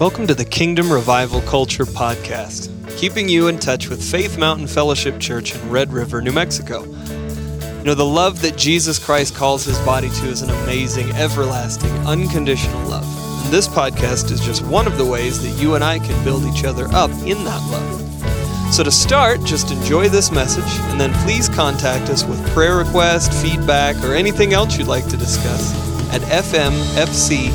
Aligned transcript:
Welcome 0.00 0.28
to 0.28 0.34
the 0.34 0.44
Kingdom 0.44 0.92
Revival 0.92 1.40
Culture 1.40 1.84
Podcast, 1.84 2.70
keeping 2.96 3.28
you 3.28 3.48
in 3.48 3.58
touch 3.58 3.88
with 3.88 4.00
Faith 4.00 4.38
Mountain 4.38 4.68
Fellowship 4.68 5.18
Church 5.18 5.56
in 5.56 5.70
Red 5.70 5.92
River, 5.92 6.22
New 6.22 6.30
Mexico. 6.30 6.84
You 6.84 7.82
know, 7.82 7.96
the 7.96 8.04
love 8.04 8.40
that 8.42 8.56
Jesus 8.56 9.04
Christ 9.04 9.34
calls 9.34 9.64
his 9.64 9.76
body 9.80 10.08
to 10.08 10.26
is 10.28 10.42
an 10.42 10.50
amazing, 10.50 11.10
everlasting, 11.16 11.90
unconditional 12.06 12.80
love. 12.88 13.04
And 13.44 13.52
this 13.52 13.66
podcast 13.66 14.30
is 14.30 14.40
just 14.40 14.64
one 14.66 14.86
of 14.86 14.98
the 14.98 15.04
ways 15.04 15.42
that 15.42 15.60
you 15.60 15.74
and 15.74 15.82
I 15.82 15.98
can 15.98 16.24
build 16.24 16.44
each 16.44 16.62
other 16.62 16.86
up 16.92 17.10
in 17.26 17.42
that 17.42 17.68
love. 17.68 18.72
So, 18.72 18.84
to 18.84 18.92
start, 18.92 19.42
just 19.42 19.72
enjoy 19.72 20.08
this 20.08 20.30
message, 20.30 20.78
and 20.92 21.00
then 21.00 21.12
please 21.24 21.48
contact 21.48 22.08
us 22.08 22.22
with 22.22 22.48
prayer 22.50 22.76
request, 22.76 23.32
feedback, 23.32 23.96
or 24.04 24.14
anything 24.14 24.52
else 24.52 24.78
you'd 24.78 24.86
like 24.86 25.08
to 25.08 25.16
discuss 25.16 25.87
at 26.10 26.22
fmfcpodcast 26.22 27.48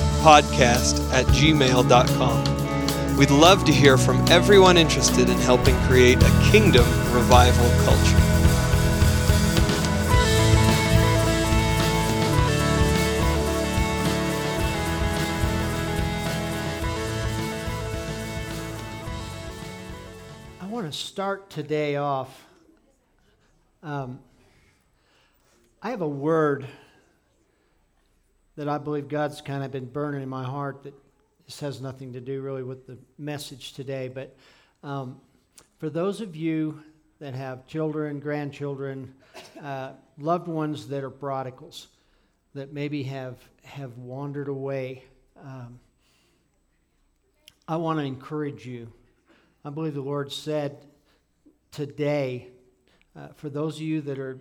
at 1.12 1.26
gmail.com. 1.28 2.54
We'd 3.18 3.30
love 3.30 3.64
to 3.66 3.72
hear 3.72 3.98
from 3.98 4.28
everyone 4.28 4.76
interested 4.76 5.30
in 5.30 5.38
helping 5.38 5.76
create 5.82 6.18
a 6.18 6.50
kingdom 6.52 6.86
revival 7.14 7.70
culture. 7.86 8.18
I 20.60 20.66
want 20.68 20.92
to 20.92 20.98
start 20.98 21.52
today 21.52 21.98
off. 21.98 22.48
Um, 23.84 24.20
I 25.84 25.92
have 25.92 26.02
a 26.02 26.08
word 26.08 26.66
that 28.56 28.70
I 28.70 28.78
believe 28.78 29.08
God's 29.08 29.42
kind 29.42 29.64
of 29.64 29.72
been 29.72 29.86
burning 29.86 30.22
in 30.22 30.30
my 30.30 30.44
heart 30.44 30.84
that 30.84 30.94
this 31.46 31.60
has 31.60 31.82
nothing 31.82 32.14
to 32.14 32.22
do 32.22 32.42
really 32.42 32.64
with 32.64 32.88
the 32.88 32.98
message 33.18 33.74
today. 33.74 34.08
But 34.08 34.36
um, 34.84 35.20
for 35.80 35.90
those 35.90 36.22
of 36.22 36.36
you 36.36 36.82
that 37.20 37.34
have 37.34 37.68
children, 37.68 38.20
grandchildren, 38.20 39.14
uh, 39.62 39.92
loved 40.18 40.48
ones 40.48 40.88
that 40.90 41.04
are 41.04 41.10
prodigals, 41.10 41.88
that 42.54 42.72
maybe 42.72 43.04
have, 43.04 43.38
have 43.64 43.98
wandered 43.98 44.48
away, 44.48 45.04
um, 45.44 45.80
I 47.68 47.78
want 47.78 48.00
to 48.00 48.06
encourage 48.06 48.66
you. 48.66 48.92
I 49.66 49.70
believe 49.70 49.94
the 49.94 50.02
Lord 50.02 50.32
said 50.32 50.86
today, 51.72 52.50
uh, 53.16 53.30
for 53.36 53.50
those 53.50 53.78
of 53.78 53.82
you 53.82 54.02
that 54.02 54.20
are 54.20 54.40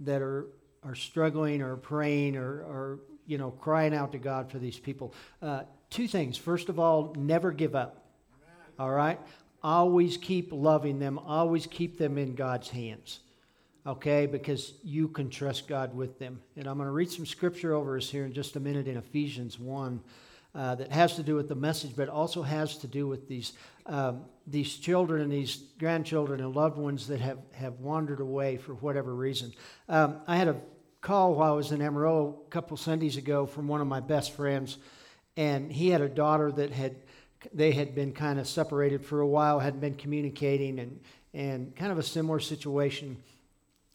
that 0.00 0.20
are 0.20 0.46
are 0.84 0.94
struggling 0.94 1.62
or 1.62 1.76
praying 1.76 2.36
or, 2.36 2.62
or 2.62 2.98
you 3.26 3.38
know 3.38 3.50
crying 3.50 3.94
out 3.94 4.12
to 4.12 4.18
God 4.18 4.50
for 4.50 4.58
these 4.58 4.78
people, 4.78 5.14
uh, 5.40 5.62
two 5.90 6.08
things. 6.08 6.36
First 6.36 6.68
of 6.68 6.78
all, 6.78 7.14
never 7.16 7.52
give 7.52 7.74
up. 7.74 8.06
All 8.78 8.90
right, 8.90 9.20
always 9.62 10.16
keep 10.16 10.48
loving 10.52 10.98
them. 10.98 11.18
Always 11.18 11.66
keep 11.66 11.98
them 11.98 12.18
in 12.18 12.34
God's 12.34 12.68
hands. 12.68 13.20
Okay, 13.84 14.26
because 14.26 14.74
you 14.84 15.08
can 15.08 15.28
trust 15.28 15.66
God 15.66 15.92
with 15.94 16.18
them. 16.20 16.40
And 16.56 16.68
I'm 16.68 16.76
going 16.76 16.86
to 16.86 16.92
read 16.92 17.10
some 17.10 17.26
scripture 17.26 17.74
over 17.74 17.96
us 17.96 18.08
here 18.08 18.24
in 18.24 18.32
just 18.32 18.54
a 18.54 18.60
minute 18.60 18.86
in 18.86 18.96
Ephesians 18.96 19.58
one 19.58 20.00
uh, 20.54 20.74
that 20.76 20.92
has 20.92 21.16
to 21.16 21.22
do 21.22 21.34
with 21.34 21.48
the 21.48 21.54
message, 21.54 21.92
but 21.96 22.08
also 22.08 22.42
has 22.42 22.76
to 22.78 22.86
do 22.86 23.08
with 23.08 23.26
these, 23.26 23.54
um, 23.86 24.24
these 24.46 24.76
children 24.76 25.22
and 25.22 25.32
these 25.32 25.64
grandchildren 25.78 26.40
and 26.40 26.54
loved 26.54 26.78
ones 26.78 27.08
that 27.08 27.20
have, 27.20 27.38
have 27.52 27.80
wandered 27.80 28.20
away 28.20 28.56
for 28.56 28.74
whatever 28.74 29.14
reason. 29.14 29.52
Um, 29.88 30.20
I 30.28 30.36
had 30.36 30.48
a 30.48 30.56
call 31.02 31.34
while 31.34 31.52
I 31.52 31.56
was 31.56 31.72
in 31.72 31.82
Amarillo 31.82 32.42
a 32.46 32.50
couple 32.50 32.76
Sundays 32.76 33.16
ago 33.16 33.44
from 33.44 33.68
one 33.68 33.80
of 33.80 33.88
my 33.88 34.00
best 34.00 34.32
friends, 34.32 34.78
and 35.36 35.70
he 35.70 35.90
had 35.90 36.00
a 36.00 36.08
daughter 36.08 36.50
that 36.52 36.70
had 36.70 36.96
they 37.52 37.72
had 37.72 37.92
been 37.92 38.12
kind 38.12 38.38
of 38.38 38.46
separated 38.46 39.04
for 39.04 39.20
a 39.20 39.26
while, 39.26 39.58
hadn't 39.58 39.80
been 39.80 39.96
communicating, 39.96 40.78
and 40.78 41.00
and 41.34 41.74
kind 41.74 41.90
of 41.90 41.98
a 41.98 42.02
similar 42.02 42.38
situation. 42.38 43.16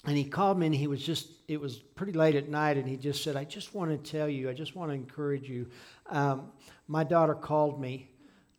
And 0.06 0.18
he 0.18 0.26
called 0.26 0.60
me, 0.60 0.68
and 0.68 0.76
he 0.76 0.88
was 0.88 1.02
just 1.02 1.30
it 1.48 1.60
was 1.60 1.78
pretty 1.78 2.12
late 2.12 2.36
at 2.36 2.50
night, 2.50 2.76
and 2.76 2.88
he 2.88 2.98
just 2.98 3.24
said, 3.24 3.38
"I 3.38 3.46
just 3.46 3.74
want 3.74 3.90
to 3.92 4.12
tell 4.12 4.28
you, 4.28 4.50
I 4.50 4.54
just 4.54 4.76
want 4.76 4.92
to 4.92 4.96
encourage 4.96 5.50
you. 5.50 5.68
Um, 6.10 6.52
my 6.88 7.06
daughter 7.06 7.36
called 7.36 7.80
me, 7.80 8.10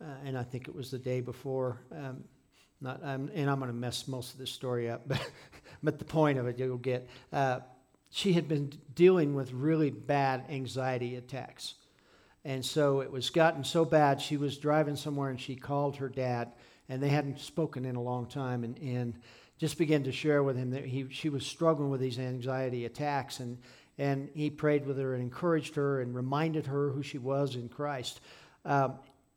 uh, 0.01 0.25
and 0.25 0.35
I 0.35 0.43
think 0.43 0.67
it 0.67 0.75
was 0.75 0.89
the 0.89 0.99
day 0.99 1.21
before." 1.21 1.81
Um, 1.91 2.23
not, 2.81 3.01
um, 3.03 3.29
and 3.35 3.49
I'm 3.49 3.59
going 3.59 3.69
to 3.69 3.77
mess 3.77 4.07
most 4.07 4.33
of 4.33 4.39
this 4.39 4.49
story 4.49 4.89
up, 4.89 5.01
but, 5.07 5.29
but 5.83 5.99
the 5.99 6.05
point 6.05 6.39
of 6.39 6.47
it 6.47 6.57
you'll 6.57 6.77
get. 6.77 7.07
Uh, 7.31 7.59
she 8.09 8.33
had 8.33 8.47
been 8.47 8.71
dealing 8.95 9.35
with 9.35 9.51
really 9.53 9.91
bad 9.91 10.45
anxiety 10.49 11.15
attacks. 11.15 11.75
And 12.45 12.65
so 12.65 13.01
it 13.01 13.11
was 13.11 13.29
gotten 13.29 13.63
so 13.63 13.85
bad, 13.85 14.21
she 14.21 14.37
was 14.37 14.57
driving 14.57 14.95
somewhere 14.95 15.29
and 15.29 15.39
she 15.39 15.55
called 15.55 15.97
her 15.97 16.09
dad, 16.09 16.53
and 16.87 17.03
they 17.03 17.09
hadn't 17.09 17.39
spoken 17.39 17.85
in 17.85 17.95
a 17.95 18.01
long 18.01 18.25
time, 18.25 18.63
and, 18.63 18.77
and 18.79 19.13
just 19.57 19.77
began 19.77 20.03
to 20.03 20.11
share 20.11 20.41
with 20.41 20.55
him 20.57 20.71
that 20.71 20.85
he, 20.85 21.07
she 21.09 21.29
was 21.29 21.45
struggling 21.45 21.89
with 21.89 21.99
these 21.99 22.17
anxiety 22.17 22.85
attacks. 22.85 23.41
And, 23.41 23.57
and 23.97 24.29
he 24.33 24.49
prayed 24.49 24.87
with 24.87 24.97
her 24.97 25.13
and 25.13 25.21
encouraged 25.21 25.75
her 25.75 26.01
and 26.01 26.15
reminded 26.15 26.65
her 26.65 26.89
who 26.89 27.03
she 27.03 27.17
was 27.17 27.55
in 27.55 27.67
Christ. 27.67 28.21
Um, 28.65 28.95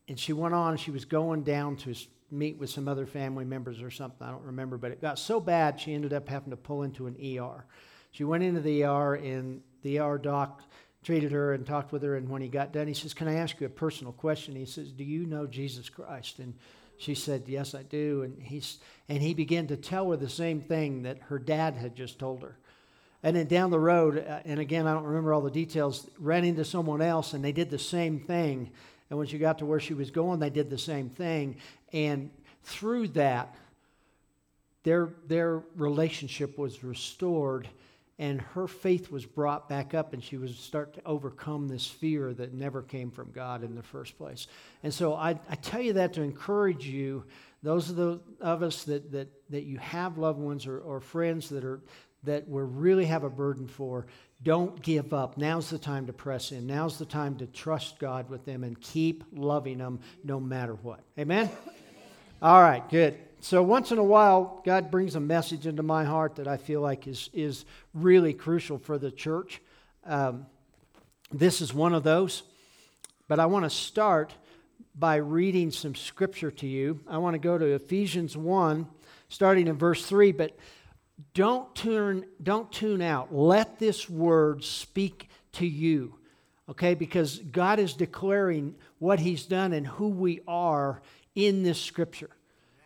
and 0.08 0.18
she 0.18 0.32
went 0.32 0.54
on, 0.54 0.76
she 0.76 0.92
was 0.92 1.04
going 1.04 1.42
down 1.42 1.76
to 1.76 1.94
meet 2.30 2.58
with 2.58 2.70
some 2.70 2.88
other 2.88 3.04
family 3.04 3.44
members 3.44 3.82
or 3.82 3.90
something, 3.90 4.26
I 4.26 4.30
don't 4.30 4.44
remember, 4.44 4.78
but 4.78 4.90
it 4.90 5.02
got 5.02 5.18
so 5.18 5.38
bad 5.38 5.78
she 5.78 5.92
ended 5.92 6.12
up 6.12 6.28
having 6.28 6.50
to 6.50 6.56
pull 6.56 6.82
into 6.82 7.06
an 7.06 7.16
ER. 7.20 7.66
She 8.12 8.24
went 8.24 8.44
into 8.44 8.60
the 8.60 8.84
ER, 8.84 9.14
and 9.14 9.62
the 9.82 9.98
ER 9.98 10.18
doc 10.18 10.62
treated 11.02 11.32
her 11.32 11.54
and 11.54 11.66
talked 11.66 11.92
with 11.92 12.02
her. 12.02 12.16
And 12.16 12.28
when 12.28 12.42
he 12.42 12.48
got 12.48 12.72
done, 12.72 12.86
he 12.86 12.94
says, 12.94 13.14
Can 13.14 13.28
I 13.28 13.34
ask 13.34 13.60
you 13.60 13.66
a 13.66 13.70
personal 13.70 14.12
question? 14.12 14.54
He 14.54 14.66
says, 14.66 14.92
Do 14.92 15.04
you 15.04 15.26
know 15.26 15.46
Jesus 15.46 15.88
Christ? 15.88 16.38
And 16.38 16.54
she 16.98 17.14
said, 17.14 17.44
Yes, 17.46 17.74
I 17.74 17.82
do. 17.82 18.22
And, 18.22 18.40
he's, 18.40 18.78
and 19.08 19.20
he 19.20 19.34
began 19.34 19.66
to 19.68 19.76
tell 19.76 20.10
her 20.10 20.16
the 20.16 20.28
same 20.28 20.60
thing 20.60 21.02
that 21.02 21.18
her 21.22 21.38
dad 21.38 21.74
had 21.74 21.96
just 21.96 22.18
told 22.18 22.42
her. 22.42 22.56
And 23.22 23.36
then 23.36 23.46
down 23.46 23.70
the 23.70 23.78
road, 23.78 24.18
uh, 24.18 24.40
and 24.44 24.60
again, 24.60 24.86
I 24.86 24.94
don't 24.94 25.04
remember 25.04 25.32
all 25.32 25.40
the 25.40 25.50
details, 25.50 26.08
ran 26.18 26.44
into 26.44 26.64
someone 26.64 27.00
else 27.00 27.34
and 27.34 27.44
they 27.44 27.52
did 27.52 27.70
the 27.70 27.78
same 27.78 28.20
thing. 28.20 28.70
And 29.10 29.18
when 29.18 29.28
she 29.28 29.38
got 29.38 29.58
to 29.58 29.66
where 29.66 29.80
she 29.80 29.94
was 29.94 30.10
going, 30.10 30.40
they 30.40 30.50
did 30.50 30.70
the 30.70 30.78
same 30.78 31.08
thing. 31.08 31.56
And 31.92 32.30
through 32.64 33.08
that, 33.08 33.54
their, 34.82 35.10
their 35.28 35.62
relationship 35.76 36.58
was 36.58 36.82
restored 36.82 37.68
and 38.22 38.40
her 38.40 38.68
faith 38.68 39.10
was 39.10 39.26
brought 39.26 39.68
back 39.68 39.94
up 39.94 40.12
and 40.12 40.22
she 40.22 40.36
was 40.36 40.56
start 40.56 40.94
to 40.94 41.02
overcome 41.04 41.66
this 41.66 41.88
fear 41.88 42.32
that 42.32 42.54
never 42.54 42.80
came 42.80 43.10
from 43.10 43.32
god 43.32 43.64
in 43.64 43.74
the 43.74 43.82
first 43.82 44.16
place. 44.16 44.46
And 44.84 44.94
so 44.94 45.14
i, 45.14 45.30
I 45.50 45.56
tell 45.56 45.80
you 45.80 45.94
that 45.94 46.12
to 46.12 46.22
encourage 46.22 46.86
you 46.86 47.24
those 47.64 47.90
of, 47.90 47.96
the, 47.96 48.20
of 48.40 48.62
us 48.62 48.84
that, 48.84 49.10
that, 49.10 49.28
that 49.50 49.64
you 49.64 49.78
have 49.78 50.18
loved 50.18 50.38
ones 50.38 50.68
or, 50.68 50.78
or 50.78 51.00
friends 51.00 51.48
that 51.48 51.64
are 51.64 51.80
that 52.22 52.48
we 52.48 52.62
really 52.62 53.06
have 53.06 53.24
a 53.24 53.30
burden 53.30 53.66
for 53.66 54.06
don't 54.44 54.80
give 54.80 55.12
up. 55.12 55.36
Now's 55.36 55.70
the 55.70 55.78
time 55.78 56.06
to 56.06 56.12
press 56.12 56.52
in. 56.52 56.68
Now's 56.68 56.98
the 56.98 57.04
time 57.04 57.36
to 57.38 57.46
trust 57.48 57.98
god 57.98 58.30
with 58.30 58.44
them 58.44 58.62
and 58.62 58.80
keep 58.80 59.24
loving 59.32 59.78
them 59.78 59.98
no 60.22 60.38
matter 60.38 60.74
what. 60.74 61.00
Amen? 61.18 61.50
All 62.40 62.62
right 62.62 62.88
good 62.88 63.18
so 63.44 63.60
once 63.60 63.90
in 63.90 63.98
a 63.98 64.04
while, 64.04 64.62
God 64.64 64.88
brings 64.88 65.16
a 65.16 65.20
message 65.20 65.66
into 65.66 65.82
my 65.82 66.04
heart 66.04 66.36
that 66.36 66.46
I 66.46 66.56
feel 66.56 66.80
like 66.80 67.08
is, 67.08 67.28
is 67.32 67.64
really 67.92 68.32
crucial 68.32 68.78
for 68.78 68.98
the 68.98 69.10
church. 69.10 69.60
Um, 70.06 70.46
this 71.32 71.60
is 71.60 71.74
one 71.74 71.92
of 71.92 72.04
those. 72.04 72.44
But 73.26 73.40
I 73.40 73.46
want 73.46 73.64
to 73.64 73.70
start 73.70 74.32
by 74.94 75.16
reading 75.16 75.72
some 75.72 75.96
scripture 75.96 76.52
to 76.52 76.68
you. 76.68 77.00
I 77.08 77.18
want 77.18 77.34
to 77.34 77.40
go 77.40 77.58
to 77.58 77.74
Ephesians 77.74 78.36
1, 78.36 78.86
starting 79.28 79.66
in 79.66 79.76
verse 79.76 80.06
3. 80.06 80.30
But 80.30 80.56
don't 81.34 81.74
tune, 81.74 82.24
don't 82.40 82.70
tune 82.70 83.02
out. 83.02 83.34
Let 83.34 83.80
this 83.80 84.08
word 84.08 84.62
speak 84.62 85.28
to 85.54 85.66
you, 85.66 86.14
okay? 86.68 86.94
Because 86.94 87.40
God 87.40 87.80
is 87.80 87.94
declaring 87.94 88.76
what 89.00 89.18
He's 89.18 89.46
done 89.46 89.72
and 89.72 89.84
who 89.84 90.10
we 90.10 90.42
are 90.46 91.02
in 91.34 91.64
this 91.64 91.80
scripture. 91.80 92.30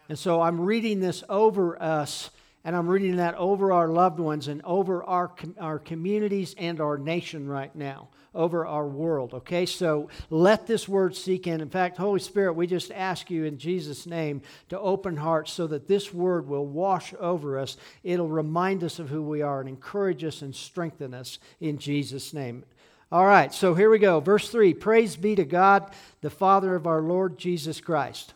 And 0.09 0.19
so 0.19 0.41
I'm 0.41 0.61
reading 0.61 1.01
this 1.01 1.25
over 1.29 1.81
us, 1.83 2.31
and 2.65 2.77
I'm 2.77 2.89
reading 2.89 3.17
that 3.17 3.35
over 3.35 3.73
our 3.73 3.89
loved 3.89 4.21
ones 4.21 4.47
and 4.47 4.63
over 4.65 5.03
our, 5.03 5.33
our 5.59 5.79
communities 5.79 6.55
and 6.59 6.81
our 6.81 6.97
nation 6.97 7.49
right 7.49 7.75
now, 7.75 8.09
over 8.33 8.65
our 8.67 8.87
world. 8.87 9.35
Okay, 9.35 9.67
so 9.67 10.09
let 10.31 10.67
this 10.67 10.89
word 10.89 11.17
seek 11.17 11.49
in. 11.49 11.61
In 11.61 11.71
fact, 11.71 11.97
Holy 11.97 12.21
Spirit, 12.21 12.53
we 12.53 12.69
just 12.69 12.93
ask 12.93 13.31
you 13.31 13.45
in 13.45 13.59
Jesus' 13.59 14.07
name 14.07 14.43
to 14.69 14.79
open 14.79 15.17
hearts 15.17 15.53
so 15.53 15.67
that 15.67 15.89
this 15.89 16.15
word 16.15 16.47
will 16.47 16.67
wash 16.67 17.13
over 17.19 17.59
us. 17.59 17.77
It'll 18.05 18.29
remind 18.29 18.85
us 18.85 19.01
of 19.01 19.09
who 19.09 19.23
we 19.23 19.43
are 19.43 19.59
and 19.59 19.69
encourage 19.69 20.23
us 20.23 20.41
and 20.43 20.55
strengthen 20.55 21.15
us 21.15 21.41
in 21.61 21.79
Jesus' 21.79 22.33
name. 22.33 22.65
All 23.11 23.27
right, 23.27 23.53
so 23.55 23.75
here 23.75 23.91
we 23.91 23.99
go. 23.99 24.21
Verse 24.21 24.49
3 24.51 24.75
Praise 24.75 25.17
be 25.17 25.35
to 25.35 25.45
God, 25.45 25.91
the 26.21 26.31
Father 26.31 26.77
of 26.77 26.87
our 26.87 27.01
Lord 27.01 27.39
Jesus 27.39 27.81
Christ 27.81 28.35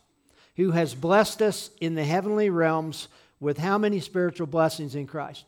who 0.56 0.72
has 0.72 0.94
blessed 0.94 1.42
us 1.42 1.70
in 1.80 1.94
the 1.94 2.04
heavenly 2.04 2.50
realms 2.50 3.08
with 3.40 3.58
how 3.58 3.78
many 3.78 4.00
spiritual 4.00 4.46
blessings 4.46 4.94
in 4.94 5.06
Christ? 5.06 5.44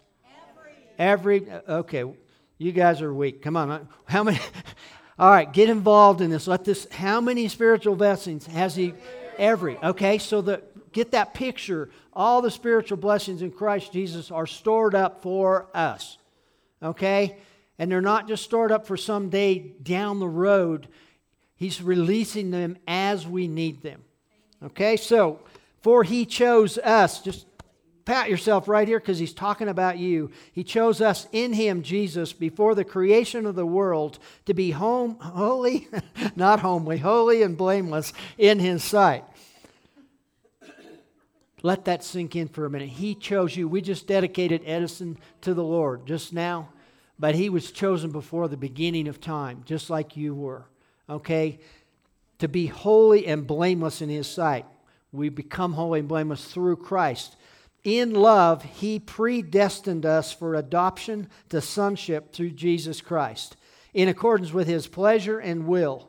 Every. 0.99 1.47
Every, 1.47 1.53
okay, 1.69 2.05
you 2.59 2.73
guys 2.73 3.03
are 3.03 3.13
weak. 3.13 3.43
Come 3.43 3.57
on. 3.57 3.89
How 4.05 4.23
many? 4.23 4.39
All 5.19 5.31
right, 5.31 5.53
get 5.53 5.69
involved 5.69 6.21
in 6.21 6.31
this. 6.31 6.47
Let 6.47 6.65
this, 6.65 6.87
how 6.91 7.21
many 7.21 7.49
spiritual 7.49 7.97
blessings 7.97 8.47
has 8.47 8.75
he? 8.75 8.95
Every. 9.39 9.77
Okay, 9.79 10.19
so 10.19 10.41
the, 10.41 10.63
get 10.93 11.13
that 11.13 11.35
picture. 11.35 11.91
All 12.13 12.43
the 12.43 12.51
spiritual 12.51 12.97
blessings 12.97 13.43
in 13.43 13.51
Christ 13.51 13.93
Jesus 13.93 14.31
are 14.31 14.47
stored 14.47 14.95
up 14.95 15.23
for 15.23 15.69
us. 15.75 16.19
Okay? 16.83 17.37
And 17.79 17.91
they're 17.91 18.01
not 18.01 18.29
just 18.29 18.45
stored 18.45 18.73
up 18.73 18.87
for 18.87 18.97
some 18.97 19.29
day 19.29 19.59
down 19.83 20.19
the 20.19 20.29
road. 20.29 20.89
He's 21.57 21.83
releasing 21.83 22.51
them 22.51 22.77
as 22.87 23.27
we 23.27 23.49
need 23.49 23.83
them. 23.83 24.05
Okay, 24.65 24.97
so 24.97 25.41
for 25.81 26.05
he 26.05 26.25
chose 26.25 26.79
us, 26.79 27.21
just 27.21 27.47
pat 28.05 28.31
yourself 28.31 28.69
right 28.69 28.87
here 28.87 29.01
because 29.01 29.19
he's 29.19 29.33
talking 29.33 29.69
about 29.69 29.99
you. 29.99 30.31
He 30.53 30.65
chose 30.65 31.01
us 31.01 31.27
in 31.33 31.53
him, 31.53 31.83
Jesus, 31.83 32.33
before 32.33 32.75
the 32.75 32.85
creation 32.85 33.47
of 33.47 33.55
the 33.55 33.67
world 33.67 34.19
to 34.47 34.55
be 34.55 34.71
home, 34.71 35.17
holy, 35.21 35.89
not 36.37 36.61
homely, 36.61 36.99
holy 36.99 37.43
and 37.43 37.57
blameless 37.57 38.13
in 38.39 38.59
his 38.59 38.85
sight. 38.85 39.25
Let 41.65 41.85
that 41.85 42.03
sink 42.03 42.35
in 42.35 42.49
for 42.49 42.65
a 42.65 42.71
minute. 42.71 42.89
He 42.89 43.15
chose 43.15 43.57
you. 43.57 43.69
We 43.69 43.83
just 43.83 44.09
dedicated 44.09 44.63
Edison 44.67 45.17
to 45.43 45.55
the 45.55 45.63
Lord 45.63 46.07
just 46.07 46.33
now, 46.33 46.71
but 47.21 47.37
he 47.37 47.49
was 47.49 47.71
chosen 47.71 48.11
before 48.11 48.49
the 48.49 48.57
beginning 48.57 49.07
of 49.07 49.21
time, 49.21 49.63
just 49.65 49.89
like 49.89 50.17
you 50.17 50.35
were. 50.35 50.67
Okay? 51.09 51.61
To 52.43 52.49
be 52.49 52.67
holy 52.67 53.29
and 53.29 53.47
blameless 53.47 54.03
in 54.03 54.09
his 54.09 54.27
sight. 54.27 54.67
We 55.13 55.29
become 55.29 55.75
holy 55.75 56.01
and 56.01 56.09
blameless 56.09 56.45
through 56.45 56.79
Christ. 56.79 57.37
In 57.85 58.15
love, 58.15 58.65
he 58.65 58.99
predestined 58.99 60.05
us 60.05 60.33
for 60.33 60.57
adoption 60.57 61.29
to 61.51 61.61
sonship 61.61 62.33
through 62.33 62.51
Jesus 62.51 63.01
Christ, 63.01 63.57
in 63.95 64.09
accordance 64.09 64.53
with 64.53 64.67
his 64.67 64.89
pleasure 64.89 65.39
and 65.39 65.69
will, 65.69 66.09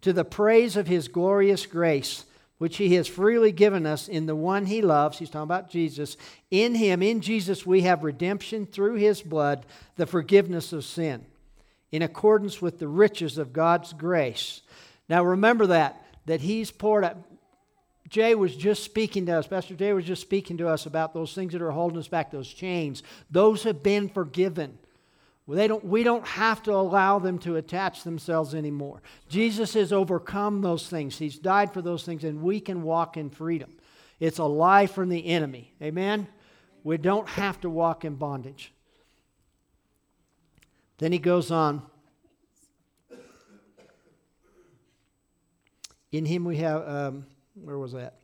to 0.00 0.14
the 0.14 0.24
praise 0.24 0.78
of 0.78 0.86
his 0.86 1.08
glorious 1.08 1.66
grace, 1.66 2.24
which 2.56 2.78
he 2.78 2.94
has 2.94 3.06
freely 3.06 3.52
given 3.52 3.84
us 3.84 4.08
in 4.08 4.24
the 4.24 4.34
one 4.34 4.64
he 4.64 4.80
loves. 4.80 5.18
He's 5.18 5.28
talking 5.28 5.42
about 5.42 5.68
Jesus. 5.68 6.16
In 6.50 6.74
him, 6.76 7.02
in 7.02 7.20
Jesus, 7.20 7.66
we 7.66 7.82
have 7.82 8.04
redemption 8.04 8.64
through 8.64 8.94
his 8.94 9.20
blood, 9.20 9.66
the 9.96 10.06
forgiveness 10.06 10.72
of 10.72 10.82
sin, 10.86 11.26
in 11.92 12.00
accordance 12.00 12.62
with 12.62 12.78
the 12.78 12.88
riches 12.88 13.36
of 13.36 13.52
God's 13.52 13.92
grace. 13.92 14.62
Now 15.08 15.24
remember 15.24 15.66
that, 15.68 16.04
that 16.26 16.40
he's 16.40 16.70
poured 16.70 17.04
out. 17.04 17.16
Jay 18.08 18.34
was 18.34 18.54
just 18.54 18.84
speaking 18.84 19.26
to 19.26 19.32
us, 19.32 19.46
Pastor 19.46 19.74
Jay 19.74 19.92
was 19.92 20.04
just 20.04 20.22
speaking 20.22 20.58
to 20.58 20.68
us 20.68 20.86
about 20.86 21.14
those 21.14 21.34
things 21.34 21.52
that 21.52 21.62
are 21.62 21.70
holding 21.70 21.98
us 21.98 22.08
back, 22.08 22.30
those 22.30 22.52
chains. 22.52 23.02
Those 23.30 23.64
have 23.64 23.82
been 23.82 24.08
forgiven. 24.08 24.78
They 25.46 25.68
don't, 25.68 25.84
we 25.84 26.04
don't 26.04 26.26
have 26.26 26.62
to 26.62 26.72
allow 26.72 27.18
them 27.18 27.38
to 27.40 27.56
attach 27.56 28.02
themselves 28.02 28.54
anymore. 28.54 29.02
Jesus 29.28 29.74
has 29.74 29.92
overcome 29.92 30.62
those 30.62 30.88
things. 30.88 31.18
He's 31.18 31.38
died 31.38 31.72
for 31.72 31.82
those 31.82 32.04
things, 32.04 32.24
and 32.24 32.42
we 32.42 32.60
can 32.60 32.82
walk 32.82 33.16
in 33.18 33.28
freedom. 33.28 33.76
It's 34.20 34.38
a 34.38 34.44
lie 34.44 34.86
from 34.86 35.10
the 35.10 35.26
enemy. 35.26 35.74
Amen? 35.82 36.28
We 36.82 36.96
don't 36.96 37.28
have 37.28 37.60
to 37.60 37.68
walk 37.70 38.04
in 38.04 38.14
bondage. 38.14 38.72
Then 40.98 41.12
he 41.12 41.18
goes 41.18 41.50
on. 41.50 41.82
In 46.14 46.26
him 46.26 46.44
we 46.44 46.58
have, 46.58 46.88
um, 46.88 47.26
where 47.60 47.76
was 47.76 47.90
that? 47.90 48.14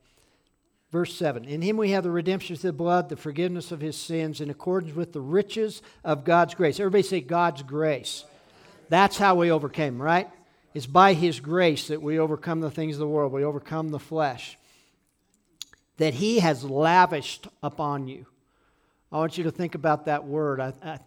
Verse 0.93 1.13
7 1.13 1.45
In 1.45 1.61
him 1.61 1.77
we 1.77 1.91
have 1.91 2.05
the 2.05 2.11
redemption 2.13 2.55
through 2.55 2.71
the 2.71 2.77
blood, 2.77 3.09
the 3.09 3.17
forgiveness 3.17 3.73
of 3.73 3.81
his 3.81 3.97
sins, 3.97 4.41
in 4.41 4.49
accordance 4.49 4.95
with 4.95 5.13
the 5.13 5.21
riches 5.21 5.83
of 6.05 6.23
God's 6.23 6.55
grace. 6.55 6.79
Everybody 6.79 7.03
say 7.03 7.21
God's 7.21 7.65
grace. 7.65 8.25
That's 8.91 9.19
how 9.19 9.35
we 9.35 9.51
overcame, 9.51 10.01
right? 10.01 10.31
It's 10.73 10.87
by 10.87 11.15
his 11.15 11.41
grace 11.41 11.89
that 11.89 12.01
we 12.01 12.21
overcome 12.21 12.61
the 12.61 12.71
things 12.71 12.95
of 12.95 13.01
the 13.01 13.09
world, 13.09 13.33
we 13.33 13.43
overcome 13.43 13.89
the 13.89 13.99
flesh. 13.99 14.57
That 15.97 16.15
he 16.15 16.39
has 16.39 16.63
lavished 16.63 17.49
upon 17.61 18.07
you. 18.07 18.25
I 19.11 19.17
want 19.17 19.37
you 19.37 19.43
to 19.45 19.51
think 19.51 19.75
about 19.75 20.05
that 20.05 20.25
word. 20.25 20.61
I, 20.61 20.75
I, 20.85 20.99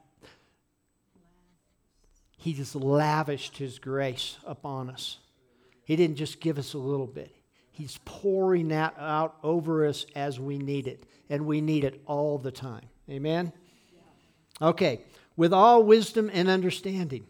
he 2.37 2.53
just 2.53 2.75
lavished 2.75 3.55
his 3.55 3.79
grace 3.79 4.35
upon 4.45 4.89
us. 4.89 5.19
He 5.85 5.95
didn't 5.95 6.15
just 6.15 6.39
give 6.39 6.57
us 6.57 6.73
a 6.73 6.77
little 6.77 7.07
bit, 7.07 7.35
He's 7.71 7.99
pouring 8.05 8.67
that 8.69 8.95
out 8.99 9.35
over 9.43 9.87
us 9.87 10.05
as 10.15 10.39
we 10.39 10.57
need 10.57 10.87
it, 10.87 11.03
and 11.29 11.45
we 11.45 11.59
need 11.59 11.83
it 11.83 12.01
all 12.05 12.37
the 12.37 12.51
time. 12.51 12.85
Amen? 13.09 13.51
Okay, 14.61 15.01
with 15.35 15.51
all 15.51 15.83
wisdom 15.83 16.29
and 16.31 16.47
understanding. 16.47 17.25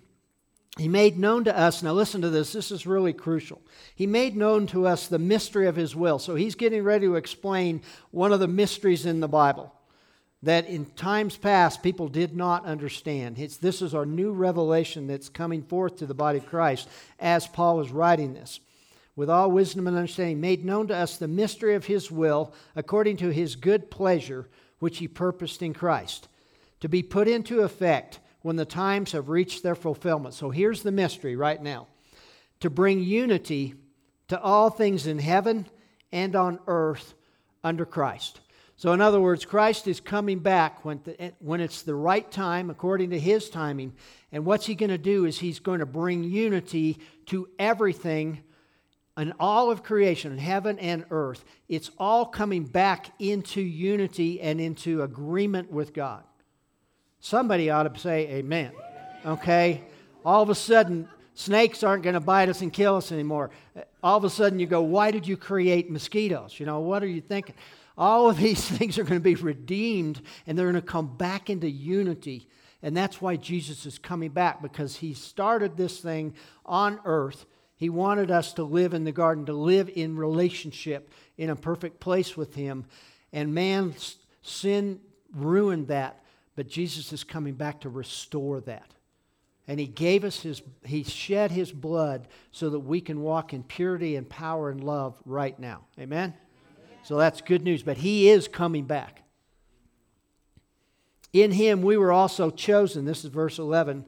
He 0.78 0.88
made 0.88 1.20
known 1.20 1.44
to 1.44 1.56
us, 1.56 1.84
now 1.84 1.94
listen 1.94 2.22
to 2.22 2.30
this, 2.30 2.52
this 2.52 2.72
is 2.72 2.88
really 2.88 3.14
crucial. 3.14 3.62
He 3.96 4.08
made 4.08 4.36
known 4.36 4.66
to 4.68 4.88
us 4.88 5.08
the 5.08 5.20
mystery 5.20 5.68
of 5.68 5.76
His 5.76 5.96
will. 5.96 6.18
So 6.18 6.34
he's 6.34 6.56
getting 6.56 6.84
ready 6.84 7.06
to 7.06 7.16
explain 7.16 7.82
one 8.10 8.34
of 8.34 8.40
the 8.40 8.48
mysteries 8.48 9.06
in 9.06 9.20
the 9.20 9.28
Bible 9.28 9.72
that 10.44 10.68
in 10.68 10.86
times 10.86 11.38
past 11.38 11.82
people 11.82 12.10
did 12.10 12.36
not 12.36 12.66
understand. 12.66 13.40
It's, 13.40 13.58
this 13.58 13.82
is 13.82 13.96
our 13.96 14.06
new 14.06 14.32
revelation 14.34 15.08
that's 15.08 15.30
coming 15.30 15.64
forth 15.64 15.98
to 15.98 16.06
the 16.06 16.14
body 16.14 16.38
of 16.38 16.46
Christ 16.46 16.88
as 17.20 17.48
Paul 17.48 17.80
is 17.80 17.92
writing 17.92 18.34
this 18.34 18.60
with 19.16 19.30
all 19.30 19.52
wisdom 19.52 19.88
and 19.88 19.96
understanding, 19.96 20.42
made 20.42 20.66
known 20.66 20.88
to 20.88 20.96
us 20.96 21.18
the 21.18 21.28
mystery 21.28 21.76
of 21.76 21.86
his 21.86 22.12
will 22.12 22.54
according 22.76 23.18
to 23.18 23.30
his 23.30 23.56
good 23.56 23.90
pleasure, 23.92 24.50
which 24.80 24.98
he 24.98 25.08
purposed 25.08 25.62
in 25.62 25.74
Christ, 25.74 26.28
to 26.80 26.90
be 26.90 27.04
put 27.04 27.28
into 27.28 27.62
effect 27.62 28.20
when 28.42 28.56
the 28.56 28.66
times 28.66 29.12
have 29.14 29.30
reached 29.30 29.64
their 29.64 29.76
fulfillment. 29.76 30.34
So 30.34 30.50
here's 30.50 30.84
the 30.84 30.92
mystery 30.92 31.36
right 31.36 31.62
now 31.62 31.88
to 32.60 32.70
bring 32.70 33.02
unity 33.02 33.76
to 34.30 34.42
all 34.42 34.70
things 34.70 35.06
in 35.06 35.20
heaven 35.20 35.68
and 36.12 36.36
on 36.36 36.60
earth 36.68 37.14
under 37.64 37.86
Christ. 37.86 38.40
So, 38.76 38.92
in 38.92 39.02
other 39.02 39.22
words, 39.22 39.46
Christ 39.46 39.88
is 39.88 40.00
coming 40.00 40.40
back 40.40 40.84
when, 40.84 41.00
the, 41.04 41.34
when 41.40 41.62
it's 41.62 41.84
the 41.84 41.96
right 41.96 42.30
time, 42.30 42.70
according 42.70 43.12
to 43.12 43.20
his 43.20 43.50
timing. 43.50 43.94
And 44.32 44.46
what's 44.46 44.66
he 44.66 44.76
going 44.76 44.90
to 44.90 44.98
do 44.98 45.26
is 45.26 45.40
he's 45.40 45.60
going 45.60 45.80
to 45.80 45.86
bring 45.86 46.24
unity 46.24 46.98
to 47.28 47.48
everything 47.60 48.44
and 49.16 49.34
all 49.40 49.70
of 49.70 49.84
creation, 49.84 50.38
heaven 50.38 50.80
and 50.80 51.06
earth, 51.12 51.46
it's 51.70 51.92
all 52.00 52.26
coming 52.26 52.64
back 52.64 53.12
into 53.20 53.62
unity 53.62 54.42
and 54.42 54.60
into 54.60 55.04
agreement 55.04 55.72
with 55.72 55.94
God. 55.94 56.24
Somebody 57.20 57.70
ought 57.70 57.94
to 57.94 58.00
say 58.00 58.28
amen. 58.28 58.72
Okay? 59.26 59.84
All 60.26 60.42
of 60.42 60.50
a 60.50 60.56
sudden, 60.56 61.08
snakes 61.36 61.84
aren't 61.84 62.04
going 62.04 62.16
to 62.16 62.20
bite 62.20 62.50
us 62.50 62.62
and 62.62 62.74
kill 62.74 62.96
us 62.96 63.12
anymore. 63.12 63.52
All 64.02 64.18
of 64.18 64.24
a 64.24 64.30
sudden, 64.30 64.60
you 64.60 64.66
go, 64.66 64.82
Why 64.82 65.12
did 65.12 65.28
you 65.28 65.38
create 65.38 65.92
mosquitoes? 65.92 66.60
You 66.60 66.66
know, 66.66 66.80
what 66.80 67.04
are 67.04 67.08
you 67.08 67.22
thinking? 67.22 67.56
All 67.98 68.30
of 68.30 68.38
these 68.38 68.68
things 68.78 68.98
are 68.98 69.04
going 69.04 69.20
to 69.20 69.24
be 69.24 69.36
redeemed 69.36 70.22
and 70.48 70.58
they're 70.58 70.72
going 70.72 70.76
to 70.76 70.82
come 70.82 71.18
back 71.18 71.50
into 71.50 71.70
unity. 71.70 72.48
And 72.82 72.98
that's 72.98 73.22
why 73.22 73.38
Jesus 73.38 73.86
is 73.86 73.98
coming 73.98 74.32
back 74.32 74.62
because 74.62 74.98
he 74.98 75.14
started 75.14 75.78
this 75.78 76.00
thing 76.00 76.34
on 76.66 77.00
earth 77.06 77.46
he 77.84 77.90
wanted 77.90 78.32
us 78.32 78.54
to 78.54 78.64
live 78.64 78.94
in 78.94 79.04
the 79.04 79.12
garden, 79.12 79.46
to 79.48 79.54
live 79.54 79.90
in 79.94 80.16
relationship 80.16 81.12
in 81.38 81.50
a 81.50 81.56
perfect 81.58 82.00
place 82.00 82.38
with 82.38 82.56
Him. 82.56 82.86
And 83.34 83.54
man's 83.54 84.16
sin 84.42 85.02
ruined 85.34 85.90
that, 85.90 86.24
but 86.56 86.70
Jesus 86.70 87.12
is 87.12 87.26
coming 87.26 87.56
back 87.56 87.82
to 87.82 87.90
restore 87.90 88.62
that. 88.62 88.94
And 89.68 89.82
He 89.82 89.88
gave 89.88 90.24
us 90.24 90.40
His, 90.40 90.62
He 90.86 91.04
shed 91.04 91.52
His 91.52 91.74
blood 91.74 92.30
so 92.54 92.70
that 92.70 92.80
we 92.80 93.02
can 93.02 93.20
walk 93.20 93.54
in 93.54 93.64
purity 93.64 94.16
and 94.16 94.30
power 94.30 94.70
and 94.70 94.82
love 94.82 95.18
right 95.26 95.60
now. 95.60 95.82
Amen? 96.00 96.34
So 97.04 97.18
that's 97.18 97.42
good 97.42 97.64
news. 97.64 97.84
But 97.84 97.98
He 97.98 98.30
is 98.30 98.48
coming 98.48 98.86
back. 98.86 99.24
In 101.32 101.52
Him 101.52 101.82
we 101.82 101.98
were 101.98 102.12
also 102.12 102.50
chosen. 102.50 103.06
This 103.06 103.24
is 103.24 103.32
verse 103.32 103.60
11 103.60 104.06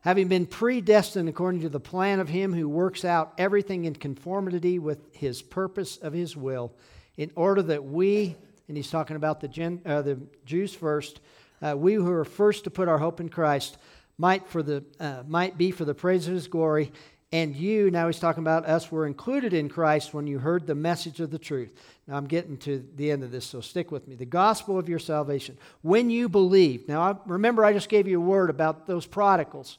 having 0.00 0.28
been 0.28 0.46
predestined 0.46 1.28
according 1.28 1.60
to 1.60 1.68
the 1.68 1.80
plan 1.80 2.20
of 2.20 2.28
him 2.28 2.52
who 2.52 2.68
works 2.68 3.04
out 3.04 3.34
everything 3.38 3.84
in 3.84 3.94
conformity 3.94 4.78
with 4.78 5.14
his 5.14 5.42
purpose 5.42 5.96
of 5.98 6.12
his 6.12 6.36
will, 6.36 6.72
in 7.16 7.30
order 7.34 7.62
that 7.62 7.84
we, 7.84 8.34
and 8.68 8.76
he's 8.76 8.90
talking 8.90 9.16
about 9.16 9.40
the, 9.40 9.48
Gen, 9.48 9.80
uh, 9.84 10.00
the 10.02 10.18
Jews 10.46 10.74
first, 10.74 11.20
uh, 11.60 11.76
we 11.76 11.94
who 11.94 12.10
are 12.10 12.24
first 12.24 12.64
to 12.64 12.70
put 12.70 12.88
our 12.88 12.98
hope 12.98 13.20
in 13.20 13.28
Christ, 13.28 13.76
might, 14.16 14.48
for 14.48 14.62
the, 14.62 14.82
uh, 14.98 15.22
might 15.28 15.58
be 15.58 15.70
for 15.70 15.84
the 15.84 15.94
praise 15.94 16.26
of 16.26 16.34
his 16.34 16.48
glory. 16.48 16.92
And 17.32 17.54
you, 17.54 17.90
now 17.90 18.06
he's 18.06 18.18
talking 18.18 18.42
about 18.42 18.64
us, 18.64 18.90
were 18.90 19.06
included 19.06 19.52
in 19.52 19.68
Christ 19.68 20.14
when 20.14 20.26
you 20.26 20.38
heard 20.38 20.66
the 20.66 20.74
message 20.74 21.20
of 21.20 21.30
the 21.30 21.38
truth. 21.38 21.70
Now 22.10 22.16
I'm 22.16 22.26
getting 22.26 22.56
to 22.58 22.84
the 22.96 23.12
end 23.12 23.22
of 23.22 23.30
this, 23.30 23.46
so 23.46 23.60
stick 23.60 23.92
with 23.92 24.08
me. 24.08 24.16
The 24.16 24.24
gospel 24.24 24.76
of 24.76 24.88
your 24.88 24.98
salvation. 24.98 25.56
When 25.82 26.10
you 26.10 26.28
believe. 26.28 26.88
Now 26.88 27.02
I, 27.02 27.14
remember, 27.24 27.64
I 27.64 27.72
just 27.72 27.88
gave 27.88 28.08
you 28.08 28.20
a 28.20 28.24
word 28.24 28.50
about 28.50 28.88
those 28.88 29.06
prodigals. 29.06 29.78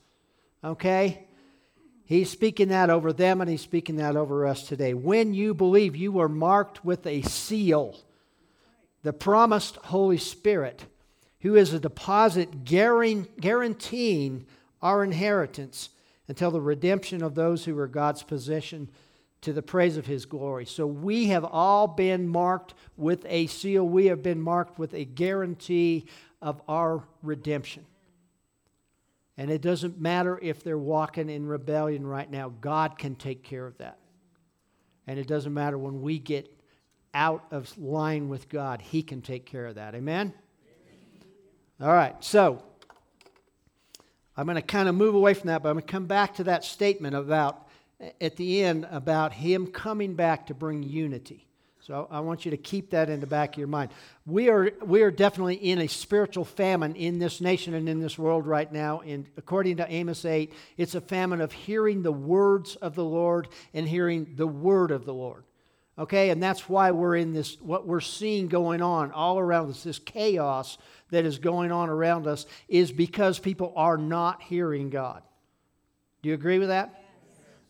Okay? 0.63 1.27
He's 2.05 2.29
speaking 2.29 2.69
that 2.69 2.89
over 2.89 3.11
them 3.11 3.41
and 3.41 3.49
he's 3.49 3.59
speaking 3.59 3.97
that 3.97 4.15
over 4.15 4.47
us 4.47 4.65
today. 4.65 4.93
When 4.93 5.33
you 5.33 5.53
believe, 5.53 5.93
you 5.97 6.19
are 6.19 6.29
marked 6.29 6.85
with 6.85 7.05
a 7.05 7.21
seal, 7.23 7.99
the 9.03 9.11
promised 9.11 9.75
Holy 9.75 10.17
Spirit, 10.17 10.85
who 11.41 11.57
is 11.57 11.73
a 11.73 11.81
deposit 11.81 12.63
guaranteeing 12.63 14.45
our 14.81 15.03
inheritance 15.03 15.89
until 16.29 16.51
the 16.51 16.61
redemption 16.61 17.21
of 17.21 17.35
those 17.35 17.65
who 17.65 17.77
are 17.77 17.87
God's 17.87 18.23
possession 18.23 18.87
to 19.41 19.53
the 19.53 19.61
praise 19.61 19.97
of 19.97 20.05
his 20.05 20.25
glory. 20.25 20.65
So 20.65 20.85
we 20.85 21.27
have 21.27 21.43
all 21.43 21.87
been 21.87 22.27
marked 22.27 22.75
with 22.95 23.25
a 23.27 23.47
seal. 23.47 23.87
We 23.87 24.05
have 24.07 24.21
been 24.21 24.41
marked 24.41 24.77
with 24.77 24.93
a 24.93 25.03
guarantee 25.03 26.05
of 26.41 26.61
our 26.67 27.03
redemption. 27.23 27.85
And 29.37 29.49
it 29.49 29.61
doesn't 29.61 29.99
matter 29.99 30.37
if 30.41 30.63
they're 30.63 30.77
walking 30.77 31.29
in 31.29 31.47
rebellion 31.47 32.05
right 32.05 32.29
now, 32.29 32.49
God 32.61 32.97
can 32.99 33.15
take 33.15 33.43
care 33.43 33.65
of 33.65 33.77
that. 33.79 33.97
And 35.07 35.17
it 35.17 35.27
doesn't 35.27 35.53
matter 35.53 35.77
when 35.77 36.01
we 36.01 36.19
get 36.19 36.53
out 37.13 37.45
of 37.51 37.75
line 37.77 38.29
with 38.29 38.47
God, 38.49 38.81
He 38.81 39.01
can 39.01 39.21
take 39.21 39.45
care 39.45 39.65
of 39.65 39.75
that. 39.75 39.95
Amen? 39.95 40.33
All 41.81 41.91
right, 41.91 42.15
so 42.23 42.61
I'm 44.37 44.45
going 44.45 44.55
to 44.55 44.61
kind 44.61 44.87
of 44.87 44.93
move 44.93 45.15
away 45.15 45.33
from 45.33 45.47
that, 45.47 45.63
but 45.63 45.69
I'm 45.69 45.75
going 45.75 45.85
to 45.85 45.91
come 45.91 46.05
back 46.05 46.35
to 46.35 46.43
that 46.45 46.63
statement 46.63 47.15
about 47.15 47.67
at 48.19 48.35
the 48.35 48.63
end 48.63 48.87
about 48.89 49.33
Him 49.33 49.67
coming 49.67 50.15
back 50.15 50.47
to 50.47 50.53
bring 50.53 50.83
unity. 50.83 51.47
So 51.81 52.07
I 52.11 52.19
want 52.19 52.45
you 52.45 52.51
to 52.51 52.57
keep 52.57 52.91
that 52.91 53.09
in 53.09 53.19
the 53.19 53.27
back 53.27 53.53
of 53.53 53.57
your 53.57 53.67
mind. 53.67 53.91
We 54.27 54.49
are, 54.49 54.71
we 54.85 55.01
are 55.01 55.09
definitely 55.09 55.55
in 55.55 55.79
a 55.79 55.87
spiritual 55.87 56.45
famine 56.45 56.95
in 56.95 57.17
this 57.17 57.41
nation 57.41 57.73
and 57.73 57.89
in 57.89 57.99
this 57.99 58.19
world 58.19 58.45
right 58.45 58.71
now. 58.71 59.01
And 59.01 59.25
according 59.35 59.77
to 59.77 59.91
Amos 59.91 60.23
8, 60.23 60.53
it's 60.77 60.93
a 60.93 61.01
famine 61.01 61.41
of 61.41 61.51
hearing 61.51 62.03
the 62.03 62.11
words 62.11 62.75
of 62.75 62.93
the 62.93 63.03
Lord 63.03 63.47
and 63.73 63.89
hearing 63.89 64.33
the 64.35 64.45
word 64.45 64.91
of 64.91 65.05
the 65.05 65.13
Lord. 65.13 65.43
Okay, 65.97 66.29
and 66.29 66.41
that's 66.41 66.69
why 66.69 66.91
we're 66.91 67.15
in 67.15 67.33
this, 67.33 67.59
what 67.59 67.87
we're 67.87 67.99
seeing 67.99 68.47
going 68.47 68.81
on 68.81 69.11
all 69.11 69.39
around 69.39 69.69
us, 69.69 69.83
this 69.83 69.99
chaos 69.99 70.77
that 71.09 71.25
is 71.25 71.39
going 71.39 71.71
on 71.71 71.89
around 71.89 72.27
us, 72.27 72.45
is 72.69 72.91
because 72.91 73.39
people 73.39 73.73
are 73.75 73.97
not 73.97 74.41
hearing 74.41 74.89
God. 74.91 75.23
Do 76.21 76.29
you 76.29 76.35
agree 76.35 76.59
with 76.59 76.69
that? 76.69 77.00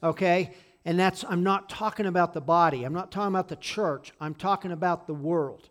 Okay, 0.04 0.54
and 0.84 1.00
that's, 1.00 1.24
I'm 1.28 1.44
not 1.44 1.70
talking 1.70 2.06
about 2.08 2.34
the 2.34 2.42
body, 2.42 2.84
I'm 2.84 2.94
not 2.94 3.12
talking 3.12 3.34
about 3.34 3.50
the 3.50 3.56
church, 3.56 4.12
I'm 4.20 4.34
talking 4.34 4.72
about 4.72 5.08
the 5.08 5.14
world. 5.14 5.70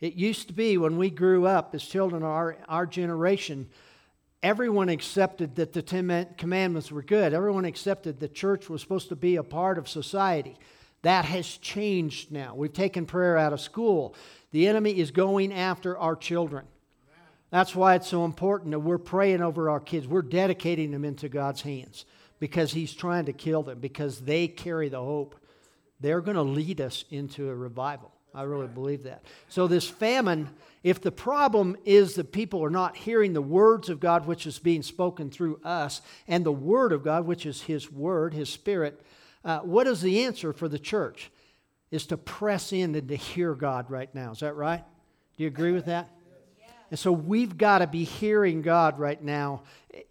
It 0.00 0.14
used 0.14 0.46
to 0.48 0.54
be 0.54 0.78
when 0.78 0.96
we 0.96 1.10
grew 1.10 1.46
up 1.46 1.74
as 1.74 1.82
children, 1.82 2.22
our, 2.22 2.56
our 2.68 2.86
generation, 2.86 3.68
everyone 4.42 4.88
accepted 4.88 5.56
that 5.56 5.72
the 5.72 5.82
Ten 5.82 6.28
Commandments 6.36 6.92
were 6.92 7.02
good. 7.02 7.34
Everyone 7.34 7.64
accepted 7.64 8.20
the 8.20 8.28
church 8.28 8.70
was 8.70 8.80
supposed 8.80 9.08
to 9.08 9.16
be 9.16 9.36
a 9.36 9.42
part 9.42 9.76
of 9.76 9.88
society. 9.88 10.56
That 11.02 11.24
has 11.24 11.56
changed 11.56 12.30
now. 12.30 12.54
We've 12.54 12.72
taken 12.72 13.06
prayer 13.06 13.36
out 13.36 13.52
of 13.52 13.60
school. 13.60 14.14
The 14.52 14.68
enemy 14.68 14.98
is 14.98 15.10
going 15.10 15.52
after 15.52 15.98
our 15.98 16.14
children. 16.14 16.66
That's 17.50 17.74
why 17.74 17.94
it's 17.94 18.08
so 18.08 18.24
important 18.24 18.72
that 18.72 18.80
we're 18.80 18.98
praying 18.98 19.42
over 19.42 19.70
our 19.70 19.80
kids. 19.80 20.06
We're 20.06 20.22
dedicating 20.22 20.92
them 20.92 21.04
into 21.04 21.28
God's 21.28 21.62
hands 21.62 22.04
because 22.38 22.72
he's 22.72 22.94
trying 22.94 23.26
to 23.26 23.32
kill 23.32 23.62
them 23.62 23.78
because 23.80 24.20
they 24.20 24.48
carry 24.48 24.88
the 24.88 25.00
hope. 25.00 25.36
They're 26.00 26.20
going 26.20 26.36
to 26.36 26.42
lead 26.42 26.80
us 26.80 27.04
into 27.10 27.48
a 27.48 27.54
revival. 27.54 28.12
I 28.34 28.42
really 28.42 28.68
believe 28.68 29.04
that. 29.04 29.24
So, 29.48 29.66
this 29.66 29.88
famine, 29.88 30.50
if 30.84 31.00
the 31.00 31.10
problem 31.10 31.76
is 31.84 32.14
that 32.14 32.30
people 32.30 32.62
are 32.62 32.70
not 32.70 32.96
hearing 32.96 33.32
the 33.32 33.42
words 33.42 33.88
of 33.88 34.00
God, 34.00 34.26
which 34.26 34.46
is 34.46 34.58
being 34.58 34.82
spoken 34.82 35.30
through 35.30 35.60
us, 35.64 36.02
and 36.28 36.44
the 36.44 36.52
Word 36.52 36.92
of 36.92 37.02
God, 37.02 37.26
which 37.26 37.46
is 37.46 37.62
His 37.62 37.90
Word, 37.90 38.34
His 38.34 38.50
Spirit, 38.50 39.02
uh, 39.44 39.60
what 39.60 39.86
is 39.86 40.02
the 40.02 40.24
answer 40.24 40.52
for 40.52 40.68
the 40.68 40.78
church? 40.78 41.30
Is 41.90 42.06
to 42.08 42.18
press 42.18 42.72
in 42.72 42.94
and 42.94 43.08
to 43.08 43.16
hear 43.16 43.54
God 43.54 43.90
right 43.90 44.14
now. 44.14 44.32
Is 44.32 44.40
that 44.40 44.54
right? 44.54 44.84
Do 45.36 45.42
you 45.42 45.48
agree 45.48 45.72
with 45.72 45.86
that? 45.86 46.10
And 46.90 46.98
so 46.98 47.12
we've 47.12 47.58
got 47.58 47.78
to 47.78 47.86
be 47.86 48.04
hearing 48.04 48.62
God 48.62 48.98
right 48.98 49.22
now 49.22 49.62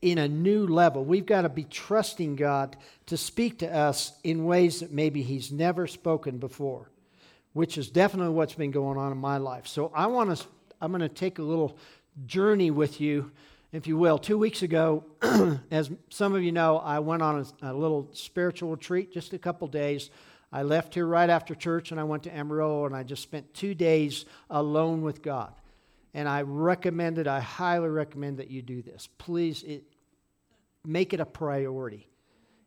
in 0.02 0.18
a 0.18 0.28
new 0.28 0.68
level. 0.68 1.04
We've 1.04 1.26
got 1.26 1.42
to 1.42 1.50
be 1.50 1.64
trusting 1.64 2.36
God 2.36 2.78
to 3.08 3.18
speak 3.18 3.60
to 3.60 3.76
us 3.76 4.14
in 4.24 4.46
ways 4.46 4.82
that 4.82 4.92
maybe 4.92 5.22
He's 5.24 5.52
never 5.52 5.88
spoken 5.88 6.38
before, 6.38 6.90
which 7.54 7.78
is 7.78 7.90
definitely 7.90 8.34
what's 8.34 8.54
been 8.54 8.72
going 8.72 8.98
on 8.98 9.12
in 9.12 9.18
my 9.18 9.38
life. 9.38 9.68
So 9.68 9.92
I 9.94 10.08
want 10.08 10.38
to, 10.38 10.46
I'm 10.80 10.92
going 10.92 11.02
to 11.02 11.10
take 11.10 11.40
a 11.40 11.44
little 11.44 11.78
journey 12.26 12.70
with 12.70 13.02
you, 13.02 13.32
if 13.72 13.88
you 13.88 13.98
will. 13.98 14.20
Two 14.20 14.38
weeks 14.38 14.62
ago, 14.62 15.04
as 15.72 15.90
some 16.10 16.36
of 16.36 16.44
you 16.44 16.52
know, 16.52 16.78
I 16.78 17.00
went 17.00 17.24
on 17.24 17.46
a, 17.62 17.72
a 17.72 17.74
little 17.74 18.10
spiritual 18.14 18.72
retreat, 18.72 19.12
just 19.12 19.34
a 19.34 19.40
couple 19.40 19.68
days. 19.68 20.12
I 20.52 20.64
left 20.64 20.94
here 20.94 21.06
right 21.06 21.30
after 21.30 21.56
church 21.56 21.92
and 21.92 22.00
I 22.00 22.04
went 22.04 22.24
to 22.24 22.36
Amarillo 22.36 22.86
and 22.86 22.96
I 22.96 23.04
just 23.04 23.24
spent 23.24 23.54
two 23.54 23.74
days 23.74 24.26
alone 24.50 25.02
with 25.02 25.22
God. 25.22 25.54
And 26.18 26.28
I 26.28 26.42
recommend 26.42 27.20
it, 27.20 27.28
I 27.28 27.40
highly 27.40 27.90
recommend 27.90 28.40
that 28.40 28.50
you 28.50 28.64
do 28.64 28.82
this. 28.82 29.08
Please 29.20 29.62
it, 29.62 29.84
make 30.84 31.14
it 31.14 31.20
a 31.20 31.28
priority. 31.28 32.10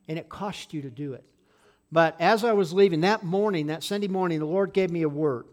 And 0.07 0.17
it 0.17 0.29
costs 0.29 0.73
you 0.73 0.83
to 0.83 0.89
do 0.89 1.11
it. 1.15 1.25
But 1.91 2.15
as 2.21 2.45
I 2.45 2.53
was 2.53 2.71
leaving 2.71 3.01
that 3.01 3.25
morning, 3.25 3.67
that 3.67 3.83
Sunday 3.83 4.07
morning, 4.07 4.39
the 4.39 4.45
Lord 4.45 4.71
gave 4.71 4.89
me 4.89 5.01
a 5.01 5.09
word. 5.09 5.47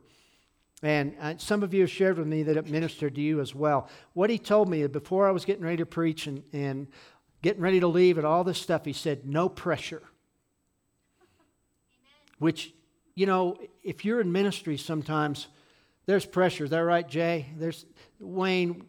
And 0.81 1.17
uh, 1.21 1.35
some 1.39 1.65
of 1.65 1.75
you 1.75 1.81
have 1.81 1.91
shared 1.91 2.19
with 2.19 2.29
me 2.29 2.45
that 2.45 2.57
it 2.57 2.71
ministered 2.71 3.17
to 3.17 3.21
you 3.21 3.41
as 3.41 3.53
well. 3.53 3.89
What 4.13 4.31
he 4.31 4.39
told 4.39 4.69
me 4.69 4.87
before 4.87 5.27
I 5.27 5.33
was 5.33 5.45
getting 5.45 5.65
ready 5.65 5.79
to 5.79 5.87
preach 5.87 6.29
and, 6.29 6.45
and 6.53 6.87
getting 7.43 7.61
ready 7.61 7.81
to 7.81 7.89
leave 7.89 8.17
and 8.17 8.25
all 8.25 8.45
this 8.45 8.61
stuff, 8.61 8.85
he 8.85 8.93
said, 8.93 9.27
no 9.27 9.49
pressure. 9.49 10.05
Which, 12.39 12.73
you 13.17 13.27
know, 13.27 13.57
if 13.83 14.05
you're 14.05 14.21
in 14.21 14.31
ministry 14.31 14.77
sometimes, 14.77 15.49
there's 16.09 16.25
pressure. 16.25 16.65
Is 16.65 16.71
that 16.71 16.79
right, 16.79 17.07
Jay? 17.07 17.45
There's 17.59 17.85
Wayne. 18.19 18.87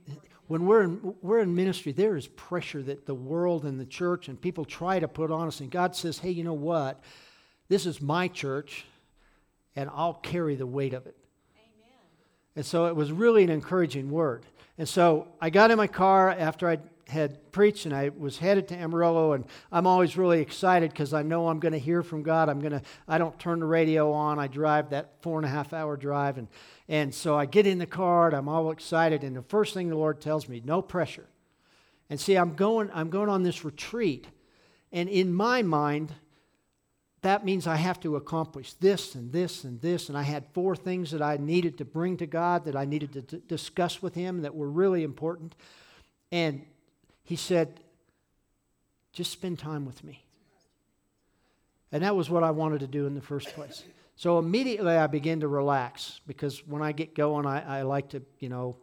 When 0.48 0.66
we're 0.66 0.84
in, 0.84 1.16
we're 1.22 1.40
in 1.40 1.54
ministry, 1.54 1.92
there 1.92 2.16
is 2.16 2.28
pressure 2.30 2.82
that 2.84 3.06
the 3.06 3.14
world 3.14 3.66
and 3.66 3.78
the 3.78 3.86
church 3.86 4.30
and 4.30 4.40
people 4.40 4.64
try 4.64 5.00
to 5.00 5.08
put 5.10 5.30
on 5.30 5.46
us. 5.46 5.60
And 5.60 5.70
God 5.70 5.98
says, 5.98 6.18
hey, 6.18 6.30
you 6.30 6.46
know 6.46 6.54
what? 6.54 7.02
This 7.68 7.86
is 7.86 8.02
my 8.02 8.30
church, 8.30 8.86
and 9.76 9.90
I'll 9.94 10.14
carry 10.14 10.56
the 10.56 10.66
weight 10.66 10.94
of 10.94 11.08
it. 11.08 11.18
Amen. 11.58 11.92
And 12.56 12.66
so 12.66 12.86
it 12.86 12.96
was 12.96 13.12
really 13.12 13.44
an 13.44 13.50
encouraging 13.50 14.10
word. 14.10 14.46
And 14.78 14.88
so 14.88 15.28
I 15.42 15.50
got 15.50 15.72
in 15.72 15.78
my 15.78 15.88
car 15.88 16.30
after 16.30 16.70
I 16.70 16.78
had 17.10 17.52
preached 17.52 17.86
and 17.86 17.94
I 17.94 18.10
was 18.10 18.38
headed 18.38 18.68
to 18.70 18.76
Amarillo 18.76 19.34
and 19.34 19.46
I'm 19.72 19.88
always 19.88 20.18
really 20.18 20.40
excited 20.42 20.92
because 20.92 21.14
I 21.14 21.24
know 21.24 21.48
I'm 21.48 21.60
going 21.60 21.74
to 21.74 21.80
hear 21.80 22.04
from 22.04 22.24
God. 22.24 22.50
I'm 22.50 22.60
going 22.60 22.72
to, 22.72 22.82
I 23.08 23.18
don't 23.18 23.38
turn 23.40 23.60
the 23.60 23.66
radio 23.66 24.12
on. 24.12 24.40
I 24.40 24.48
drive 24.48 24.92
that 24.92 25.22
four 25.22 25.38
and 25.38 25.46
a 25.46 25.50
half 25.50 25.74
hour 25.74 25.98
drive 25.98 26.38
and, 26.38 26.48
and 26.88 27.14
so 27.14 27.38
I 27.38 27.46
get 27.46 27.68
in 27.68 27.80
the 27.80 27.86
car 27.86 28.28
and 28.28 28.36
I'm 28.36 28.48
all 28.48 28.72
excited 28.72 29.24
and 29.24 29.36
the 29.36 29.42
first 29.44 29.74
thing 29.74 29.90
the 29.90 29.96
Lord 29.96 30.22
tells 30.22 30.48
me, 30.48 30.62
no 30.64 30.82
pressure. 30.82 31.28
And 32.10 32.20
see, 32.20 32.36
I'm 32.36 32.56
going, 32.56 32.90
I'm 32.94 33.10
going 33.10 33.30
on 33.30 33.44
this 33.44 33.66
retreat 33.66 34.28
and 34.92 35.10
in 35.10 35.34
my 35.34 35.62
mind, 35.62 36.14
that 37.22 37.44
means 37.44 37.68
I 37.68 37.76
have 37.76 38.00
to 38.02 38.16
accomplish 38.16 38.74
this 38.74 39.14
and 39.16 39.32
this 39.32 39.64
and 39.64 39.82
this. 39.82 40.10
And 40.10 40.18
I 40.18 40.24
had 40.24 40.46
four 40.54 40.76
things 40.76 41.12
that 41.12 41.22
I 41.22 41.38
needed 41.38 41.78
to 41.80 41.86
bring 41.86 42.18
to 42.18 42.26
God 42.26 42.66
that 42.66 42.76
I 42.76 42.86
needed 42.86 43.14
to 43.14 43.22
d- 43.22 43.42
discuss 43.48 44.02
with 44.02 44.16
Him 44.16 44.42
that 44.44 44.56
were 44.56 44.70
really 44.70 45.04
important. 45.04 45.56
And 46.32 46.66
he 47.30 47.36
said, 47.36 47.80
just 49.14 49.32
spend 49.32 49.60
time 49.60 49.86
with 49.86 50.04
me. 50.04 50.26
And 51.92 52.02
that 52.02 52.16
was 52.16 52.28
what 52.28 52.44
I 52.44 52.50
wanted 52.50 52.80
to 52.80 52.88
do 52.88 53.06
in 53.06 53.14
the 53.14 53.22
first 53.22 53.50
place. 53.54 53.84
So 54.16 54.40
immediately 54.40 54.94
I 54.94 55.06
began 55.06 55.42
to 55.42 55.48
relax 55.48 56.22
because 56.26 56.66
when 56.66 56.82
I 56.82 56.92
get 56.92 57.14
going, 57.14 57.46
I, 57.46 57.82
I 57.82 57.82
like 57.84 58.10
to, 58.10 58.24
you 58.40 58.50
know, 58.50 58.78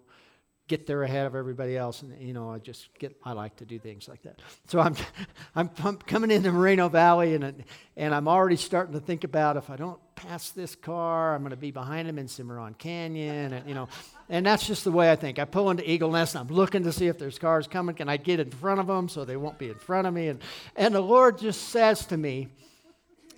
get 0.69 0.87
there 0.87 1.03
ahead 1.05 1.27
of 1.27 1.35
everybody 1.35 1.77
else. 1.77 2.03
And, 2.03 2.21
you 2.21 2.33
know, 2.33 2.51
I 2.51 2.59
just 2.59 2.89
get, 2.99 3.17
I 3.25 3.33
like 3.33 3.57
to 3.57 3.65
do 3.65 3.79
things 3.79 4.09
like 4.09 4.23
that. 4.23 4.41
So 4.67 4.81
I'm, 4.81 4.97
I'm, 5.55 5.71
I'm 5.85 5.97
coming 5.97 6.31
into 6.31 6.51
Moreno 6.51 6.89
Valley 6.89 7.35
and, 7.35 7.65
and 7.97 8.15
I'm 8.15 8.27
already 8.27 8.57
starting 8.57 8.95
to 8.95 9.01
think 9.01 9.25
about 9.25 9.57
if 9.57 9.71
I 9.71 9.77
don't 9.77 9.99
pass 10.17 10.51
this 10.51 10.75
car, 10.75 11.35
I'm 11.35 11.43
going 11.43 11.51
to 11.51 11.57
be 11.57 11.71
behind 11.71 12.09
him 12.09 12.19
in 12.19 12.27
Cimarron 12.27 12.75
Canyon. 12.75 13.53
And, 13.53 13.69
you 13.69 13.75
know, 13.75 13.89
and 14.29 14.45
that's 14.45 14.67
just 14.67 14.83
the 14.85 14.91
way 14.91 15.11
I 15.11 15.17
think. 15.17 15.39
I 15.39 15.45
pull 15.45 15.71
into 15.71 15.89
Eagle 15.89 16.11
Nest 16.11 16.35
and 16.35 16.49
I'm 16.49 16.55
looking 16.55 16.83
to 16.85 16.93
see 16.93 17.07
if 17.07 17.19
there's 17.19 17.39
cars 17.39 17.69
coming. 17.69 17.95
Can 17.95 18.09
I 18.09 18.17
get 18.17 18.41
in 18.41 18.51
front 18.51 18.81
of 18.81 18.89
them 18.89 19.09
so 19.09 19.25
they 19.25 19.37
won't 19.37 19.59
be 19.59 19.69
in 19.69 19.77
front 19.77 20.07
of 20.07 20.15
me? 20.15 20.29
And, 20.29 20.41
and 20.75 20.95
the 20.95 21.01
Lord 21.01 21.39
just 21.39 21.69
says 21.69 22.07
to 22.07 22.17
me, 22.17 22.49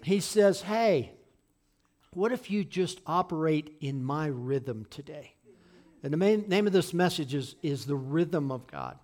He 0.03 0.21
says, 0.21 0.63
Hey, 0.63 1.13
what 2.15 2.33
if 2.33 2.51
you 2.51 2.65
just 2.65 3.01
operate 3.07 3.77
in 3.81 4.03
my 4.03 4.27
rhythm 4.27 4.87
today? 4.89 5.35
And 6.03 6.13
the 6.13 6.17
main, 6.17 6.49
name 6.49 6.67
of 6.67 6.73
this 6.73 6.95
message 6.95 7.35
is, 7.35 7.57
is 7.63 7.85
the 7.85 7.97
rhythm 7.97 8.53
of 8.53 8.67
God. 8.67 8.99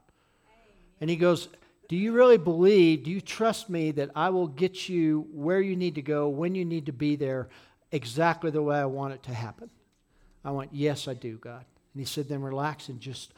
And 1.01 1.11
he 1.11 1.17
goes, 1.17 1.49
Do 1.89 1.97
you 1.97 2.13
really 2.13 2.39
believe, 2.39 3.05
do 3.05 3.11
you 3.11 3.21
trust 3.21 3.69
me 3.69 3.91
that 3.93 4.11
I 4.15 4.31
will 4.31 4.47
get 4.47 4.89
you 4.89 5.27
where 5.33 5.61
you 5.61 5.77
need 5.77 5.97
to 5.97 6.03
go, 6.03 6.29
when 6.29 6.55
you 6.55 6.65
need 6.65 6.87
to 6.87 6.93
be 6.93 7.17
there, 7.17 7.49
exactly 7.91 8.51
the 8.51 8.63
way 8.63 8.79
I 8.79 8.85
want 8.85 9.15
it 9.15 9.23
to 9.25 9.35
happen? 9.35 9.71
I 10.45 10.51
went, 10.51 10.71
Yes, 10.73 11.09
I 11.09 11.15
do, 11.15 11.37
God. 11.39 11.65
And 11.95 12.01
he 12.01 12.07
said, 12.07 12.29
Then 12.29 12.43
relax 12.43 12.89
and 12.89 13.01
just 13.01 13.33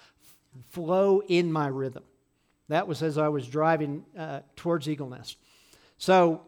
flow 0.69 1.23
in 1.29 1.51
my 1.51 1.69
rhythm. 1.69 2.05
That 2.69 2.89
was 2.89 3.03
as 3.03 3.17
I 3.17 3.29
was 3.29 3.47
driving 3.47 4.05
uh, 4.19 4.41
towards 4.57 4.89
Eagle 4.89 5.09
Nest. 5.09 5.37
So 5.99 6.43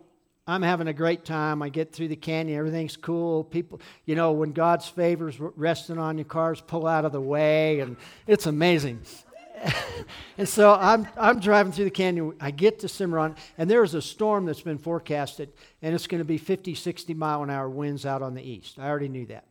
I'm 0.48 0.62
having 0.62 0.88
a 0.88 0.94
great 0.94 1.26
time. 1.26 1.60
I 1.60 1.68
get 1.68 1.92
through 1.92 2.08
the 2.08 2.16
canyon, 2.16 2.58
everything's 2.58 2.96
cool. 2.96 3.44
People, 3.44 3.82
you 4.06 4.14
know, 4.14 4.32
when 4.32 4.52
God's 4.52 4.88
favors 4.88 5.38
resting 5.38 5.98
on 5.98 6.16
your 6.16 6.24
cars, 6.24 6.62
pull 6.62 6.86
out 6.86 7.04
of 7.04 7.12
the 7.12 7.20
way, 7.20 7.80
and 7.80 7.98
it's 8.26 8.46
amazing. 8.46 9.02
and 10.38 10.48
so 10.48 10.72
I'm, 10.72 11.06
I'm 11.18 11.38
driving 11.38 11.70
through 11.70 11.84
the 11.84 11.90
canyon. 11.90 12.32
I 12.40 12.50
get 12.50 12.78
to 12.78 12.88
Cimarron, 12.88 13.36
and 13.58 13.70
there 13.70 13.84
is 13.84 13.92
a 13.92 14.00
storm 14.00 14.46
that's 14.46 14.62
been 14.62 14.78
forecasted, 14.78 15.52
and 15.82 15.94
it's 15.94 16.06
going 16.06 16.20
to 16.20 16.24
be 16.24 16.38
50, 16.38 16.74
60 16.74 17.12
mile 17.12 17.42
an 17.42 17.50
hour 17.50 17.68
winds 17.68 18.06
out 18.06 18.22
on 18.22 18.32
the 18.32 18.42
east. 18.42 18.78
I 18.78 18.88
already 18.88 19.08
knew 19.08 19.26
that. 19.26 19.44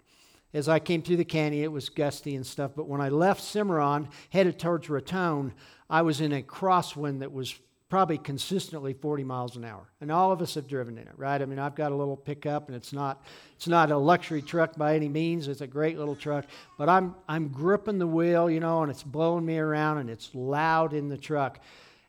As 0.52 0.68
I 0.68 0.80
came 0.80 1.04
through 1.04 1.18
the 1.18 1.26
canyon, 1.26 1.64
it 1.64 1.72
was 1.72 1.90
gusty 1.90 2.36
and 2.36 2.46
stuff, 2.46 2.72
but 2.76 2.88
when 2.88 3.02
I 3.02 3.10
left 3.10 3.44
Cimarron, 3.44 4.08
headed 4.32 4.58
towards 4.58 4.90
Raton, 4.90 5.54
I 5.92 6.02
was 6.02 6.22
in 6.22 6.32
a 6.32 6.42
crosswind 6.42 7.20
that 7.20 7.32
was 7.32 7.54
probably 7.90 8.18
consistently 8.18 8.94
40 8.94 9.24
miles 9.24 9.56
an 9.56 9.64
hour. 9.64 9.90
And 10.02 10.12
all 10.12 10.32
of 10.32 10.42
us 10.42 10.56
have 10.56 10.68
driven 10.68 10.98
in 10.98 11.08
it, 11.08 11.14
right? 11.16 11.42
I 11.42 11.46
mean, 11.46 11.60
I've 11.60 11.76
got 11.76 11.92
a 11.92 11.96
little 11.96 12.18
pickup 12.18 12.68
and 12.68 12.76
it's 12.76 12.92
not 12.92 13.24
it's 13.56 13.68
not 13.68 13.92
a 13.92 13.98
luxury 13.98 14.42
truck 14.42 14.76
by 14.76 14.96
any 14.96 15.08
means. 15.08 15.48
It's 15.48 15.62
a 15.62 15.68
great 15.68 15.98
little 15.98 16.16
truck, 16.16 16.46
but 16.78 16.90
I'm 16.90 17.16
I'm 17.30 17.48
gripping 17.48 17.98
the 17.98 18.08
wheel, 18.08 18.50
you 18.50 18.60
know, 18.60 18.82
and 18.84 18.92
it's 18.92 19.04
blowing 19.04 19.46
me 19.46 19.58
around 19.58 20.00
and 20.00 20.10
it's 20.10 20.34
loud 20.36 20.94
in 20.94 21.08
the 21.08 21.18
truck. 21.18 21.60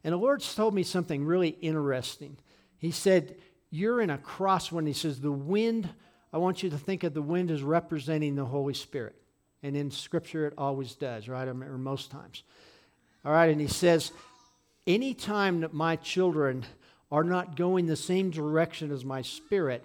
And 0.02 0.12
the 0.12 0.18
Lord's 0.18 0.52
told 0.54 0.74
me 0.74 0.82
something 0.82 1.24
really 1.24 1.50
interesting. 1.60 2.36
He 2.78 2.90
said, 2.90 3.36
"You're 3.70 4.00
in 4.00 4.10
a 4.10 4.18
crosswind." 4.18 4.86
He 4.86 4.92
says, 4.92 5.20
"The 5.20 5.32
wind, 5.32 5.88
I 6.32 6.38
want 6.38 6.62
you 6.62 6.70
to 6.70 6.78
think 6.78 7.04
of 7.04 7.14
the 7.14 7.22
wind 7.22 7.50
as 7.50 7.62
representing 7.62 8.34
the 8.34 8.44
Holy 8.44 8.74
Spirit." 8.74 9.14
And 9.62 9.76
in 9.76 9.90
scripture 9.90 10.46
it 10.46 10.54
always 10.58 10.94
does, 10.94 11.28
right? 11.28 11.46
Or 11.46 11.54
most 11.54 12.10
times. 12.10 12.42
All 13.24 13.32
right, 13.32 13.50
and 13.50 13.60
he 13.60 13.66
says, 13.66 14.12
anytime 14.88 15.60
that 15.60 15.74
my 15.74 15.94
children 15.96 16.64
are 17.12 17.22
not 17.22 17.54
going 17.54 17.86
the 17.86 17.96
same 17.96 18.30
direction 18.30 18.90
as 18.90 19.04
my 19.04 19.22
spirit, 19.22 19.84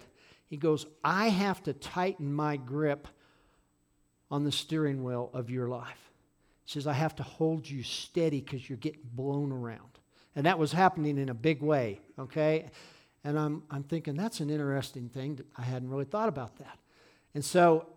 he 0.50 0.58
goes, 0.58 0.86
I 1.04 1.28
have 1.28 1.62
to 1.64 1.74
tighten 1.74 2.34
my 2.34 2.58
grip 2.58 3.08
on 4.32 4.44
the 4.44 4.52
steering 4.52 5.04
wheel 5.04 5.30
of 5.34 5.50
your 5.50 5.68
life. 5.68 6.12
He 6.64 6.72
says, 6.72 6.88
I 6.88 6.94
have 6.94 7.16
to 7.18 7.24
hold 7.24 7.70
you 7.70 7.84
steady 7.84 8.42
because 8.42 8.68
you're 8.68 8.78
getting 8.78 9.02
blown 9.14 9.52
around. 9.52 10.00
And 10.36 10.46
that 10.46 10.58
was 10.58 10.72
happening 10.72 11.18
in 11.18 11.30
a 11.30 11.34
big 11.34 11.62
way, 11.62 12.00
okay? 12.18 12.72
And 13.24 13.38
I'm, 13.38 13.64
I'm 13.70 13.84
thinking, 13.84 14.16
that's 14.16 14.40
an 14.40 14.50
interesting 14.50 15.10
thing. 15.10 15.40
I 15.56 15.62
hadn't 15.62 15.90
really 15.90 16.06
thought 16.06 16.30
about 16.30 16.58
that. 16.58 16.80
And 17.36 17.44
so 17.44 17.88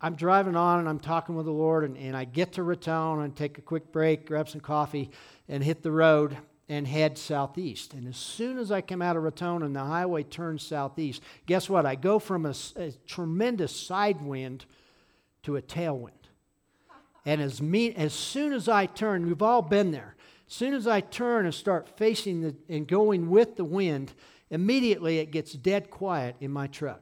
I'm 0.00 0.14
driving 0.14 0.56
on 0.56 0.80
and 0.80 0.88
I'm 0.88 1.00
talking 1.00 1.34
with 1.36 1.46
the 1.46 1.52
Lord, 1.52 1.84
and, 1.84 1.96
and 1.96 2.16
I 2.16 2.24
get 2.24 2.52
to 2.54 2.62
Raton 2.62 3.20
and 3.22 3.34
take 3.34 3.58
a 3.58 3.62
quick 3.62 3.92
break, 3.92 4.26
grab 4.26 4.48
some 4.48 4.60
coffee, 4.60 5.10
and 5.48 5.64
hit 5.64 5.82
the 5.82 5.92
road 5.92 6.36
and 6.68 6.86
head 6.86 7.16
southeast. 7.16 7.94
And 7.94 8.08
as 8.08 8.16
soon 8.16 8.58
as 8.58 8.72
I 8.72 8.80
come 8.80 9.00
out 9.00 9.16
of 9.16 9.22
Raton 9.22 9.62
and 9.62 9.74
the 9.74 9.84
highway 9.84 10.24
turns 10.24 10.62
southeast, 10.66 11.22
guess 11.46 11.70
what? 11.70 11.86
I 11.86 11.94
go 11.94 12.18
from 12.18 12.44
a, 12.44 12.54
a 12.76 12.92
tremendous 13.06 13.74
side 13.74 14.20
wind 14.20 14.66
to 15.44 15.56
a 15.56 15.62
tailwind. 15.62 16.10
And 17.24 17.40
as, 17.40 17.62
me, 17.62 17.92
as 17.94 18.12
soon 18.12 18.52
as 18.52 18.68
I 18.68 18.86
turn, 18.86 19.26
we've 19.26 19.42
all 19.42 19.62
been 19.62 19.92
there. 19.92 20.14
As 20.48 20.54
soon 20.54 20.74
as 20.74 20.86
I 20.86 21.00
turn 21.00 21.44
and 21.44 21.54
start 21.54 21.88
facing 21.96 22.40
the, 22.40 22.54
and 22.68 22.86
going 22.86 23.30
with 23.30 23.56
the 23.56 23.64
wind, 23.64 24.12
immediately 24.50 25.18
it 25.18 25.32
gets 25.32 25.52
dead 25.52 25.90
quiet 25.90 26.36
in 26.40 26.52
my 26.52 26.66
truck. 26.66 27.00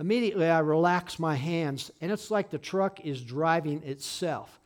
Immediately 0.00 0.48
I 0.48 0.60
relax 0.60 1.18
my 1.18 1.34
hands, 1.34 1.90
and 2.00 2.10
it's 2.10 2.30
like 2.30 2.48
the 2.48 2.56
truck 2.56 3.04
is 3.04 3.20
driving 3.20 3.82
itself. 3.82 4.58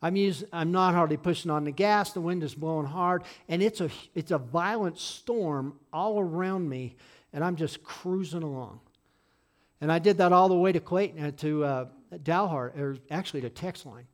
I'm, 0.00 0.16
using, 0.16 0.48
I'm 0.50 0.72
not 0.72 0.94
hardly 0.94 1.18
pushing 1.18 1.50
on 1.50 1.64
the 1.64 1.70
gas. 1.70 2.12
The 2.12 2.22
wind 2.22 2.42
is 2.42 2.54
blowing 2.54 2.86
hard, 2.86 3.24
and 3.50 3.62
it's 3.62 3.82
a, 3.82 3.90
it's 4.14 4.30
a 4.30 4.38
violent 4.38 4.98
storm 4.98 5.74
all 5.92 6.18
around 6.18 6.70
me, 6.70 6.96
and 7.34 7.44
I'm 7.44 7.56
just 7.56 7.84
cruising 7.84 8.42
along. 8.42 8.80
And 9.82 9.92
I 9.92 9.98
did 9.98 10.18
that 10.18 10.32
all 10.32 10.48
the 10.48 10.56
way 10.56 10.72
to 10.72 10.80
Clayton, 10.80 11.22
uh, 11.22 11.30
to 11.32 11.64
uh, 11.64 11.86
Dalhart, 12.22 12.78
or 12.78 12.96
actually 13.10 13.42
to 13.42 13.50
Texline. 13.50 14.04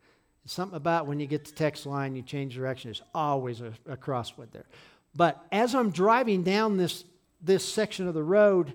Something 0.44 0.76
about 0.76 1.06
when 1.06 1.20
you 1.20 1.26
get 1.28 1.44
to 1.44 1.54
Texline, 1.54 2.16
you 2.16 2.22
change 2.22 2.56
direction. 2.56 2.88
There's 2.88 3.02
always 3.14 3.60
a, 3.60 3.72
a 3.88 3.96
crosswind 3.96 4.50
there. 4.50 4.66
But 5.14 5.40
as 5.52 5.76
I'm 5.76 5.90
driving 5.90 6.42
down 6.42 6.76
this, 6.78 7.04
this 7.40 7.66
section 7.66 8.08
of 8.08 8.14
the 8.14 8.24
road, 8.24 8.74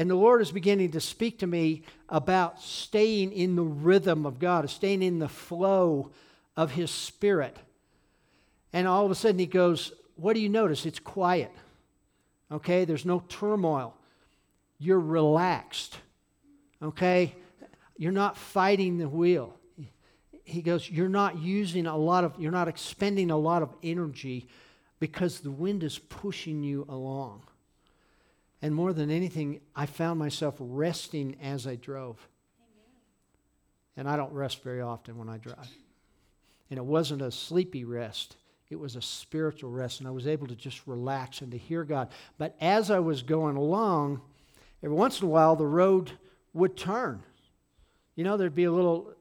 and 0.00 0.08
the 0.08 0.14
Lord 0.14 0.40
is 0.40 0.50
beginning 0.50 0.92
to 0.92 1.00
speak 1.00 1.40
to 1.40 1.46
me 1.46 1.82
about 2.08 2.58
staying 2.62 3.32
in 3.32 3.54
the 3.54 3.62
rhythm 3.62 4.24
of 4.24 4.38
God, 4.38 4.70
staying 4.70 5.02
in 5.02 5.18
the 5.18 5.28
flow 5.28 6.10
of 6.56 6.70
his 6.70 6.90
spirit. 6.90 7.58
And 8.72 8.88
all 8.88 9.04
of 9.04 9.10
a 9.10 9.14
sudden 9.14 9.38
he 9.38 9.44
goes, 9.44 9.92
What 10.16 10.32
do 10.32 10.40
you 10.40 10.48
notice? 10.48 10.86
It's 10.86 10.98
quiet. 10.98 11.52
Okay? 12.50 12.86
There's 12.86 13.04
no 13.04 13.22
turmoil. 13.28 13.94
You're 14.78 14.98
relaxed. 14.98 15.98
Okay? 16.82 17.34
You're 17.98 18.10
not 18.10 18.38
fighting 18.38 18.96
the 18.96 19.06
wheel. 19.06 19.54
He 20.44 20.62
goes, 20.62 20.88
You're 20.88 21.10
not 21.10 21.40
using 21.40 21.86
a 21.86 21.98
lot 21.98 22.24
of, 22.24 22.32
you're 22.38 22.50
not 22.50 22.68
expending 22.68 23.30
a 23.30 23.36
lot 23.36 23.60
of 23.62 23.74
energy 23.82 24.48
because 24.98 25.40
the 25.40 25.50
wind 25.50 25.84
is 25.84 25.98
pushing 25.98 26.62
you 26.62 26.86
along. 26.88 27.42
And 28.62 28.74
more 28.74 28.92
than 28.92 29.10
anything, 29.10 29.60
I 29.74 29.86
found 29.86 30.18
myself 30.18 30.54
resting 30.58 31.36
as 31.42 31.66
I 31.66 31.76
drove. 31.76 32.16
Amen. 32.58 32.92
And 33.96 34.08
I 34.08 34.16
don't 34.16 34.32
rest 34.32 34.62
very 34.62 34.82
often 34.82 35.16
when 35.16 35.28
I 35.28 35.38
drive. 35.38 35.70
And 36.68 36.78
it 36.78 36.84
wasn't 36.84 37.22
a 37.22 37.30
sleepy 37.30 37.84
rest, 37.84 38.36
it 38.68 38.78
was 38.78 38.96
a 38.96 39.02
spiritual 39.02 39.70
rest. 39.70 39.98
And 39.98 40.08
I 40.08 40.12
was 40.12 40.26
able 40.26 40.46
to 40.46 40.54
just 40.54 40.86
relax 40.86 41.40
and 41.40 41.50
to 41.52 41.58
hear 41.58 41.84
God. 41.84 42.10
But 42.38 42.54
as 42.60 42.90
I 42.90 43.00
was 43.00 43.22
going 43.22 43.56
along, 43.56 44.20
every 44.82 44.96
once 44.96 45.20
in 45.20 45.26
a 45.26 45.30
while, 45.30 45.56
the 45.56 45.66
road 45.66 46.12
would 46.52 46.76
turn. 46.76 47.22
You 48.14 48.24
know, 48.24 48.36
there'd 48.36 48.54
be 48.54 48.64
a 48.64 48.72
little, 48.72 49.12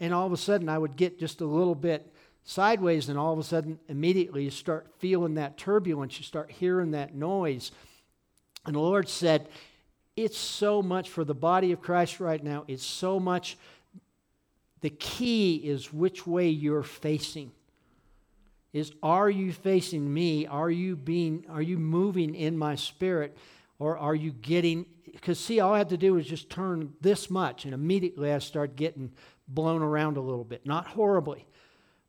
and 0.00 0.12
all 0.12 0.26
of 0.26 0.32
a 0.32 0.36
sudden, 0.36 0.68
I 0.68 0.78
would 0.78 0.96
get 0.96 1.18
just 1.18 1.40
a 1.40 1.46
little 1.46 1.74
bit 1.74 2.12
sideways, 2.42 3.08
and 3.08 3.18
all 3.18 3.32
of 3.32 3.38
a 3.38 3.44
sudden, 3.44 3.78
immediately, 3.88 4.44
you 4.44 4.50
start 4.50 4.88
feeling 4.98 5.34
that 5.34 5.56
turbulence, 5.56 6.18
you 6.18 6.24
start 6.24 6.50
hearing 6.50 6.90
that 6.90 7.14
noise. 7.14 7.70
And 8.66 8.74
the 8.74 8.80
Lord 8.80 9.08
said, 9.08 9.48
It's 10.16 10.38
so 10.38 10.82
much 10.82 11.08
for 11.08 11.24
the 11.24 11.34
body 11.34 11.72
of 11.72 11.80
Christ 11.80 12.20
right 12.20 12.42
now, 12.42 12.64
it's 12.68 12.84
so 12.84 13.18
much 13.18 13.56
the 14.80 14.90
key 14.90 15.56
is 15.56 15.92
which 15.92 16.26
way 16.26 16.48
you're 16.48 16.82
facing. 16.82 17.52
Is 18.72 18.92
are 19.02 19.28
you 19.28 19.52
facing 19.52 20.12
me? 20.12 20.46
Are 20.46 20.70
you 20.70 20.96
being 20.96 21.44
are 21.48 21.62
you 21.62 21.78
moving 21.78 22.34
in 22.34 22.56
my 22.56 22.76
spirit 22.76 23.36
or 23.78 23.98
are 23.98 24.14
you 24.14 24.30
getting 24.30 24.86
because 25.12 25.40
see 25.40 25.58
all 25.58 25.74
I 25.74 25.78
had 25.78 25.88
to 25.88 25.96
do 25.96 26.14
was 26.14 26.26
just 26.26 26.48
turn 26.48 26.92
this 27.00 27.30
much 27.30 27.64
and 27.64 27.74
immediately 27.74 28.32
I 28.32 28.38
start 28.38 28.76
getting 28.76 29.12
blown 29.48 29.82
around 29.82 30.16
a 30.16 30.20
little 30.20 30.44
bit. 30.44 30.64
Not 30.64 30.86
horribly. 30.86 31.46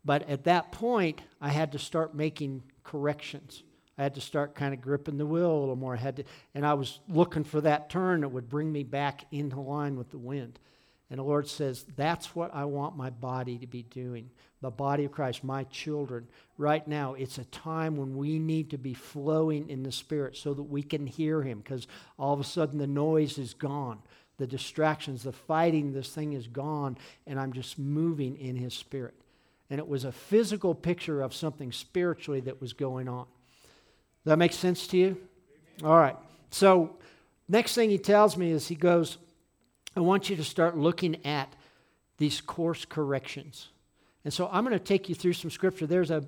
But 0.05 0.29
at 0.29 0.43
that 0.43 0.71
point 0.71 1.21
I 1.41 1.49
had 1.49 1.71
to 1.71 1.79
start 1.79 2.13
making 2.13 2.63
corrections. 2.83 3.63
I 4.01 4.05
had 4.05 4.15
to 4.15 4.21
start 4.21 4.55
kind 4.55 4.73
of 4.73 4.81
gripping 4.81 5.19
the 5.19 5.27
wheel 5.27 5.51
a 5.51 5.59
little 5.59 5.75
more. 5.75 5.93
I 5.93 5.99
had 5.99 6.15
to, 6.15 6.23
and 6.55 6.65
I 6.65 6.73
was 6.73 6.99
looking 7.07 7.43
for 7.43 7.61
that 7.61 7.91
turn 7.91 8.21
that 8.21 8.29
would 8.29 8.49
bring 8.49 8.71
me 8.71 8.81
back 8.81 9.25
into 9.31 9.59
line 9.59 9.95
with 9.95 10.09
the 10.09 10.17
wind. 10.17 10.57
And 11.11 11.19
the 11.19 11.23
Lord 11.23 11.47
says, 11.47 11.85
That's 11.95 12.35
what 12.35 12.49
I 12.51 12.65
want 12.65 12.97
my 12.97 13.11
body 13.11 13.59
to 13.59 13.67
be 13.67 13.83
doing. 13.83 14.31
The 14.61 14.71
body 14.71 15.05
of 15.05 15.11
Christ, 15.11 15.43
my 15.43 15.65
children. 15.65 16.27
Right 16.57 16.87
now, 16.87 17.13
it's 17.13 17.37
a 17.37 17.45
time 17.45 17.95
when 17.95 18.17
we 18.17 18.39
need 18.39 18.71
to 18.71 18.79
be 18.79 18.95
flowing 18.95 19.69
in 19.69 19.83
the 19.83 19.91
Spirit 19.91 20.35
so 20.35 20.55
that 20.55 20.63
we 20.63 20.81
can 20.81 21.05
hear 21.05 21.43
Him 21.43 21.59
because 21.59 21.85
all 22.17 22.33
of 22.33 22.39
a 22.39 22.43
sudden 22.43 22.79
the 22.79 22.87
noise 22.87 23.37
is 23.37 23.53
gone. 23.53 23.99
The 24.37 24.47
distractions, 24.47 25.21
the 25.21 25.31
fighting, 25.31 25.93
this 25.93 26.09
thing 26.09 26.33
is 26.33 26.47
gone, 26.47 26.97
and 27.27 27.39
I'm 27.39 27.53
just 27.53 27.77
moving 27.77 28.35
in 28.37 28.55
His 28.55 28.73
Spirit. 28.73 29.13
And 29.69 29.77
it 29.77 29.87
was 29.87 30.05
a 30.05 30.11
physical 30.11 30.73
picture 30.73 31.21
of 31.21 31.35
something 31.35 31.71
spiritually 31.71 32.41
that 32.41 32.59
was 32.59 32.73
going 32.73 33.07
on. 33.07 33.27
That 34.25 34.37
make 34.37 34.53
sense 34.53 34.87
to 34.87 34.97
you? 34.97 35.17
All 35.83 35.97
right. 35.97 36.15
So, 36.51 36.97
next 37.49 37.75
thing 37.75 37.89
he 37.89 37.97
tells 37.97 38.37
me 38.37 38.51
is 38.51 38.67
he 38.67 38.75
goes, 38.75 39.17
I 39.95 39.99
want 39.99 40.29
you 40.29 40.35
to 40.35 40.43
start 40.43 40.77
looking 40.77 41.25
at 41.25 41.53
these 42.17 42.39
course 42.39 42.85
corrections. 42.85 43.69
And 44.23 44.33
so 44.33 44.47
I'm 44.51 44.63
going 44.63 44.77
to 44.77 44.83
take 44.83 45.09
you 45.09 45.15
through 45.15 45.33
some 45.33 45.49
scripture. 45.49 45.87
There's 45.87 46.11
a 46.11 46.23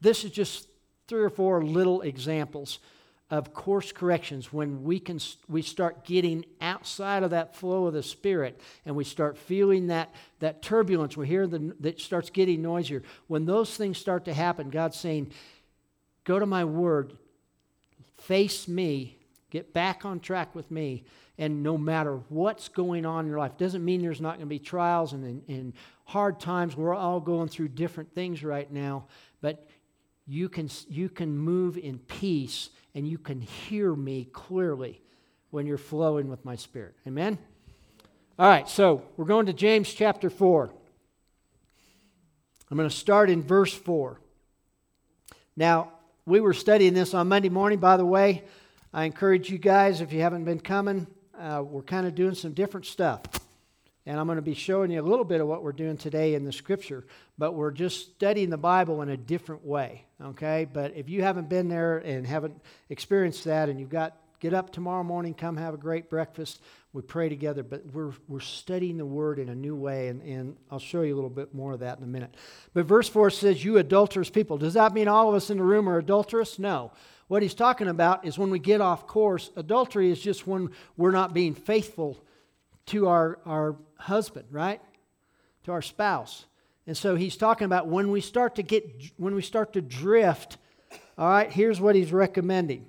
this 0.00 0.24
is 0.24 0.30
just 0.30 0.68
three 1.06 1.22
or 1.22 1.30
four 1.30 1.62
little 1.64 2.02
examples 2.02 2.78
of 3.30 3.52
course 3.52 3.92
corrections 3.92 4.52
when 4.52 4.82
we 4.82 4.98
can 4.98 5.18
we 5.48 5.60
start 5.60 6.04
getting 6.04 6.44
outside 6.60 7.22
of 7.22 7.30
that 7.30 7.54
flow 7.54 7.86
of 7.86 7.92
the 7.92 8.02
spirit 8.02 8.60
and 8.86 8.96
we 8.96 9.04
start 9.04 9.36
feeling 9.36 9.88
that 9.88 10.14
that 10.38 10.62
turbulence 10.62 11.16
we 11.16 11.26
hear 11.26 11.46
the 11.46 11.74
that 11.80 12.00
starts 12.00 12.30
getting 12.30 12.62
noisier 12.62 13.02
when 13.26 13.44
those 13.44 13.76
things 13.76 13.98
start 13.98 14.24
to 14.24 14.32
happen 14.32 14.70
god's 14.70 14.98
saying 14.98 15.30
go 16.24 16.38
to 16.38 16.46
my 16.46 16.64
word 16.64 17.12
face 18.28 18.68
me 18.68 19.16
get 19.50 19.72
back 19.72 20.04
on 20.04 20.20
track 20.20 20.54
with 20.54 20.70
me 20.70 21.02
and 21.38 21.62
no 21.62 21.78
matter 21.78 22.20
what's 22.28 22.68
going 22.68 23.06
on 23.06 23.24
in 23.24 23.30
your 23.30 23.38
life 23.38 23.56
doesn't 23.56 23.82
mean 23.82 24.02
there's 24.02 24.20
not 24.20 24.32
going 24.32 24.40
to 24.40 24.46
be 24.46 24.58
trials 24.58 25.14
and, 25.14 25.42
and 25.48 25.72
hard 26.04 26.38
times. 26.38 26.76
We're 26.76 26.94
all 26.94 27.20
going 27.20 27.48
through 27.48 27.68
different 27.68 28.14
things 28.14 28.44
right 28.44 28.70
now 28.70 29.06
but 29.40 29.66
you 30.26 30.50
can 30.50 30.68
you 30.88 31.08
can 31.08 31.38
move 31.38 31.78
in 31.78 31.98
peace 32.00 32.68
and 32.94 33.08
you 33.08 33.16
can 33.16 33.40
hear 33.40 33.94
me 33.94 34.28
clearly 34.30 35.00
when 35.48 35.66
you're 35.66 35.78
flowing 35.78 36.28
with 36.28 36.44
my 36.44 36.54
spirit. 36.54 36.94
Amen? 37.06 37.38
All 38.38 38.46
right 38.46 38.68
so 38.68 39.02
we're 39.16 39.24
going 39.24 39.46
to 39.46 39.54
james 39.54 39.92
chapter 39.92 40.28
4 40.28 40.70
i'm 42.70 42.76
going 42.76 42.88
to 42.88 42.94
start 42.94 43.30
in 43.30 43.42
verse 43.42 43.72
4 43.72 44.20
Now, 45.56 45.92
we 46.28 46.40
were 46.40 46.52
studying 46.52 46.92
this 46.92 47.14
on 47.14 47.26
Monday 47.26 47.48
morning, 47.48 47.78
by 47.78 47.96
the 47.96 48.04
way. 48.04 48.44
I 48.92 49.04
encourage 49.04 49.48
you 49.48 49.56
guys, 49.56 50.02
if 50.02 50.12
you 50.12 50.20
haven't 50.20 50.44
been 50.44 50.60
coming, 50.60 51.06
uh, 51.38 51.62
we're 51.66 51.82
kind 51.82 52.06
of 52.06 52.14
doing 52.14 52.34
some 52.34 52.52
different 52.52 52.84
stuff. 52.84 53.22
And 54.04 54.20
I'm 54.20 54.26
going 54.26 54.36
to 54.36 54.42
be 54.42 54.52
showing 54.52 54.90
you 54.90 55.00
a 55.00 55.02
little 55.02 55.24
bit 55.24 55.40
of 55.40 55.46
what 55.46 55.62
we're 55.62 55.72
doing 55.72 55.96
today 55.96 56.34
in 56.34 56.44
the 56.44 56.52
scripture, 56.52 57.06
but 57.38 57.54
we're 57.54 57.70
just 57.70 58.14
studying 58.14 58.50
the 58.50 58.58
Bible 58.58 59.00
in 59.00 59.08
a 59.08 59.16
different 59.16 59.64
way, 59.64 60.04
okay? 60.22 60.66
But 60.70 60.94
if 60.96 61.08
you 61.08 61.22
haven't 61.22 61.48
been 61.48 61.68
there 61.68 61.98
and 61.98 62.26
haven't 62.26 62.60
experienced 62.90 63.44
that 63.44 63.70
and 63.70 63.80
you've 63.80 63.88
got 63.88 64.14
get 64.40 64.54
up 64.54 64.70
tomorrow 64.70 65.02
morning, 65.02 65.34
come 65.34 65.56
have 65.56 65.74
a 65.74 65.78
great 65.78 66.08
breakfast, 66.08 66.60
we 66.92 67.02
pray 67.02 67.28
together, 67.28 67.62
but 67.62 67.84
we're, 67.92 68.12
we're 68.28 68.40
studying 68.40 68.96
the 68.96 69.06
word 69.06 69.38
in 69.38 69.48
a 69.48 69.54
new 69.54 69.76
way, 69.76 70.08
and, 70.08 70.22
and 70.22 70.56
I'll 70.70 70.78
show 70.78 71.02
you 71.02 71.14
a 71.14 71.16
little 71.16 71.30
bit 71.30 71.54
more 71.54 71.72
of 71.72 71.80
that 71.80 71.98
in 71.98 72.04
a 72.04 72.08
minute. 72.08 72.34
But 72.72 72.86
verse 72.86 73.08
4 73.08 73.30
says, 73.30 73.64
You 73.64 73.78
adulterous 73.78 74.30
people. 74.30 74.58
Does 74.58 74.74
that 74.74 74.94
mean 74.94 75.06
all 75.06 75.28
of 75.28 75.34
us 75.34 75.50
in 75.50 75.58
the 75.58 75.64
room 75.64 75.88
are 75.88 75.98
adulterous? 75.98 76.58
No. 76.58 76.92
What 77.28 77.42
he's 77.42 77.54
talking 77.54 77.88
about 77.88 78.26
is 78.26 78.38
when 78.38 78.50
we 78.50 78.58
get 78.58 78.80
off 78.80 79.06
course, 79.06 79.50
adultery 79.54 80.10
is 80.10 80.20
just 80.20 80.46
when 80.46 80.70
we're 80.96 81.10
not 81.10 81.34
being 81.34 81.54
faithful 81.54 82.16
to 82.86 83.08
our, 83.08 83.38
our 83.44 83.76
husband, 83.98 84.46
right? 84.50 84.80
To 85.64 85.72
our 85.72 85.82
spouse. 85.82 86.46
And 86.86 86.96
so 86.96 87.16
he's 87.16 87.36
talking 87.36 87.66
about 87.66 87.86
when 87.86 88.10
we 88.10 88.22
start 88.22 88.54
to 88.54 88.62
get 88.62 89.12
when 89.18 89.34
we 89.34 89.42
start 89.42 89.74
to 89.74 89.82
drift, 89.82 90.56
all 91.18 91.28
right, 91.28 91.52
here's 91.52 91.82
what 91.82 91.94
he's 91.94 92.14
recommending. 92.14 92.86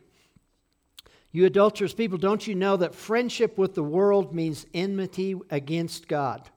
You 1.32 1.46
adulterous 1.46 1.94
people, 1.94 2.18
don't 2.18 2.48
you 2.48 2.56
know 2.56 2.78
that 2.78 2.96
friendship 2.96 3.58
with 3.58 3.76
the 3.76 3.84
world 3.84 4.34
means 4.34 4.66
enmity 4.74 5.36
against 5.52 6.08
God? 6.08 6.50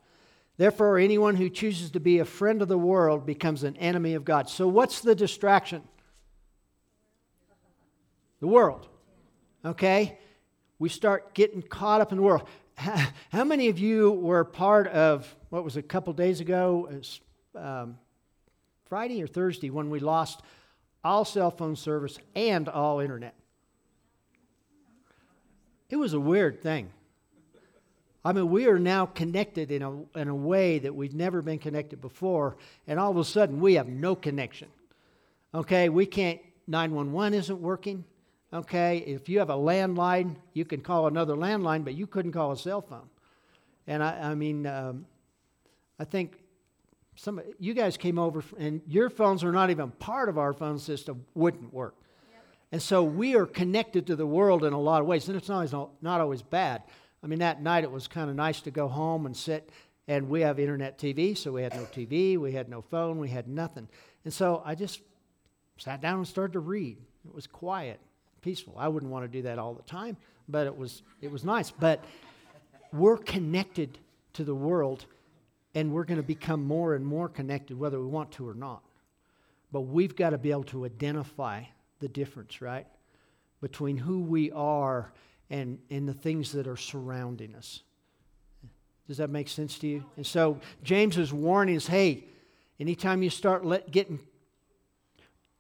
Therefore, 0.57 0.99
anyone 0.99 1.37
who 1.37 1.51
chooses 1.51 1.91
to 1.91 2.01
be 2.01 2.19
a 2.19 2.25
friend 2.25 2.63
of 2.63 2.69
the 2.69 2.79
world 2.79 3.27
becomes 3.27 3.65
an 3.65 3.77
enemy 3.77 4.15
of 4.15 4.25
God. 4.25 4.49
So, 4.49 4.69
what's 4.69 5.01
the 5.01 5.15
distraction? 5.15 5.83
The 8.41 8.47
world. 8.47 8.89
Okay? 9.65 10.19
We 10.79 10.89
start 10.89 11.35
getting 11.35 11.63
caught 11.63 12.01
up 12.01 12.13
in 12.13 12.19
the 12.19 12.23
world. 12.23 12.49
How 12.77 13.45
many 13.45 13.69
of 13.69 13.79
you 13.79 14.13
were 14.13 14.45
part 14.45 14.89
of 14.89 15.35
what 15.51 15.65
was 15.65 15.77
a 15.77 15.83
couple 15.83 16.13
days 16.13 16.41
ago, 16.41 16.89
um, 17.55 17.99
Friday 18.87 19.23
or 19.23 19.27
Thursday, 19.27 19.71
when 19.71 19.91
we 19.91 20.01
lost 20.01 20.41
all 21.05 21.25
cell 21.25 21.51
phone 21.51 21.77
service 21.77 22.19
and 22.35 22.69
all 22.69 23.01
internet? 23.01 23.35
It 25.93 25.97
was 25.97 26.15
a 26.15 26.21
weird 26.21 26.63
thing. 26.63 26.91
I 28.25 28.33
mean, 28.33 28.49
we 28.49 28.67
are 28.67 28.79
now 28.79 29.05
connected 29.05 29.71
in 29.71 29.83
a, 29.83 30.19
in 30.19 30.29
a 30.29 30.35
way 30.35 30.79
that 30.79 30.95
we've 30.95 31.15
never 31.15 31.43
been 31.43 31.59
connected 31.59 32.01
before, 32.01 32.57
and 32.87 32.99
all 32.99 33.11
of 33.11 33.19
a 33.19 33.25
sudden 33.27 33.61
we 33.61 33.75
have 33.75 33.89
no 33.89 34.17
connection. 34.17 34.69
Okay, 35.55 35.91
we 35.91 36.07
can't, 36.07 36.41
911 36.67 37.39
isn't 37.39 37.61
working. 37.61 38.07
Okay, 38.55 39.05
if 39.07 39.29
you 39.29 39.39
have 39.41 39.51
a 39.51 39.55
landline, 39.55 40.37
you 40.55 40.65
can 40.65 40.81
call 40.81 41.09
another 41.09 41.35
landline, 41.35 41.85
but 41.85 41.93
you 41.93 42.07
couldn't 42.07 42.33
call 42.33 42.53
a 42.53 42.57
cell 42.57 42.81
phone. 42.81 43.11
And 43.87 44.03
I, 44.03 44.31
I 44.31 44.35
mean, 44.35 44.67
um, 44.67 45.05
I 45.99 46.05
think 46.05 46.39
some 47.17 47.39
you 47.59 47.75
guys 47.75 47.99
came 47.99 48.19
over, 48.19 48.43
and 48.59 48.81
your 48.87 49.11
phones 49.11 49.45
are 49.45 49.53
not 49.53 49.69
even 49.69 49.91
part 49.91 50.31
of 50.31 50.39
our 50.39 50.55
phone 50.55 50.79
system, 50.79 51.27
wouldn't 51.35 51.71
work. 51.71 51.97
And 52.73 52.81
so 52.81 53.05
we 53.05 53.37
are 53.37 53.45
connected 53.45 54.07
to 54.07 54.17
the 54.17 54.27
world 54.27 54.65
in 54.65 54.73
a 54.73 54.81
lot 54.81 55.03
of 55.03 55.07
ways, 55.07 55.29
and 55.29 55.37
it's 55.37 55.49
not 55.49 55.57
always, 55.73 55.91
not 56.01 56.21
always 56.23 56.41
bad. 56.41 56.83
I 57.23 57.27
mean, 57.27 57.41
that 57.41 57.63
night 57.63 57.85
it 57.85 57.91
was 57.93 58.09
kind 58.09 58.31
of 58.31 58.35
nice 58.35 58.63
to 58.63 58.71
go 58.71 58.89
home 58.89 59.27
and 59.27 59.37
sit, 59.37 59.69
and 60.09 60.31
we 60.31 60.41
have 60.41 60.59
internet 60.59 60.99
TV, 60.99 61.37
so 61.37 61.53
we 61.53 61.63
had 61.63 61.75
no 61.75 61.83
TV, 61.83 62.39
we 62.39 62.53
had 62.53 62.71
no 62.71 62.81
phone, 62.81 63.19
we 63.19 63.29
had 63.29 63.47
nothing. 63.47 63.89
And 64.25 64.33
so 64.33 64.63
I 64.65 64.75
just 64.75 65.03
sat 65.77 66.01
down 66.01 66.17
and 66.17 66.27
started 66.27 66.55
to 66.55 66.61
read. 66.61 66.97
It 67.27 67.35
was 67.35 67.47
quiet, 67.47 68.01
peaceful. 68.41 68.75
I 68.79 68.89
wouldn't 68.89 69.13
want 69.13 69.25
to 69.25 69.29
do 69.29 69.43
that 69.43 69.59
all 69.59 69.75
the 69.75 69.83
time, 69.83 70.17
but 70.49 70.67
it 70.67 70.77
was, 70.77 71.03
it 71.21 71.31
was 71.31 71.45
nice. 71.45 71.71
But 71.71 72.03
we're 72.91 73.19
connected 73.19 73.99
to 74.33 74.45
the 74.45 74.55
world, 74.55 75.05
and 75.75 75.93
we're 75.93 76.05
going 76.05 76.21
to 76.21 76.27
become 76.27 76.65
more 76.65 76.95
and 76.95 77.05
more 77.05 77.29
connected, 77.29 77.79
whether 77.79 78.01
we 78.01 78.07
want 78.07 78.33
to 78.33 78.49
or 78.49 78.55
not. 78.55 78.83
But 79.71 79.83
we've 79.83 80.17
got 80.17 80.31
to 80.31 80.39
be 80.39 80.51
able 80.51 80.65
to 80.65 80.87
identify 80.87 81.65
the 82.03 82.09
difference, 82.09 82.61
right? 82.61 82.87
Between 83.63 83.97
who 83.97 84.21
we 84.21 84.53
are 84.53 85.13
and, 85.49 85.79
and 85.89 86.07
the 86.07 86.13
things 86.13 86.53
that 86.53 86.67
are 86.67 86.77
surrounding 86.77 87.55
us. 87.55 87.83
Does 89.09 89.17
that 89.17 89.31
make 89.31 89.49
sense 89.49 89.79
to 89.79 89.87
you? 89.87 90.05
And 90.17 90.27
so 90.27 90.61
James 90.83 91.17
is 91.17 91.33
warning 91.33 91.77
us 91.77 91.87
hey, 91.87 92.25
anytime 92.79 93.23
you 93.23 93.31
start 93.31 93.65
let, 93.65 93.91
getting, 93.91 94.21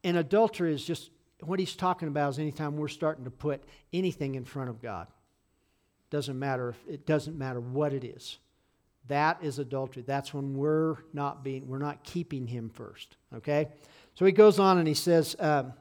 and 0.04 0.16
adultery 0.16 0.74
is 0.74 0.84
just 0.84 1.10
what 1.40 1.58
he's 1.58 1.74
talking 1.74 2.08
about 2.08 2.30
is 2.30 2.38
anytime 2.38 2.76
we're 2.76 2.88
starting 2.88 3.24
to 3.24 3.30
put 3.30 3.64
anything 3.92 4.34
in 4.34 4.44
front 4.44 4.70
of 4.70 4.80
God. 4.80 5.06
Doesn't 6.10 6.38
matter 6.38 6.70
if 6.70 6.76
it 6.88 7.06
doesn't 7.06 7.36
matter 7.36 7.60
what 7.60 7.92
it 7.92 8.04
is. 8.04 8.38
That 9.08 9.42
is 9.42 9.58
adultery. 9.58 10.04
That's 10.06 10.32
when 10.32 10.54
we're 10.54 10.98
not 11.12 11.42
being, 11.42 11.66
we're 11.66 11.78
not 11.78 12.04
keeping 12.04 12.46
him 12.46 12.70
first. 12.70 13.16
Okay? 13.34 13.68
So 14.14 14.24
he 14.24 14.32
goes 14.32 14.58
on 14.58 14.78
and 14.78 14.86
he 14.86 14.94
says, 14.94 15.34
um, 15.40 15.72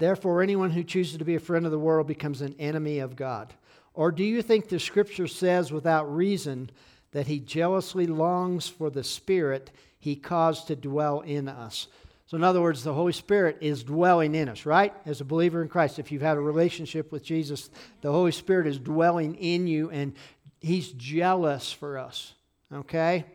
Therefore, 0.00 0.40
anyone 0.40 0.70
who 0.70 0.82
chooses 0.82 1.18
to 1.18 1.26
be 1.26 1.34
a 1.34 1.40
friend 1.40 1.66
of 1.66 1.72
the 1.72 1.78
world 1.78 2.06
becomes 2.06 2.40
an 2.40 2.56
enemy 2.58 3.00
of 3.00 3.16
God. 3.16 3.52
Or 3.92 4.10
do 4.10 4.24
you 4.24 4.40
think 4.40 4.66
the 4.66 4.80
scripture 4.80 5.26
says 5.26 5.70
without 5.70 6.12
reason 6.12 6.70
that 7.12 7.26
he 7.26 7.38
jealously 7.38 8.06
longs 8.06 8.66
for 8.66 8.88
the 8.88 9.04
Spirit 9.04 9.70
he 9.98 10.16
caused 10.16 10.68
to 10.68 10.76
dwell 10.76 11.20
in 11.20 11.48
us? 11.48 11.86
So, 12.26 12.38
in 12.38 12.44
other 12.44 12.62
words, 12.62 12.82
the 12.82 12.94
Holy 12.94 13.12
Spirit 13.12 13.58
is 13.60 13.84
dwelling 13.84 14.34
in 14.34 14.48
us, 14.48 14.64
right? 14.64 14.94
As 15.04 15.20
a 15.20 15.24
believer 15.24 15.60
in 15.60 15.68
Christ, 15.68 15.98
if 15.98 16.10
you've 16.10 16.22
had 16.22 16.38
a 16.38 16.40
relationship 16.40 17.12
with 17.12 17.22
Jesus, 17.22 17.68
the 18.00 18.10
Holy 18.10 18.32
Spirit 18.32 18.66
is 18.66 18.78
dwelling 18.78 19.34
in 19.34 19.66
you 19.66 19.90
and 19.90 20.14
he's 20.60 20.92
jealous 20.92 21.70
for 21.70 21.98
us, 21.98 22.32
okay? 22.72 23.26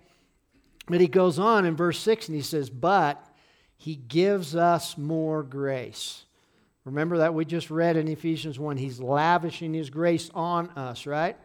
But 0.88 1.00
he 1.00 1.08
goes 1.08 1.38
on 1.38 1.66
in 1.66 1.76
verse 1.76 2.00
6 2.00 2.28
and 2.28 2.36
he 2.36 2.42
says, 2.42 2.72
But 2.72 3.24
he 3.78 3.96
gives 3.96 4.56
us 4.56 4.98
more 4.98 5.44
grace. 5.44 6.25
Remember 6.86 7.18
that 7.18 7.34
we 7.34 7.46
just 7.46 7.72
read 7.72 7.98
in 7.98 8.08
Ephesians 8.08 8.60
1. 8.60 8.78
He's 8.78 9.00
lavishing 9.00 9.74
his 9.74 9.90
grace 9.90 10.30
on 10.34 10.70
us, 10.72 11.06
right? 11.06 11.36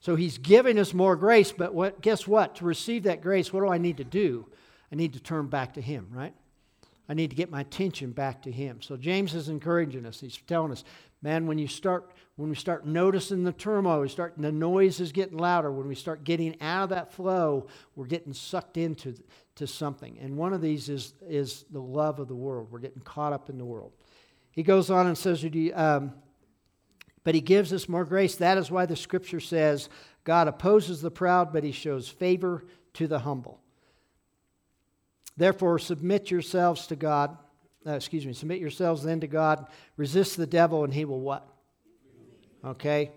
So 0.00 0.16
he's 0.16 0.38
giving 0.38 0.78
us 0.78 0.94
more 0.94 1.16
grace, 1.16 1.50
but 1.50 1.74
what, 1.74 2.00
guess 2.00 2.26
what? 2.26 2.56
To 2.56 2.64
receive 2.64 3.02
that 3.04 3.20
grace, 3.20 3.52
what 3.52 3.60
do 3.60 3.68
I 3.68 3.78
need 3.78 3.96
to 3.96 4.04
do? 4.04 4.46
I 4.92 4.96
need 4.96 5.14
to 5.14 5.20
turn 5.20 5.48
back 5.48 5.74
to 5.74 5.80
him, 5.80 6.08
right? 6.12 6.34
I 7.08 7.14
need 7.14 7.30
to 7.30 7.36
get 7.36 7.50
my 7.50 7.60
attention 7.60 8.12
back 8.12 8.42
to 8.42 8.52
him. 8.52 8.80
So 8.80 8.96
James 8.96 9.34
is 9.34 9.48
encouraging 9.48 10.06
us. 10.06 10.20
He's 10.20 10.38
telling 10.46 10.72
us, 10.72 10.84
man, 11.22 11.46
when 11.46 11.58
you 11.58 11.66
start 11.68 12.12
when 12.36 12.48
we 12.48 12.56
start 12.56 12.84
noticing 12.84 13.44
the 13.44 13.52
turmoil, 13.52 14.00
we 14.00 14.08
start 14.08 14.34
the 14.36 14.50
noise 14.50 14.98
is 15.00 15.12
getting 15.12 15.38
louder, 15.38 15.70
when 15.70 15.86
we 15.86 15.94
start 15.94 16.24
getting 16.24 16.60
out 16.60 16.84
of 16.84 16.88
that 16.90 17.12
flow, 17.12 17.68
we're 17.94 18.06
getting 18.06 18.32
sucked 18.32 18.76
into 18.76 19.14
to 19.54 19.66
something. 19.66 20.18
And 20.20 20.36
one 20.36 20.52
of 20.52 20.60
these 20.60 20.88
is 20.88 21.14
is 21.28 21.64
the 21.70 21.80
love 21.80 22.18
of 22.18 22.28
the 22.28 22.34
world. 22.34 22.68
We're 22.70 22.80
getting 22.80 23.02
caught 23.02 23.32
up 23.32 23.50
in 23.50 23.58
the 23.58 23.64
world. 23.64 23.92
He 24.54 24.62
goes 24.62 24.90
on 24.90 25.06
and 25.06 25.18
says, 25.18 25.44
um, 25.74 26.12
But 27.24 27.34
he 27.34 27.40
gives 27.40 27.72
us 27.72 27.88
more 27.88 28.04
grace. 28.04 28.36
That 28.36 28.56
is 28.58 28.70
why 28.70 28.86
the 28.86 28.96
scripture 28.96 29.40
says, 29.40 29.88
God 30.22 30.48
opposes 30.48 31.00
the 31.00 31.10
proud, 31.10 31.52
but 31.52 31.64
he 31.64 31.72
shows 31.72 32.08
favor 32.08 32.64
to 32.94 33.06
the 33.06 33.18
humble. 33.18 33.60
Therefore, 35.36 35.78
submit 35.78 36.30
yourselves 36.30 36.86
to 36.86 36.96
God. 36.96 37.36
Uh, 37.86 37.92
excuse 37.92 38.24
me, 38.24 38.32
submit 38.32 38.60
yourselves 38.60 39.02
then 39.02 39.20
to 39.20 39.26
God. 39.26 39.66
Resist 39.96 40.36
the 40.36 40.46
devil, 40.46 40.84
and 40.84 40.94
he 40.94 41.04
will 41.04 41.20
what? 41.20 41.46
Okay? 42.64 43.10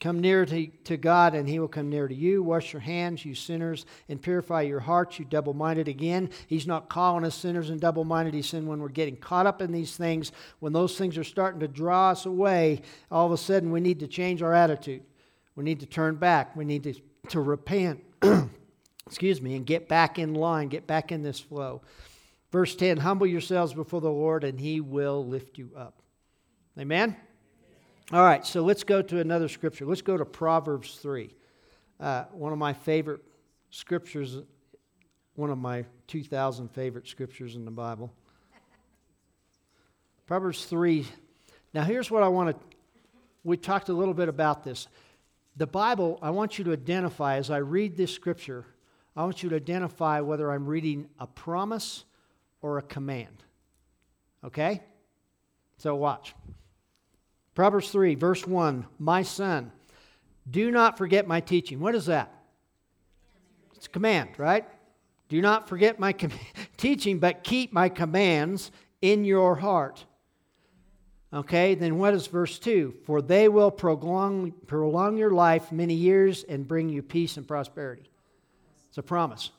Come 0.00 0.20
near 0.20 0.46
to, 0.46 0.68
to 0.84 0.96
God, 0.96 1.34
and 1.34 1.48
He 1.48 1.58
will 1.58 1.66
come 1.66 1.88
near 1.88 2.06
to 2.06 2.14
you. 2.14 2.40
Wash 2.40 2.72
your 2.72 2.80
hands, 2.80 3.24
you 3.24 3.34
sinners, 3.34 3.84
and 4.08 4.22
purify 4.22 4.62
your 4.62 4.78
hearts, 4.78 5.18
you 5.18 5.24
double 5.24 5.54
minded. 5.54 5.88
Again, 5.88 6.30
He's 6.46 6.68
not 6.68 6.88
calling 6.88 7.24
us 7.24 7.34
sinners 7.34 7.70
and 7.70 7.80
double 7.80 8.04
minded. 8.04 8.32
He's 8.32 8.48
saying 8.48 8.68
when 8.68 8.80
we're 8.80 8.90
getting 8.90 9.16
caught 9.16 9.46
up 9.46 9.60
in 9.60 9.72
these 9.72 9.96
things, 9.96 10.30
when 10.60 10.72
those 10.72 10.96
things 10.96 11.18
are 11.18 11.24
starting 11.24 11.58
to 11.60 11.68
draw 11.68 12.10
us 12.10 12.26
away, 12.26 12.82
all 13.10 13.26
of 13.26 13.32
a 13.32 13.36
sudden 13.36 13.72
we 13.72 13.80
need 13.80 13.98
to 14.00 14.06
change 14.06 14.40
our 14.40 14.54
attitude. 14.54 15.02
We 15.56 15.64
need 15.64 15.80
to 15.80 15.86
turn 15.86 16.14
back. 16.14 16.54
We 16.54 16.64
need 16.64 16.84
to, 16.84 16.94
to 17.30 17.40
repent, 17.40 18.00
excuse 19.06 19.42
me, 19.42 19.56
and 19.56 19.66
get 19.66 19.88
back 19.88 20.16
in 20.20 20.34
line, 20.34 20.68
get 20.68 20.86
back 20.86 21.10
in 21.10 21.24
this 21.24 21.40
flow. 21.40 21.82
Verse 22.52 22.76
10 22.76 22.98
Humble 22.98 23.26
yourselves 23.26 23.74
before 23.74 24.00
the 24.00 24.08
Lord, 24.08 24.44
and 24.44 24.60
He 24.60 24.80
will 24.80 25.26
lift 25.26 25.58
you 25.58 25.72
up. 25.76 26.02
Amen? 26.78 27.16
All 28.10 28.24
right, 28.24 28.46
so 28.46 28.62
let's 28.62 28.84
go 28.84 29.02
to 29.02 29.20
another 29.20 29.48
scripture. 29.48 29.84
Let's 29.84 30.00
go 30.00 30.16
to 30.16 30.24
Proverbs 30.24 30.94
3. 31.02 31.28
Uh, 32.00 32.24
one 32.32 32.52
of 32.52 32.58
my 32.58 32.72
favorite 32.72 33.20
scriptures, 33.68 34.38
one 35.34 35.50
of 35.50 35.58
my 35.58 35.84
2,000 36.06 36.70
favorite 36.70 37.06
scriptures 37.06 37.54
in 37.54 37.66
the 37.66 37.70
Bible. 37.70 38.10
Proverbs 40.26 40.64
3. 40.64 41.06
Now, 41.74 41.84
here's 41.84 42.10
what 42.10 42.22
I 42.22 42.28
want 42.28 42.58
to, 42.58 42.76
we 43.44 43.58
talked 43.58 43.90
a 43.90 43.92
little 43.92 44.14
bit 44.14 44.30
about 44.30 44.64
this. 44.64 44.88
The 45.58 45.66
Bible, 45.66 46.18
I 46.22 46.30
want 46.30 46.56
you 46.56 46.64
to 46.64 46.72
identify, 46.72 47.36
as 47.36 47.50
I 47.50 47.58
read 47.58 47.94
this 47.94 48.14
scripture, 48.14 48.64
I 49.14 49.22
want 49.24 49.42
you 49.42 49.50
to 49.50 49.56
identify 49.56 50.20
whether 50.20 50.50
I'm 50.50 50.64
reading 50.64 51.08
a 51.18 51.26
promise 51.26 52.06
or 52.62 52.78
a 52.78 52.82
command. 52.82 53.44
Okay? 54.44 54.82
So 55.76 55.94
watch. 55.94 56.34
Proverbs 57.58 57.90
3, 57.90 58.14
verse 58.14 58.46
1 58.46 58.86
My 59.00 59.22
son, 59.22 59.72
do 60.48 60.70
not 60.70 60.96
forget 60.96 61.26
my 61.26 61.40
teaching. 61.40 61.80
What 61.80 61.96
is 61.96 62.06
that? 62.06 62.32
It's 63.74 63.86
a 63.86 63.90
command, 63.90 64.38
right? 64.38 64.64
Do 65.28 65.42
not 65.42 65.68
forget 65.68 65.98
my 65.98 66.12
com- 66.12 66.30
teaching, 66.76 67.18
but 67.18 67.42
keep 67.42 67.72
my 67.72 67.88
commands 67.88 68.70
in 69.02 69.24
your 69.24 69.56
heart. 69.56 70.04
Okay, 71.32 71.74
then 71.74 71.98
what 71.98 72.14
is 72.14 72.28
verse 72.28 72.60
2? 72.60 72.94
For 73.04 73.20
they 73.20 73.48
will 73.48 73.72
prolong, 73.72 74.52
prolong 74.68 75.16
your 75.16 75.32
life 75.32 75.72
many 75.72 75.94
years 75.94 76.44
and 76.44 76.68
bring 76.68 76.88
you 76.88 77.02
peace 77.02 77.38
and 77.38 77.48
prosperity. 77.48 78.08
It's 78.88 78.98
a 78.98 79.02
promise. 79.02 79.50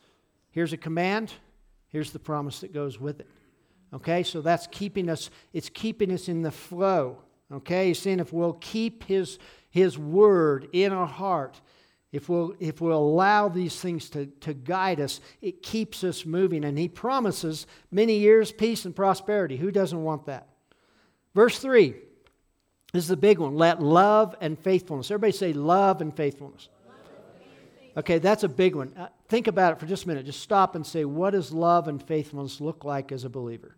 Here's 0.51 0.71
a 0.71 0.77
command, 0.77 1.33
here's 1.89 2.11
the 2.11 2.19
promise 2.19 2.61
that 2.61 2.73
goes 2.73 2.97
with 2.97 3.19
it. 3.19 3.27
Okay, 3.93 4.23
so 4.23 4.39
that's 4.39 4.67
keeping 4.67 5.09
us, 5.09 5.29
it's 5.51 5.67
keeping 5.67 6.13
us 6.13 6.29
in 6.29 6.43
the 6.43 6.51
flow. 6.51 7.17
Okay, 7.51 7.87
he's 7.87 7.99
saying 7.99 8.19
if 8.19 8.31
we'll 8.31 8.53
keep 8.53 9.03
his, 9.05 9.39
his 9.69 9.97
word 9.97 10.67
in 10.71 10.93
our 10.93 11.07
heart, 11.07 11.59
if 12.11 12.29
we'll, 12.29 12.55
if 12.59 12.81
we'll 12.81 12.97
allow 12.97 13.49
these 13.49 13.79
things 13.79 14.09
to, 14.11 14.27
to 14.41 14.53
guide 14.53 14.99
us, 14.99 15.19
it 15.41 15.63
keeps 15.63 16.03
us 16.03 16.25
moving. 16.25 16.63
And 16.63 16.77
he 16.77 16.87
promises 16.87 17.67
many 17.91 18.17
years, 18.17 18.51
peace, 18.51 18.85
and 18.85 18.95
prosperity. 18.95 19.57
Who 19.57 19.71
doesn't 19.71 20.03
want 20.03 20.25
that? 20.25 20.47
Verse 21.33 21.59
3 21.59 21.95
this 22.91 23.03
is 23.03 23.09
the 23.09 23.17
big 23.17 23.37
one. 23.37 23.55
Let 23.55 23.81
love 23.81 24.35
and 24.41 24.57
faithfulness. 24.57 25.11
Everybody 25.11 25.33
say 25.33 25.53
love 25.53 26.01
and 26.01 26.15
faithfulness. 26.15 26.69
Okay, 27.95 28.17
that's 28.17 28.43
a 28.43 28.49
big 28.49 28.75
one. 28.75 28.93
Uh, 28.97 29.09
think 29.27 29.47
about 29.47 29.73
it 29.73 29.79
for 29.79 29.85
just 29.85 30.05
a 30.05 30.07
minute. 30.07 30.25
Just 30.25 30.41
stop 30.41 30.75
and 30.75 30.85
say, 30.85 31.05
what 31.05 31.31
does 31.31 31.51
love 31.51 31.87
and 31.87 32.01
faithfulness 32.01 32.61
look 32.61 32.85
like 32.85 33.11
as 33.11 33.25
a 33.25 33.29
believer? 33.29 33.75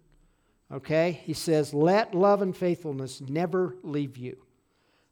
Okay, 0.72 1.22
he 1.26 1.34
says, 1.34 1.74
let 1.74 2.16
love 2.16 2.42
and 2.42 2.56
faithfulness 2.56 3.20
never 3.20 3.76
leave 3.84 4.18
you. 4.18 4.38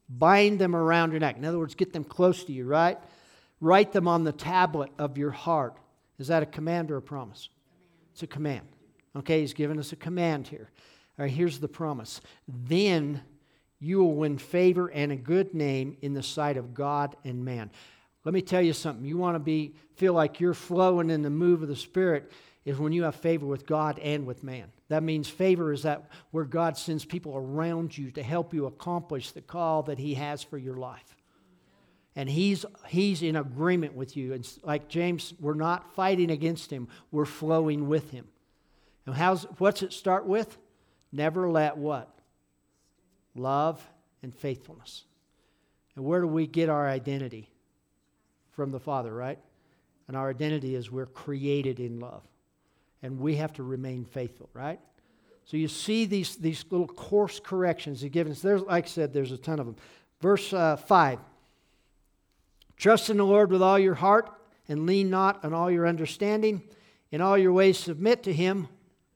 Bind 0.08 0.58
them 0.58 0.76
around 0.76 1.12
your 1.12 1.20
neck. 1.20 1.38
In 1.38 1.46
other 1.46 1.60
words, 1.60 1.76
get 1.76 1.92
them 1.92 2.04
close 2.04 2.44
to 2.46 2.54
you, 2.54 2.66
right? 2.66 2.98
Write 3.60 3.92
them 3.92 4.08
on 4.08 4.24
the 4.24 4.32
tablet 4.32 4.90
of 4.98 5.18
your 5.18 5.32
heart. 5.32 5.76
Is 6.18 6.28
that 6.28 6.44
a 6.44 6.46
command 6.46 6.92
or 6.92 6.98
a 6.98 7.02
promise? 7.02 7.50
It's 8.14 8.24
a 8.24 8.28
command. 8.28 8.68
Okay, 9.16 9.42
he's 9.42 9.54
given 9.54 9.80
us 9.80 9.92
a 9.92 9.98
command 9.98 10.48
here. 10.48 10.70
All 11.18 11.26
right, 11.26 11.32
here's 11.32 11.60
the 11.60 11.68
promise. 11.68 12.22
Then 12.48 13.22
you 13.80 14.00
will 14.00 14.16
win 14.16 14.38
favor 14.38 14.88
and 14.88 15.12
a 15.12 15.18
good 15.18 15.54
name 15.54 15.98
in 16.02 16.14
the 16.14 16.24
sight 16.24 16.58
of 16.58 16.74
God 16.74 17.16
and 17.26 17.44
man. 17.44 17.70
Let 18.24 18.34
me 18.34 18.42
tell 18.42 18.62
you 18.62 18.74
something. 18.74 19.06
You 19.06 19.18
want 19.18 19.36
to 19.36 19.40
be 19.40 19.74
feel 19.96 20.14
like 20.14 20.40
you're 20.40 20.54
flowing 20.54 21.10
in 21.10 21.22
the 21.22 21.30
move 21.30 21.62
of 21.62 21.68
the 21.68 21.76
Spirit 21.76 22.32
is 22.66 22.78
when 22.78 22.94
you 22.94 23.04
have 23.04 23.16
favor 23.16 23.46
with 23.46 23.66
God 23.66 24.00
and 24.00 24.26
with 24.26 24.44
man. 24.44 24.72
That 24.90 25.04
means 25.04 25.30
favor 25.30 25.72
is 25.72 25.84
that 25.84 26.10
where 26.32 26.46
God 26.46 26.76
sends 26.78 27.06
people 27.06 27.36
around 27.36 27.98
you 27.98 28.12
to 28.12 28.24
help 28.24 28.54
you 28.54 28.66
accomplish 28.66 29.32
the 29.32 29.42
call 29.42 29.84
that 29.84 30.00
He 30.00 30.16
has 30.16 30.44
for 30.44 30.58
your 30.58 30.76
life. 30.76 31.16
And 32.16 32.28
He's 32.28 32.66
He's 32.88 33.22
in 33.22 33.36
agreement 33.36 33.96
with 33.96 34.18
you. 34.18 34.34
And 34.34 34.48
like 34.64 34.90
James, 34.90 35.34
we're 35.40 35.54
not 35.54 35.94
fighting 35.94 36.32
against 36.32 36.72
Him, 36.72 36.88
we're 37.12 37.26
flowing 37.26 37.88
with 37.88 38.12
Him. 38.12 38.28
And 39.06 39.16
how's 39.16 39.44
what's 39.60 39.84
it 39.84 39.94
start 39.94 40.26
with? 40.26 40.58
Never 41.12 41.50
let 41.50 41.78
what? 41.78 42.10
Love 43.36 43.88
and 44.22 44.34
faithfulness. 44.34 45.06
And 45.96 46.04
where 46.04 46.22
do 46.22 46.28
we 46.28 46.48
get 46.48 46.70
our 46.70 46.88
identity? 46.88 47.50
From 48.52 48.72
the 48.72 48.80
Father, 48.80 49.14
right? 49.14 49.40
And 50.08 50.18
our 50.18 50.30
identity 50.30 50.76
is 50.76 50.92
we're 50.92 51.06
created 51.06 51.80
in 51.80 52.00
love. 52.00 52.24
And 53.02 53.20
we 53.20 53.36
have 53.38 53.54
to 53.54 53.64
remain 53.64 54.06
faithful, 54.06 54.50
right? 54.54 54.80
So 55.46 55.58
you 55.58 55.68
see 55.68 56.06
these, 56.06 56.36
these 56.36 56.64
little 56.70 56.88
course 56.88 57.40
corrections 57.40 58.02
he 58.02 58.10
given 58.10 58.32
us. 58.32 58.42
There's, 58.42 58.62
like 58.62 58.86
I 58.86 58.88
said, 58.88 59.14
there's 59.14 59.32
a 59.32 59.38
ton 59.38 59.60
of 59.60 59.66
them. 59.66 59.76
Verse 60.22 60.54
uh, 60.54 60.76
5 60.76 61.20
Trust 62.78 63.10
in 63.10 63.18
the 63.18 63.26
Lord 63.26 63.52
with 63.52 63.62
all 63.62 63.80
your 63.80 63.96
heart 63.96 64.30
and 64.68 64.86
lean 64.86 65.10
not 65.10 65.44
on 65.44 65.54
all 65.54 65.70
your 65.70 65.88
understanding. 65.88 66.62
In 67.12 67.22
all 67.22 67.38
your 67.38 67.52
ways 67.52 67.78
submit 67.78 68.24
to 68.24 68.34
him. 68.34 68.68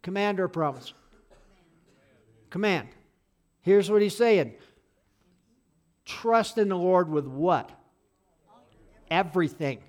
Command 0.01 0.39
or 0.39 0.47
promise? 0.47 0.93
command. 2.53 2.87
Here's 3.61 3.89
what 3.89 4.03
he's 4.03 4.15
saying 4.15 4.53
Trust 6.05 6.57
in 6.57 6.69
the 6.69 6.77
Lord 6.77 7.09
with 7.09 7.25
what? 7.25 7.71
Everything. 9.09 9.79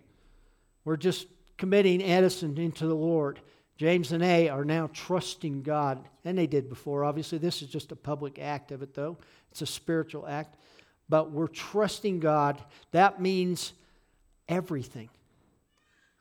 We're 0.84 0.96
just 0.96 1.26
committing 1.58 2.02
Edison 2.02 2.58
into 2.58 2.86
the 2.86 2.94
Lord. 2.94 3.38
James 3.84 4.12
and 4.12 4.22
A 4.22 4.48
are 4.48 4.64
now 4.64 4.88
trusting 4.94 5.60
God, 5.60 6.02
and 6.24 6.38
they 6.38 6.46
did 6.46 6.70
before. 6.70 7.04
Obviously, 7.04 7.36
this 7.36 7.60
is 7.60 7.68
just 7.68 7.92
a 7.92 7.96
public 7.96 8.38
act 8.38 8.72
of 8.72 8.80
it, 8.80 8.94
though. 8.94 9.18
It's 9.50 9.60
a 9.60 9.66
spiritual 9.66 10.26
act. 10.26 10.56
But 11.10 11.32
we're 11.32 11.48
trusting 11.48 12.20
God. 12.20 12.64
That 12.92 13.20
means 13.20 13.74
everything. 14.48 15.10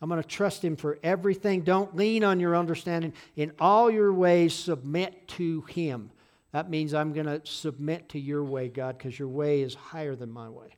I'm 0.01 0.09
going 0.09 0.21
to 0.21 0.27
trust 0.27 0.61
Him 0.61 0.75
for 0.75 0.99
everything. 1.03 1.61
Don't 1.61 1.95
lean 1.95 2.25
on 2.25 2.41
your 2.41 2.53
understanding. 2.53 3.13
In 3.37 3.53
all 3.59 3.89
your 3.89 4.11
ways, 4.11 4.53
submit 4.53 5.29
to 5.29 5.61
Him. 5.61 6.11
That 6.51 6.69
means 6.69 6.93
I'm 6.93 7.13
going 7.13 7.27
to 7.27 7.39
submit 7.45 8.09
to 8.09 8.19
your 8.19 8.43
way, 8.43 8.67
God, 8.67 8.97
because 8.97 9.17
your 9.17 9.29
way 9.29 9.61
is 9.61 9.73
higher 9.73 10.17
than 10.17 10.33
my 10.33 10.49
way. 10.49 10.75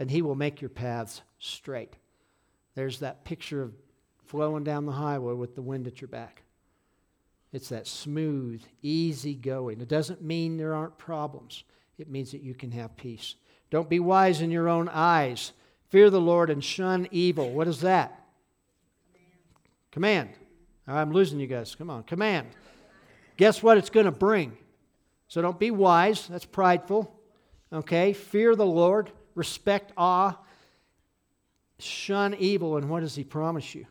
And 0.00 0.10
He 0.10 0.22
will 0.22 0.34
make 0.34 0.60
your 0.60 0.68
paths 0.68 1.22
straight. 1.38 1.94
There's 2.74 2.98
that 2.98 3.24
picture 3.24 3.62
of 3.62 3.72
flowing 4.28 4.64
down 4.64 4.86
the 4.86 4.92
highway 4.92 5.34
with 5.34 5.54
the 5.54 5.62
wind 5.62 5.86
at 5.86 6.00
your 6.00 6.08
back. 6.08 6.42
It's 7.52 7.70
that 7.70 7.86
smooth, 7.86 8.62
easy 8.82 9.34
going. 9.34 9.80
It 9.80 9.88
doesn't 9.88 10.22
mean 10.22 10.56
there 10.56 10.74
aren't 10.74 10.98
problems, 10.98 11.64
it 11.98 12.08
means 12.08 12.30
that 12.32 12.42
you 12.42 12.54
can 12.54 12.70
have 12.72 12.96
peace. 12.96 13.34
Don't 13.70 13.88
be 13.88 14.00
wise 14.00 14.40
in 14.40 14.50
your 14.50 14.68
own 14.68 14.88
eyes. 14.88 15.52
Fear 15.88 16.10
the 16.10 16.20
Lord 16.20 16.50
and 16.50 16.62
shun 16.62 17.08
evil. 17.10 17.50
What 17.50 17.68
is 17.68 17.80
that? 17.80 18.24
Command. 19.92 20.28
Command. 20.28 20.46
Oh, 20.86 20.96
I'm 20.96 21.12
losing 21.12 21.40
you 21.40 21.46
guys. 21.46 21.74
Come 21.74 21.90
on. 21.90 22.02
Command. 22.04 22.48
Guess 23.36 23.62
what 23.62 23.78
it's 23.78 23.90
going 23.90 24.06
to 24.06 24.12
bring? 24.12 24.56
So 25.28 25.42
don't 25.42 25.58
be 25.58 25.70
wise, 25.70 26.26
that's 26.26 26.46
prideful. 26.46 27.14
Okay? 27.72 28.12
Fear 28.12 28.56
the 28.56 28.66
Lord, 28.66 29.10
respect 29.34 29.92
awe, 29.96 30.36
shun 31.78 32.34
evil, 32.34 32.76
and 32.76 32.88
what 32.88 33.00
does 33.00 33.14
He 33.14 33.24
promise 33.24 33.74
you? 33.74 33.86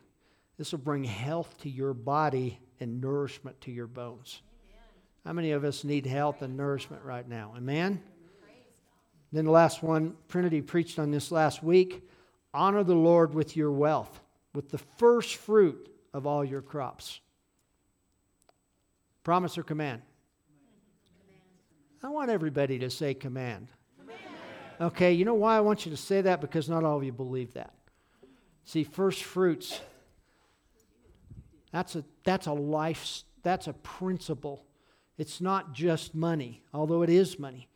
This 0.58 0.72
will 0.72 0.80
bring 0.80 1.04
health 1.04 1.56
to 1.62 1.70
your 1.70 1.94
body 1.94 2.58
and 2.80 3.00
nourishment 3.00 3.60
to 3.62 3.70
your 3.70 3.86
bones. 3.86 4.42
How 5.24 5.32
many 5.32 5.52
of 5.52 5.64
us 5.64 5.84
need 5.84 6.04
health 6.04 6.42
and 6.42 6.56
nourishment 6.56 7.02
right 7.04 7.26
now? 7.28 7.54
Amen? 7.56 8.02
Then 9.30 9.44
the 9.44 9.50
last 9.50 9.82
one, 9.82 10.16
Trinity 10.28 10.62
preached 10.62 10.98
on 10.98 11.10
this 11.10 11.30
last 11.30 11.62
week. 11.62 12.08
Honor 12.54 12.82
the 12.82 12.94
Lord 12.94 13.34
with 13.34 13.56
your 13.56 13.70
wealth, 13.70 14.20
with 14.54 14.70
the 14.70 14.78
first 14.78 15.36
fruit 15.36 15.88
of 16.14 16.26
all 16.26 16.44
your 16.44 16.62
crops. 16.62 17.20
Promise 19.22 19.58
or 19.58 19.62
command? 19.62 20.02
I 22.02 22.08
want 22.08 22.30
everybody 22.30 22.78
to 22.78 22.90
say 22.90 23.12
command. 23.12 23.68
command. 23.98 24.20
Okay, 24.80 25.12
you 25.12 25.24
know 25.24 25.34
why 25.34 25.56
I 25.56 25.60
want 25.60 25.84
you 25.84 25.90
to 25.90 25.96
say 25.96 26.22
that? 26.22 26.40
Because 26.40 26.68
not 26.68 26.84
all 26.84 26.96
of 26.96 27.04
you 27.04 27.12
believe 27.12 27.52
that. 27.54 27.74
See, 28.64 28.84
first 28.84 29.24
fruits, 29.24 29.80
that's 31.72 31.96
a, 31.96 32.04
that's 32.24 32.46
a 32.46 32.52
life, 32.52 33.22
that's 33.42 33.66
a 33.66 33.72
principle. 33.72 34.64
It's 35.16 35.40
not 35.40 35.72
just 35.72 36.14
money, 36.14 36.62
although 36.72 37.02
it 37.02 37.10
is 37.10 37.38
money. 37.38 37.68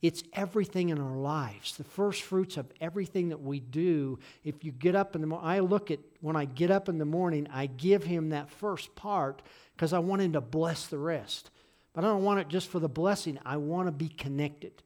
It's 0.00 0.24
everything 0.32 0.88
in 0.88 1.00
our 1.00 1.16
lives. 1.16 1.76
The 1.76 1.84
first 1.84 2.22
fruits 2.22 2.56
of 2.56 2.66
everything 2.80 3.28
that 3.28 3.40
we 3.40 3.60
do. 3.60 4.18
If 4.42 4.64
you 4.64 4.72
get 4.72 4.96
up 4.96 5.14
in 5.14 5.20
the 5.20 5.28
morning, 5.28 5.48
I 5.48 5.60
look 5.60 5.92
at 5.92 6.00
when 6.20 6.34
I 6.34 6.44
get 6.44 6.72
up 6.72 6.88
in 6.88 6.98
the 6.98 7.04
morning, 7.04 7.46
I 7.52 7.66
give 7.66 8.02
him 8.02 8.30
that 8.30 8.50
first 8.50 8.96
part 8.96 9.42
because 9.76 9.92
I 9.92 10.00
want 10.00 10.22
him 10.22 10.32
to 10.32 10.40
bless 10.40 10.86
the 10.86 10.98
rest. 10.98 11.50
But 11.92 12.04
I 12.04 12.08
don't 12.08 12.24
want 12.24 12.40
it 12.40 12.48
just 12.48 12.68
for 12.68 12.80
the 12.80 12.88
blessing, 12.88 13.38
I 13.44 13.58
want 13.58 13.86
to 13.86 13.92
be 13.92 14.08
connected. 14.08 14.82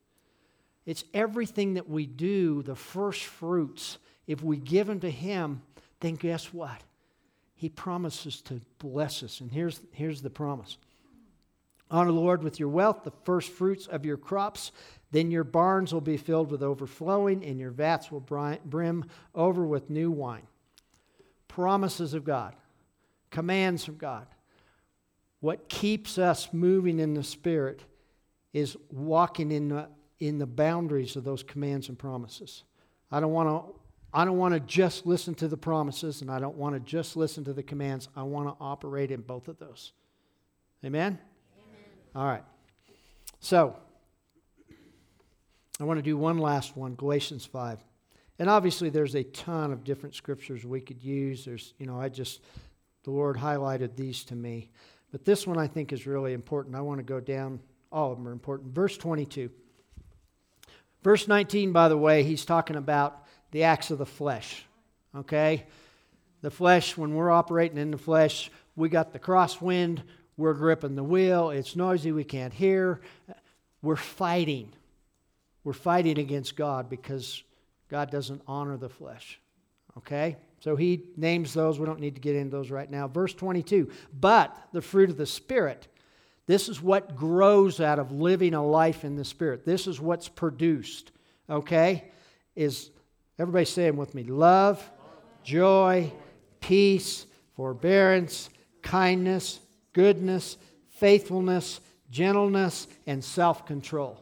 It's 0.85 1.05
everything 1.15 1.75
that 1.75 1.89
we 1.89 2.07
do, 2.07 2.63
the 2.63 2.77
first 2.77 3.25
fruits. 3.25 3.99
If 4.27 4.43
we 4.43 4.57
give 4.57 4.87
them 4.87 5.01
to 5.01 5.11
Him, 5.11 5.63
then 6.01 6.15
guess 6.15 6.53
what? 6.53 6.81
He 7.57 7.71
promises 7.71 8.43
to 8.43 8.61
bless 8.79 9.23
us. 9.23 9.41
And 9.41 9.51
here's, 9.51 9.81
here's 9.93 10.23
the 10.23 10.31
promise 10.31 10.77
Honor 11.91 12.13
the 12.13 12.19
Lord 12.19 12.43
with 12.43 12.61
your 12.61 12.69
wealth, 12.69 13.03
the 13.05 13.13
first 13.25 13.51
fruits 13.51 13.87
of 13.87 14.05
your 14.05 14.17
crops. 14.17 14.73
Then 15.13 15.31
your 15.31 15.45
barns 15.45 15.95
will 15.95 16.01
be 16.01 16.17
filled 16.17 16.51
with 16.51 16.63
overflowing, 16.63 17.45
and 17.45 17.59
your 17.59 17.71
vats 17.71 18.11
will 18.11 18.21
brim 18.21 19.05
over 19.35 19.65
with 19.65 19.89
new 19.89 20.11
wine. 20.11 20.47
Promises 21.49 22.13
of 22.13 22.25
God, 22.25 22.55
commands 23.31 23.85
from 23.85 23.97
God. 23.97 24.27
What 25.41 25.69
keeps 25.69 26.19
us 26.19 26.49
moving 26.53 26.99
in 26.99 27.15
the 27.15 27.23
Spirit 27.23 27.83
is 28.53 28.77
walking 28.91 29.53
in 29.53 29.69
the, 29.69 29.89
in 30.19 30.39
the 30.39 30.47
boundaries 30.47 31.15
of 31.15 31.25
those 31.25 31.43
commands 31.43 31.89
and 31.89 31.99
promises. 31.99 32.65
I 33.11 33.21
don't 33.21 33.33
want 33.33 33.49
to. 33.49 33.81
I 34.17 34.25
don't 34.25 34.39
want 34.39 34.55
to 34.55 34.61
just 34.61 35.05
listen 35.05 35.35
to 35.35 35.47
the 35.47 35.59
promises 35.59 36.23
and 36.23 36.31
I 36.31 36.39
don't 36.39 36.57
want 36.57 36.75
to 36.75 36.81
just 36.81 37.19
listen 37.19 37.45
to 37.45 37.53
the 37.53 37.63
commands. 37.63 38.09
I 38.17 38.23
want 38.23 38.49
to 38.49 38.55
operate 38.65 39.11
in 39.11 39.21
both 39.21 39.47
of 39.47 39.59
those. 39.59 39.93
Amen? 40.83 41.19
Amen? 41.19 41.21
All 42.15 42.25
right. 42.25 42.43
So, 43.41 43.77
I 45.79 45.85
want 45.85 45.99
to 45.99 46.03
do 46.03 46.17
one 46.17 46.39
last 46.39 46.79
one 46.79 46.95
Galatians 46.95 47.45
5. 47.45 47.79
And 48.39 48.49
obviously, 48.49 48.89
there's 48.89 49.15
a 49.15 49.23
ton 49.23 49.71
of 49.71 49.85
different 49.85 50.15
scriptures 50.15 50.65
we 50.65 50.81
could 50.81 51.03
use. 51.03 51.45
There's, 51.45 51.75
you 51.79 51.85
know, 51.85 52.01
I 52.01 52.09
just, 52.09 52.41
the 53.05 53.11
Lord 53.11 53.37
highlighted 53.37 53.97
these 53.97 54.25
to 54.25 54.35
me. 54.35 54.71
But 55.13 55.27
this 55.27 55.47
one 55.47 55.59
I 55.59 55.67
think 55.67 55.93
is 55.93 56.07
really 56.07 56.33
important. 56.33 56.75
I 56.75 56.81
want 56.81 57.01
to 57.01 57.05
go 57.05 57.21
down, 57.21 57.61
all 57.93 58.13
of 58.13 58.17
them 58.17 58.27
are 58.27 58.33
important. 58.33 58.75
Verse 58.75 58.97
22. 58.97 59.51
Verse 61.03 61.29
19, 61.29 61.73
by 61.73 61.91
the 61.91 61.99
way, 61.99 62.23
he's 62.23 62.47
talking 62.47 62.77
about 62.77 63.26
the 63.51 63.65
acts 63.65 63.91
of 63.91 63.99
the 63.99 64.07
flesh. 64.07 64.65
Okay? 65.15 65.65
The 66.43 66.51
flesh, 66.51 66.97
when 66.97 67.15
we're 67.15 67.31
operating 67.31 67.79
in 67.79 67.91
the 67.91 67.99
flesh, 67.99 68.51
we 68.77 68.89
got 68.89 69.13
the 69.13 69.19
crosswind, 69.19 70.03
we're 70.37 70.55
gripping 70.55 70.95
the 70.95 71.05
wheel, 71.05 71.51
it's 71.51 71.77
noisy, 71.77 72.13
we 72.13 72.25
can't 72.25 72.53
hear. 72.53 73.01
We're 73.83 73.97
fighting. 73.97 74.73
We're 75.65 75.73
fighting 75.73 76.19
against 76.19 76.57
God 76.57 76.91
because 76.91 77.43
God 77.89 78.11
doesn't 78.11 78.43
honor 78.47 78.77
the 78.77 78.89
flesh. 78.89 79.41
Okay? 79.99 80.37
So 80.61 80.77
he 80.77 81.05
names 81.17 81.55
those. 81.55 81.79
We 81.79 81.87
don't 81.87 82.01
need 82.01 82.17
to 82.17 82.21
get 82.21 82.37
into 82.37 82.57
those 82.57 82.71
right 82.71 82.91
now. 82.91 83.09
Verse 83.09 83.35
22 83.35 83.91
But 84.19 84.57
the 84.73 84.83
fruit 84.83 85.11
of 85.11 85.17
the 85.17 85.27
Spirit, 85.27 85.89
this 86.47 86.69
is 86.69 86.83
what 86.83 87.17
grows 87.17 87.81
out 87.81 87.99
of 87.99 88.13
living 88.13 88.55
a 88.55 88.65
life 88.65 89.05
in 89.05 89.17
the 89.17 89.25
Spirit. 89.25 89.65
This 89.65 89.87
is 89.87 90.01
what's 90.01 90.29
produced. 90.29 91.13
Okay? 91.49 92.11
Is 92.55 92.91
everybody 93.39 93.65
saying 93.65 93.97
with 93.97 94.15
me 94.15 94.25
love, 94.25 94.91
joy, 95.43 96.13
peace, 96.61 97.27
forbearance, 97.55 98.51
kindness, 98.83 99.61
goodness, 99.93 100.57
faithfulness, 100.89 101.81
gentleness, 102.11 102.87
and 103.07 103.23
self 103.23 103.67
control. 103.67 104.21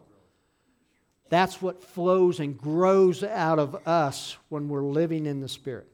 That's 1.29 1.61
what 1.61 1.83
flows 1.83 2.39
and 2.39 2.57
grows 2.57 3.25
out 3.25 3.59
of 3.59 3.87
us 3.87 4.37
when 4.51 4.69
we're 4.69 4.85
living 4.85 5.27
in 5.27 5.41
the 5.41 5.49
Spirit. 5.49 5.89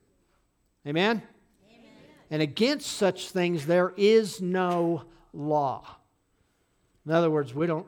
Amen? 0.87 1.23
Amen? 1.67 1.83
And 2.31 2.43
against 2.43 2.87
such 2.87 3.31
things, 3.31 3.67
there 3.67 3.93
is 3.97 4.41
no 4.41 5.05
law. 5.33 5.87
In 7.07 7.13
other 7.13 7.31
words, 7.31 7.55
we 7.55 7.67
don't, 7.67 7.87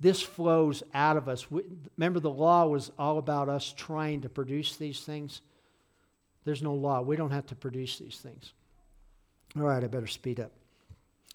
this 0.00 0.22
flows 0.22 0.82
out 0.94 1.16
of 1.16 1.28
us. 1.28 1.50
We, 1.50 1.62
remember, 1.96 2.20
the 2.20 2.30
law 2.30 2.66
was 2.66 2.92
all 2.98 3.18
about 3.18 3.48
us 3.48 3.74
trying 3.76 4.20
to 4.22 4.28
produce 4.28 4.76
these 4.76 5.00
things. 5.00 5.40
There's 6.44 6.62
no 6.62 6.74
law. 6.74 7.00
We 7.02 7.16
don't 7.16 7.32
have 7.32 7.46
to 7.46 7.56
produce 7.56 7.98
these 7.98 8.18
things. 8.18 8.52
All 9.56 9.62
right, 9.62 9.82
I 9.82 9.86
better 9.86 10.06
speed 10.06 10.40
up. 10.40 10.52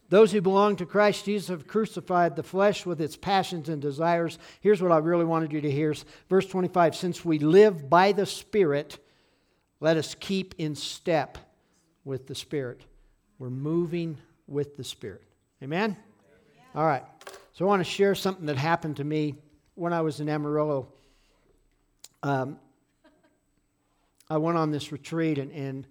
Those 0.10 0.32
who 0.32 0.42
belong 0.42 0.76
to 0.76 0.86
Christ 0.86 1.26
Jesus 1.26 1.48
have 1.48 1.68
crucified 1.68 2.36
the 2.36 2.44
flesh 2.44 2.86
with 2.86 3.02
its 3.02 3.16
passions 3.16 3.68
and 3.68 3.82
desires. 3.82 4.38
Here's 4.62 4.82
what 4.82 4.92
I 4.92 4.98
really 5.00 5.26
wanted 5.26 5.52
you 5.52 5.62
to 5.62 5.72
hear. 5.72 5.96
Verse 6.30 6.46
25 6.48 6.96
Since 6.96 7.26
we 7.26 7.40
live 7.40 7.90
by 7.90 8.12
the 8.12 8.26
Spirit, 8.26 9.00
let 9.80 9.98
us 9.98 10.16
keep 10.20 10.56
in 10.58 10.76
step 10.76 11.38
with 12.06 12.28
the 12.28 12.36
Spirit. 12.36 12.82
We're 13.40 13.50
moving 13.50 14.18
with 14.48 14.78
the 14.78 14.84
Spirit. 14.84 15.24
Amen? 15.62 15.98
All 16.76 16.86
right. 16.86 17.04
So 17.54 17.66
I 17.66 17.68
want 17.68 17.82
to 17.82 17.90
share 17.90 18.16
something 18.16 18.48
that 18.48 18.58
happened 18.58 18.98
to 18.98 19.04
me 19.04 19.36
when 19.76 19.94
I 19.94 20.02
was 20.02 20.20
in 20.20 20.28
Amarillo. 20.28 20.88
Um, 22.24 22.58
I 24.28 24.38
went 24.38 24.58
on 24.58 24.72
this 24.72 24.92
retreat 24.92 25.38
and, 25.38 25.52
and 25.52 25.88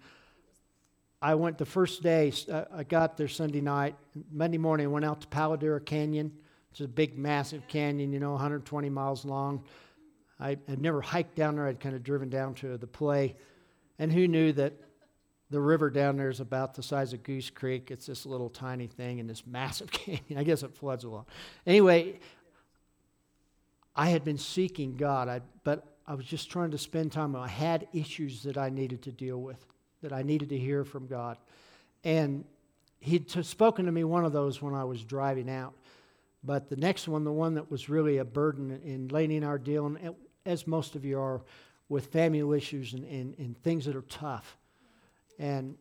I 1.21 1.35
went 1.35 1.57
the 1.57 1.65
first 1.65 2.03
day, 2.03 2.33
uh, 2.51 2.65
I 2.75 2.83
got 2.83 3.15
there 3.15 3.29
Sunday 3.29 3.61
night. 3.61 3.95
Monday 4.29 4.57
morning, 4.57 4.87
I 4.87 4.89
went 4.89 5.05
out 5.05 5.21
to 5.21 5.27
Palo 5.27 5.55
Duro 5.55 5.79
Canyon. 5.79 6.33
It's 6.71 6.81
a 6.81 6.87
big, 6.87 7.17
massive 7.17 7.65
canyon, 7.69 8.11
you 8.11 8.19
know, 8.19 8.31
120 8.31 8.89
miles 8.89 9.23
long. 9.23 9.63
I 10.41 10.57
had 10.67 10.81
never 10.81 10.99
hiked 10.99 11.35
down 11.35 11.55
there. 11.55 11.67
I'd 11.67 11.79
kind 11.79 11.95
of 11.95 12.03
driven 12.03 12.29
down 12.29 12.55
to 12.55 12.77
the 12.77 12.87
play. 12.87 13.37
And 13.99 14.11
who 14.11 14.27
knew 14.27 14.51
that 14.51 14.73
the 15.53 15.61
river 15.61 15.91
down 15.91 16.17
there 16.17 16.31
is 16.31 16.39
about 16.39 16.73
the 16.73 16.81
size 16.81 17.13
of 17.13 17.21
Goose 17.21 17.51
Creek? 17.51 17.91
It's 17.91 18.07
this 18.07 18.25
little 18.25 18.49
tiny 18.49 18.87
thing 18.87 19.19
in 19.19 19.27
this 19.27 19.43
massive 19.47 19.91
canyon. 19.91 20.37
I 20.37 20.43
guess 20.43 20.63
it 20.63 20.75
floods 20.75 21.03
a 21.03 21.09
lot. 21.09 21.27
Anyway, 21.67 22.19
I 23.95 24.09
had 24.09 24.25
been 24.25 24.39
seeking 24.39 24.97
God, 24.97 25.29
I, 25.29 25.41
but 25.63 25.85
I 26.07 26.15
was 26.15 26.25
just 26.25 26.49
trying 26.49 26.71
to 26.71 26.77
spend 26.77 27.11
time. 27.11 27.35
I 27.35 27.47
had 27.47 27.87
issues 27.93 28.41
that 28.43 28.57
I 28.57 28.69
needed 28.69 29.03
to 29.03 29.11
deal 29.11 29.39
with 29.39 29.63
that 30.01 30.11
I 30.11 30.23
needed 30.23 30.49
to 30.49 30.57
hear 30.57 30.83
from 30.83 31.05
God. 31.07 31.37
And 32.03 32.43
he'd 32.99 33.29
spoken 33.29 33.85
to 33.85 33.91
me 33.91 34.03
one 34.03 34.25
of 34.25 34.33
those 34.33 34.61
when 34.61 34.73
I 34.73 34.83
was 34.83 35.03
driving 35.03 35.49
out. 35.49 35.73
But 36.43 36.67
the 36.67 36.75
next 36.75 37.07
one, 37.07 37.23
the 37.23 37.31
one 37.31 37.53
that 37.53 37.71
was 37.71 37.87
really 37.87 38.17
a 38.17 38.25
burden 38.25 38.81
in 38.83 39.07
Laney 39.07 39.41
our 39.43 39.59
dealing, 39.59 40.15
as 40.45 40.67
most 40.67 40.95
of 40.95 41.05
you 41.05 41.19
are, 41.19 41.41
with 41.89 42.07
family 42.07 42.57
issues 42.57 42.93
and, 42.93 43.05
and, 43.05 43.37
and 43.37 43.57
things 43.63 43.85
that 43.85 43.95
are 43.95 44.01
tough. 44.01 44.57
And 45.39 45.75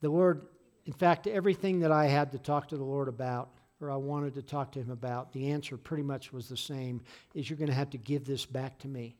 the 0.00 0.08
Lord, 0.08 0.46
in 0.86 0.92
fact, 0.92 1.26
everything 1.26 1.80
that 1.80 1.92
I 1.92 2.06
had 2.06 2.32
to 2.32 2.38
talk 2.38 2.68
to 2.68 2.76
the 2.76 2.84
Lord 2.84 3.08
about, 3.08 3.50
or 3.80 3.90
I 3.90 3.96
wanted 3.96 4.34
to 4.34 4.42
talk 4.42 4.72
to 4.72 4.80
Him 4.80 4.90
about, 4.90 5.32
the 5.32 5.50
answer 5.50 5.76
pretty 5.76 6.02
much 6.02 6.32
was 6.32 6.48
the 6.48 6.56
same 6.56 7.00
is 7.34 7.48
you're 7.48 7.58
going 7.58 7.68
to 7.68 7.74
have 7.74 7.90
to 7.90 7.98
give 7.98 8.24
this 8.24 8.46
back 8.46 8.78
to 8.80 8.88
me 8.88 9.16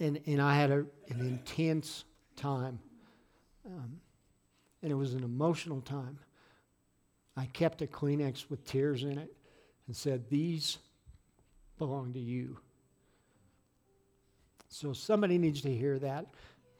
and, 0.00 0.20
and 0.26 0.40
I 0.40 0.54
had 0.54 0.70
a, 0.70 0.84
an 1.08 1.20
intense 1.20 2.04
time. 2.36 2.78
Um, 3.66 4.00
and 4.82 4.92
it 4.92 4.94
was 4.94 5.14
an 5.14 5.24
emotional 5.24 5.80
time. 5.80 6.18
I 7.36 7.46
kept 7.46 7.82
a 7.82 7.86
Kleenex 7.86 8.48
with 8.48 8.64
tears 8.64 9.02
in 9.02 9.18
it 9.18 9.34
and 9.86 9.96
said, 9.96 10.28
These 10.28 10.78
belong 11.78 12.12
to 12.12 12.20
you. 12.20 12.58
So 14.68 14.92
somebody 14.92 15.38
needs 15.38 15.62
to 15.62 15.74
hear 15.74 15.98
that, 16.00 16.26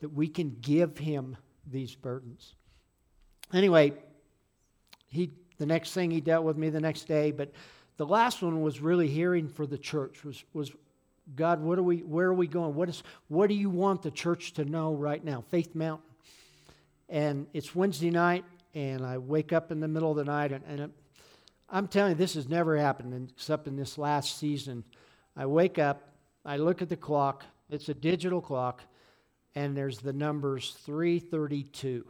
that 0.01 0.11
we 0.11 0.29
can 0.29 0.57
give 0.61 0.99
him 0.99 1.37
these 1.67 1.95
burdens. 1.95 2.55
Anyway, 3.53 3.93
he 5.09 5.31
the 5.59 5.67
next 5.67 5.93
thing 5.93 6.11
he 6.11 6.21
dealt 6.21 6.45
with 6.45 6.57
me 6.57 6.71
the 6.71 6.81
next 6.81 7.05
day, 7.05 7.33
but 7.33 7.53
the 7.97 8.07
last 8.07 8.43
one 8.43 8.63
was 8.63 8.81
really 8.81 9.09
hearing 9.09 9.49
for 9.49 9.67
the 9.67 9.77
church, 9.77 10.25
was, 10.25 10.45
was 10.55 10.71
God, 11.35 11.61
what 11.61 11.79
are 11.79 11.83
we, 11.83 11.99
where 11.99 12.29
are 12.29 12.35
we 12.35 12.47
going? 12.47 12.75
What, 12.75 12.89
is, 12.89 13.03
what 13.27 13.49
do 13.49 13.55
you 13.55 13.69
want 13.69 14.03
the 14.03 14.11
church 14.11 14.53
to 14.55 14.65
know 14.65 14.95
right 14.95 15.23
now? 15.23 15.45
Faith 15.51 15.75
Mountain. 15.75 16.07
And 17.09 17.47
it's 17.53 17.75
Wednesday 17.75 18.11
night, 18.11 18.45
and 18.75 19.05
I 19.05 19.19
wake 19.19 19.53
up 19.53 19.73
in 19.73 19.81
the 19.81 19.89
middle 19.89 20.13
of 20.13 20.17
the 20.17 20.25
night, 20.25 20.53
and, 20.53 20.65
and 20.69 20.93
I'm 21.69 21.89
telling 21.89 22.13
you, 22.13 22.17
this 22.17 22.35
has 22.35 22.49
never 22.49 22.77
happened 22.77 23.31
except 23.35 23.67
in 23.67 23.77
this 23.77 23.99
last 23.99 24.39
season. 24.39 24.85
I 25.37 25.47
wake 25.47 25.79
up, 25.79 26.13
I 26.45 26.57
look 26.57 26.83
at 26.83 26.89
the 26.89 26.97
clock, 26.97 27.45
it's 27.69 27.89
a 27.89 27.95
digital 27.95 28.41
clock, 28.41 28.83
and 29.59 29.77
there's 29.77 29.99
the 29.99 30.13
numbers 30.13 30.77
332. 30.85 32.05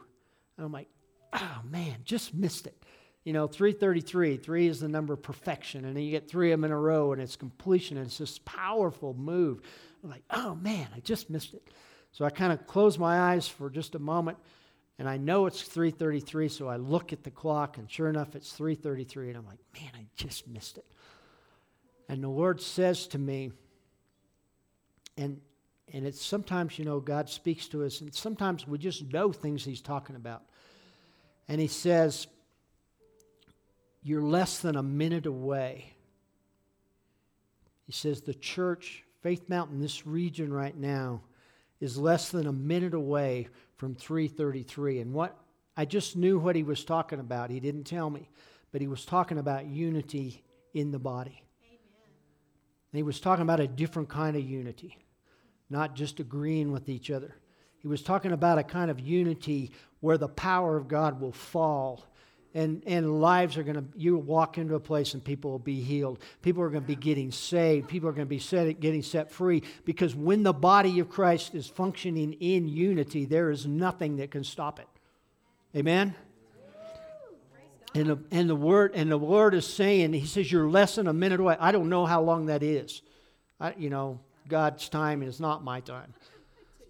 And 0.57 0.65
I'm 0.65 0.71
like, 0.71 0.89
oh 1.33 1.61
man, 1.69 1.97
just 2.03 2.33
missed 2.33 2.67
it 2.67 2.83
you 3.29 3.33
know, 3.33 3.47
333. 3.47 4.37
Three 4.37 4.67
is 4.67 4.79
the 4.79 4.87
number 4.87 5.13
of 5.13 5.21
perfection. 5.21 5.85
And 5.85 5.95
then 5.95 6.03
you 6.03 6.11
get 6.11 6.27
three 6.27 6.51
of 6.51 6.59
them 6.59 6.65
in 6.65 6.71
a 6.71 6.79
row 6.79 7.13
and 7.13 7.21
it's 7.21 7.35
completion. 7.35 7.97
And 7.97 8.07
it's 8.07 8.17
this 8.17 8.39
powerful 8.39 9.13
move. 9.13 9.61
I'm 10.03 10.09
like, 10.09 10.23
oh 10.31 10.55
man, 10.55 10.87
I 10.95 10.99
just 11.01 11.29
missed 11.29 11.53
it. 11.53 11.61
So 12.11 12.25
I 12.25 12.29
kind 12.29 12.51
of 12.51 12.65
close 12.65 12.97
my 12.97 13.33
eyes 13.33 13.47
for 13.47 13.69
just 13.69 13.95
a 13.95 13.99
moment 13.99 14.37
and 14.97 15.07
I 15.07 15.17
know 15.17 15.45
it's 15.45 15.61
333. 15.61 16.47
So 16.49 16.67
I 16.67 16.77
look 16.77 17.13
at 17.13 17.23
the 17.23 17.29
clock 17.29 17.77
and 17.77 17.87
sure 17.87 18.09
enough, 18.09 18.35
it's 18.35 18.51
333. 18.53 19.29
And 19.29 19.37
I'm 19.37 19.45
like, 19.45 19.59
man, 19.75 19.91
I 19.95 20.05
just 20.15 20.47
missed 20.47 20.77
it. 20.77 20.85
And 22.07 22.23
the 22.23 22.29
Lord 22.29 22.61
says 22.61 23.05
to 23.07 23.19
me, 23.19 23.51
and 25.17 25.41
and 25.93 26.05
it's 26.05 26.23
sometimes, 26.23 26.77
you 26.77 26.85
know, 26.85 26.99
God 26.99 27.29
speaks 27.29 27.67
to 27.69 27.83
us, 27.83 28.01
and 28.01 28.13
sometimes 28.13 28.67
we 28.67 28.77
just 28.77 29.11
know 29.11 29.31
things 29.31 29.63
He's 29.63 29.81
talking 29.81 30.15
about. 30.15 30.43
And 31.47 31.59
He 31.59 31.67
says, 31.67 32.27
you're 34.01 34.21
less 34.21 34.59
than 34.59 34.75
a 34.75 34.83
minute 34.83 35.25
away. 35.25 35.93
He 37.85 37.91
says 37.91 38.21
the 38.21 38.33
church, 38.33 39.03
Faith 39.21 39.49
Mountain, 39.49 39.79
this 39.79 40.05
region 40.07 40.53
right 40.53 40.75
now, 40.75 41.21
is 41.79 41.97
less 41.97 42.29
than 42.29 42.47
a 42.47 42.53
minute 42.53 42.93
away 42.93 43.47
from 43.77 43.95
333. 43.95 44.99
And 44.99 45.13
what 45.13 45.35
I 45.79 45.85
just 45.85 46.17
knew 46.17 46.37
what 46.37 46.57
he 46.57 46.63
was 46.63 46.83
talking 46.83 47.21
about. 47.21 47.49
He 47.49 47.61
didn't 47.61 47.85
tell 47.85 48.09
me, 48.09 48.27
but 48.73 48.81
he 48.81 48.87
was 48.87 49.05
talking 49.05 49.37
about 49.37 49.65
unity 49.65 50.43
in 50.73 50.91
the 50.91 50.99
body. 50.99 51.41
he 52.91 53.01
was 53.01 53.21
talking 53.21 53.43
about 53.43 53.61
a 53.61 53.67
different 53.67 54.09
kind 54.09 54.35
of 54.35 54.43
unity, 54.43 54.97
not 55.69 55.95
just 55.95 56.19
agreeing 56.19 56.71
with 56.71 56.89
each 56.89 57.11
other. 57.11 57.35
He 57.79 57.87
was 57.87 58.01
talking 58.01 58.31
about 58.31 58.57
a 58.57 58.63
kind 58.63 58.91
of 58.91 58.99
unity 58.99 59.71
where 60.01 60.17
the 60.17 60.27
power 60.27 60.75
of 60.77 60.87
God 60.87 61.21
will 61.21 61.31
fall 61.31 62.05
and, 62.53 62.81
and 62.87 63.21
lives 63.21 63.57
are 63.57 63.63
going 63.63 63.75
to, 63.75 63.85
you 63.95 64.17
walk 64.17 64.57
into 64.57 64.75
a 64.75 64.79
place 64.79 65.13
and 65.13 65.23
people 65.23 65.51
will 65.51 65.59
be 65.59 65.81
healed. 65.81 66.19
People 66.41 66.63
are 66.63 66.69
going 66.69 66.81
to 66.81 66.87
be 66.87 66.95
getting 66.95 67.31
saved. 67.31 67.87
People 67.87 68.09
are 68.09 68.11
going 68.11 68.25
to 68.25 68.29
be 68.29 68.39
set, 68.39 68.79
getting 68.79 69.03
set 69.03 69.31
free 69.31 69.63
because 69.85 70.15
when 70.15 70.43
the 70.43 70.53
body 70.53 70.99
of 70.99 71.09
Christ 71.09 71.53
is 71.53 71.67
functioning 71.67 72.33
in 72.33 72.67
unity, 72.67 73.25
there 73.25 73.51
is 73.51 73.67
nothing 73.67 74.17
that 74.17 74.31
can 74.31 74.43
stop 74.43 74.79
it. 74.79 74.87
Amen? 75.75 76.15
And 77.93 78.07
the, 78.07 78.19
and 78.31 78.49
the 78.49 78.55
word 78.55 78.91
and 78.93 79.11
the 79.11 79.17
Lord 79.17 79.53
is 79.53 79.65
saying, 79.65 80.13
He 80.13 80.27
says, 80.27 80.51
You're 80.51 80.69
less 80.69 80.95
than 80.95 81.07
a 81.07 81.13
minute 81.13 81.39
away. 81.39 81.57
I 81.59 81.71
don't 81.71 81.89
know 81.89 82.05
how 82.05 82.21
long 82.21 82.47
that 82.47 82.61
is. 82.61 83.01
I, 83.59 83.73
you 83.77 83.89
know, 83.89 84.19
God's 84.49 84.89
time 84.89 85.23
is 85.23 85.39
not 85.39 85.63
my 85.63 85.79
time. 85.79 86.13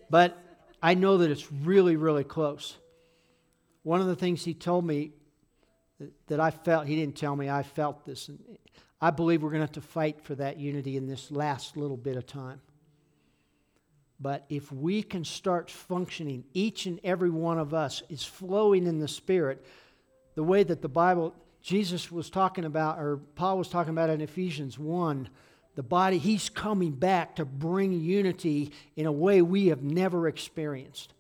But 0.10 0.38
I 0.82 0.96
know 0.96 1.18
that 1.18 1.30
it's 1.30 1.52
really, 1.52 1.96
really 1.96 2.24
close. 2.24 2.78
One 3.84 4.02
of 4.02 4.08
the 4.08 4.16
things 4.16 4.44
he 4.44 4.54
told 4.54 4.86
me 4.86 5.12
that 6.28 6.40
I 6.40 6.52
felt, 6.52 6.88
he 6.88 6.96
didn't 6.96 7.16
tell 7.16 7.36
me, 7.36 7.50
I 7.50 7.64
felt 7.64 8.06
this. 8.06 8.30
And 8.30 8.40
I 9.02 9.12
believe 9.12 9.44
we're 9.44 9.50
going 9.50 9.60
to 9.60 9.68
have 9.68 9.74
to 9.74 9.82
fight 9.82 10.22
for 10.22 10.36
that 10.36 10.58
unity 10.58 10.98
in 10.98 11.08
this 11.08 11.32
last 11.32 11.78
little 11.78 11.98
bit 11.98 12.16
of 12.16 12.26
time. 12.26 12.62
But 14.20 14.46
if 14.50 14.72
we 14.72 15.02
can 15.02 15.24
start 15.24 15.72
functioning, 15.72 16.44
each 16.54 16.86
and 16.86 17.00
every 17.04 17.30
one 17.30 17.58
of 17.58 17.74
us 17.74 18.04
is 18.10 18.24
flowing 18.24 18.86
in 18.86 19.00
the 19.00 19.08
Spirit 19.08 19.66
the 20.36 20.44
way 20.44 20.64
that 20.64 20.82
the 20.82 20.90
Bible, 20.90 21.34
Jesus 21.62 22.12
was 22.12 22.30
talking 22.30 22.66
about, 22.66 23.00
or 23.00 23.18
Paul 23.36 23.58
was 23.58 23.70
talking 23.70 23.92
about 23.92 24.10
in 24.10 24.20
Ephesians 24.20 24.78
1, 24.78 25.30
the 25.80 25.84
body, 25.84 26.18
he's 26.18 26.50
coming 26.50 26.92
back 26.92 27.38
to 27.38 27.46
bring 27.46 27.94
unity 27.94 28.74
in 28.98 29.06
a 29.06 29.12
way 29.14 29.42
we 29.42 29.68
have 29.68 29.82
never 29.82 30.28
experienced. 30.28 31.14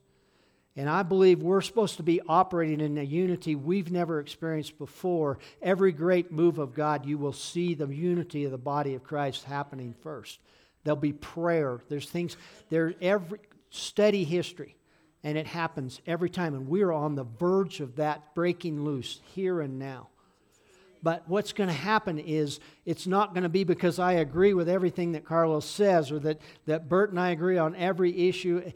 And 0.75 0.89
I 0.89 1.01
believe 1.01 1.41
we're 1.41 1.61
supposed 1.61 1.95
to 1.95 2.03
be 2.03 2.19
operating 2.27 2.81
in 2.81 2.97
a 2.97 3.03
unity 3.03 3.55
we've 3.55 3.89
never 3.89 4.19
experienced 4.19 4.77
before. 4.77 5.37
Every 5.61 5.93
great 5.93 6.33
move 6.33 6.59
of 6.59 6.73
God, 6.73 7.05
you 7.05 7.17
will 7.17 7.31
see 7.31 7.73
the 7.73 7.87
unity 7.87 8.43
of 8.43 8.51
the 8.51 8.57
body 8.57 8.95
of 8.95 9.03
Christ 9.05 9.45
happening 9.45 9.95
first. 10.01 10.39
There'll 10.83 10.97
be 10.97 11.13
prayer. 11.13 11.79
There's 11.87 12.09
things, 12.09 12.35
there's 12.69 12.95
every 12.99 13.39
steady 13.69 14.25
history. 14.25 14.75
And 15.23 15.37
it 15.37 15.47
happens 15.47 16.01
every 16.05 16.29
time. 16.29 16.53
And 16.53 16.67
we're 16.67 16.91
on 16.91 17.15
the 17.15 17.23
verge 17.23 17.79
of 17.79 17.95
that 17.95 18.35
breaking 18.35 18.83
loose 18.83 19.21
here 19.33 19.61
and 19.61 19.79
now. 19.79 20.09
But 21.01 21.23
what's 21.27 21.53
going 21.53 21.69
to 21.69 21.73
happen 21.73 22.19
is 22.19 22.59
it's 22.85 23.07
not 23.07 23.33
going 23.33 23.43
to 23.43 23.49
be 23.49 23.63
because 23.63 23.99
I 23.99 24.13
agree 24.13 24.53
with 24.53 24.67
everything 24.67 25.13
that 25.13 25.25
Carlos 25.25 25.65
says 25.65 26.11
or 26.11 26.19
that, 26.19 26.41
that 26.65 26.89
Bert 26.89 27.11
and 27.11 27.19
I 27.19 27.29
agree 27.29 27.57
on 27.57 27.75
every 27.75 28.27
issue. 28.27 28.71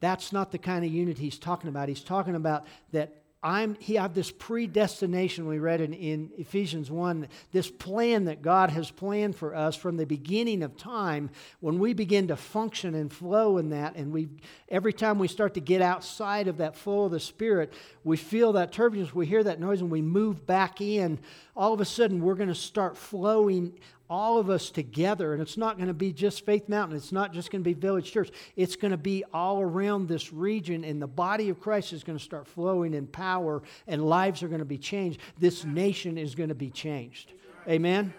That's 0.00 0.32
not 0.32 0.52
the 0.52 0.58
kind 0.58 0.84
of 0.84 0.92
unity 0.92 1.24
he's 1.24 1.38
talking 1.38 1.68
about. 1.68 1.88
He's 1.88 2.04
talking 2.04 2.34
about 2.34 2.66
that 2.92 3.21
I'm 3.44 3.74
he 3.80 3.96
have 3.96 4.14
this 4.14 4.30
predestination 4.30 5.48
we 5.48 5.58
read 5.58 5.80
in, 5.80 5.92
in 5.92 6.30
Ephesians 6.38 6.90
1, 6.90 7.26
this 7.50 7.68
plan 7.68 8.26
that 8.26 8.40
God 8.40 8.70
has 8.70 8.90
planned 8.92 9.34
for 9.34 9.54
us 9.54 9.74
from 9.74 9.96
the 9.96 10.06
beginning 10.06 10.62
of 10.62 10.76
time. 10.76 11.30
When 11.58 11.80
we 11.80 11.92
begin 11.92 12.28
to 12.28 12.36
function 12.36 12.94
and 12.94 13.12
flow 13.12 13.58
in 13.58 13.70
that, 13.70 13.96
and 13.96 14.12
we 14.12 14.28
every 14.68 14.92
time 14.92 15.18
we 15.18 15.26
start 15.26 15.54
to 15.54 15.60
get 15.60 15.82
outside 15.82 16.46
of 16.46 16.58
that 16.58 16.76
flow 16.76 17.04
of 17.04 17.10
the 17.10 17.20
Spirit, 17.20 17.72
we 18.04 18.16
feel 18.16 18.52
that 18.52 18.70
turbulence, 18.70 19.12
we 19.12 19.26
hear 19.26 19.42
that 19.42 19.58
noise, 19.58 19.80
and 19.80 19.90
we 19.90 20.02
move 20.02 20.46
back 20.46 20.80
in. 20.80 21.18
All 21.56 21.72
of 21.72 21.80
a 21.80 21.84
sudden, 21.84 22.20
we're 22.20 22.34
going 22.34 22.48
to 22.48 22.54
start 22.54 22.96
flowing 22.96 23.78
all 24.12 24.36
of 24.36 24.50
us 24.50 24.68
together. 24.68 25.32
And 25.32 25.40
it's 25.40 25.56
not 25.56 25.78
going 25.78 25.88
to 25.88 25.94
be 25.94 26.12
just 26.12 26.44
Faith 26.44 26.68
Mountain. 26.68 26.98
It's 26.98 27.12
not 27.12 27.32
just 27.32 27.50
going 27.50 27.64
to 27.64 27.64
be 27.64 27.72
Village 27.72 28.12
Church. 28.12 28.28
It's 28.56 28.76
going 28.76 28.90
to 28.90 28.98
be 28.98 29.24
all 29.32 29.62
around 29.62 30.06
this 30.06 30.34
region. 30.34 30.84
And 30.84 31.00
the 31.00 31.06
body 31.06 31.48
of 31.48 31.58
Christ 31.58 31.94
is 31.94 32.04
going 32.04 32.18
to 32.18 32.22
start 32.22 32.46
flowing 32.46 32.92
in 32.92 33.06
power, 33.06 33.62
and 33.86 34.06
lives 34.06 34.42
are 34.42 34.48
going 34.48 34.58
to 34.58 34.66
be 34.66 34.76
changed. 34.76 35.18
This 35.38 35.64
nation 35.64 36.18
is 36.18 36.34
going 36.34 36.50
to 36.50 36.54
be 36.54 36.68
changed. 36.68 37.32
Amen? 37.66 38.12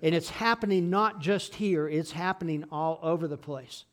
And 0.00 0.14
it's 0.14 0.30
happening 0.30 0.90
not 0.90 1.20
just 1.20 1.56
here, 1.56 1.88
it's 1.88 2.12
happening 2.12 2.64
all 2.70 3.00
over 3.02 3.26
the 3.26 3.36
place. 3.36 3.84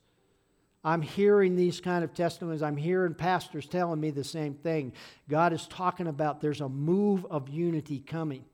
I'm 0.84 1.02
hearing 1.02 1.56
these 1.56 1.82
kind 1.82 2.04
of 2.04 2.14
testimonies. 2.14 2.62
I'm 2.62 2.78
hearing 2.78 3.16
pastors 3.16 3.66
telling 3.66 4.00
me 4.00 4.12
the 4.12 4.24
same 4.24 4.54
thing. 4.54 4.94
God 5.28 5.52
is 5.52 5.66
talking 5.66 6.06
about 6.06 6.42
there's 6.42 6.62
a 6.62 6.70
move 6.70 7.26
of 7.32 7.50
unity 7.50 8.02
coming, 8.02 8.46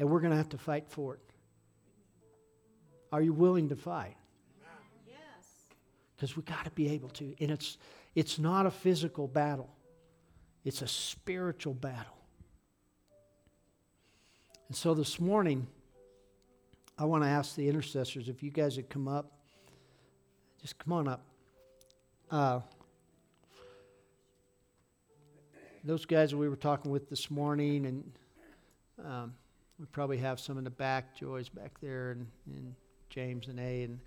and 0.00 0.10
we're 0.10 0.20
going 0.20 0.32
to 0.32 0.36
have 0.36 0.48
to 0.48 0.58
fight 0.58 0.86
for 0.88 1.14
it. 1.14 1.20
Are 3.12 3.22
you 3.22 3.32
willing 3.32 3.68
to 3.68 3.76
fight? 3.76 4.16
Yes. 5.06 5.16
Because 6.16 6.36
we 6.36 6.42
got 6.42 6.64
to 6.64 6.70
be 6.70 6.88
able 6.90 7.08
to. 7.10 7.34
And 7.40 7.50
it's, 7.50 7.78
it's 8.14 8.38
not 8.38 8.66
a 8.66 8.70
physical 8.70 9.28
battle, 9.28 9.70
it's 10.64 10.82
a 10.82 10.88
spiritual 10.88 11.74
battle. 11.74 12.12
And 14.68 14.76
so 14.76 14.94
this 14.94 15.20
morning, 15.20 15.68
I 16.98 17.04
want 17.04 17.22
to 17.22 17.28
ask 17.28 17.54
the 17.54 17.68
intercessors 17.68 18.28
if 18.28 18.42
you 18.42 18.50
guys 18.50 18.76
would 18.76 18.88
come 18.88 19.06
up. 19.06 19.30
Just 20.60 20.78
come 20.78 20.92
on 20.92 21.06
up. 21.06 21.22
Uh, 22.30 22.60
those 25.84 26.04
guys 26.04 26.30
that 26.30 26.36
we 26.36 26.48
were 26.48 26.56
talking 26.56 26.90
with 26.90 27.08
this 27.08 27.30
morning, 27.30 27.86
and 27.86 28.12
um, 29.04 29.34
we 29.78 29.86
probably 29.86 30.16
have 30.16 30.40
some 30.40 30.58
in 30.58 30.64
the 30.64 30.70
back. 30.70 31.14
Joy's 31.14 31.48
back 31.48 31.78
there, 31.80 32.10
and, 32.10 32.26
and 32.46 32.74
James 33.08 33.48
and 33.48 33.58
A. 33.58 33.82
And 33.84 34.00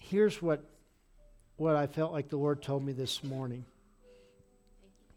here's 0.00 0.40
what, 0.40 0.64
what 1.56 1.76
I 1.76 1.86
felt 1.86 2.12
like 2.12 2.28
the 2.28 2.36
Lord 2.36 2.62
told 2.62 2.84
me 2.84 2.92
this 2.92 3.22
morning. 3.22 3.64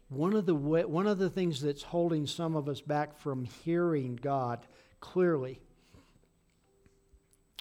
One 0.08 0.34
of, 0.34 0.46
the 0.46 0.54
way, 0.54 0.84
one 0.84 1.06
of 1.06 1.18
the 1.18 1.30
things 1.30 1.60
that's 1.60 1.82
holding 1.82 2.26
some 2.26 2.56
of 2.56 2.68
us 2.68 2.80
back 2.80 3.18
from 3.18 3.44
hearing 3.64 4.18
God 4.20 4.60
clearly 5.00 5.60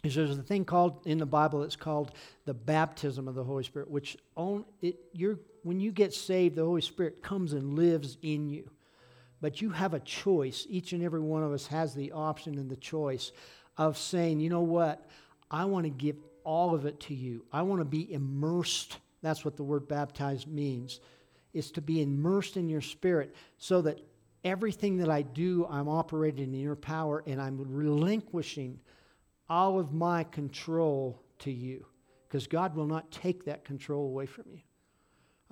is 0.03 0.15
there's 0.15 0.37
a 0.37 0.43
thing 0.43 0.65
called 0.65 1.07
in 1.07 1.17
the 1.17 1.25
Bible 1.25 1.61
that's 1.61 1.77
called 1.77 2.11
the 2.45 2.53
baptism 2.53 3.27
of 3.27 3.35
the 3.35 3.43
Holy 3.43 3.63
Spirit, 3.63 3.89
which 3.89 4.17
on 4.35 4.65
it 4.81 4.97
you're 5.13 5.39
when 5.63 5.79
you 5.79 5.91
get 5.91 6.13
saved, 6.13 6.57
the 6.57 6.65
Holy 6.65 6.81
Spirit 6.81 7.23
comes 7.23 7.53
and 7.53 7.75
lives 7.75 8.17
in 8.21 8.49
you. 8.49 8.69
But 9.39 9.61
you 9.61 9.69
have 9.69 9.93
a 9.93 9.99
choice. 9.99 10.65
Each 10.69 10.93
and 10.93 11.01
every 11.01 11.21
one 11.21 11.43
of 11.43 11.51
us 11.53 11.67
has 11.67 11.93
the 11.95 12.11
option 12.11 12.57
and 12.57 12.69
the 12.69 12.75
choice 12.75 13.31
of 13.77 13.97
saying, 13.97 14.39
you 14.39 14.49
know 14.49 14.61
what? 14.61 15.07
I 15.49 15.65
want 15.65 15.85
to 15.85 15.89
give 15.89 16.17
all 16.43 16.73
of 16.73 16.85
it 16.85 16.99
to 17.01 17.13
you. 17.13 17.45
I 17.51 17.61
want 17.61 17.81
to 17.81 17.85
be 17.85 18.11
immersed. 18.11 18.97
That's 19.21 19.45
what 19.45 19.55
the 19.55 19.63
word 19.63 19.87
baptized 19.87 20.47
means. 20.47 20.99
Is 21.53 21.71
to 21.71 21.81
be 21.81 22.01
immersed 22.01 22.57
in 22.57 22.67
your 22.67 22.81
spirit 22.81 23.35
so 23.57 23.81
that 23.83 23.99
everything 24.43 24.97
that 24.97 25.09
I 25.09 25.21
do, 25.21 25.67
I'm 25.69 25.87
operating 25.87 26.53
in 26.53 26.59
your 26.59 26.75
power 26.75 27.23
and 27.27 27.41
I'm 27.41 27.63
relinquishing 27.69 28.79
all 29.49 29.79
of 29.79 29.93
my 29.93 30.23
control 30.23 31.21
to 31.39 31.51
you. 31.51 31.85
Because 32.27 32.47
God 32.47 32.75
will 32.75 32.87
not 32.87 33.11
take 33.11 33.45
that 33.45 33.63
control 33.63 34.05
away 34.05 34.25
from 34.25 34.45
you. 34.51 34.61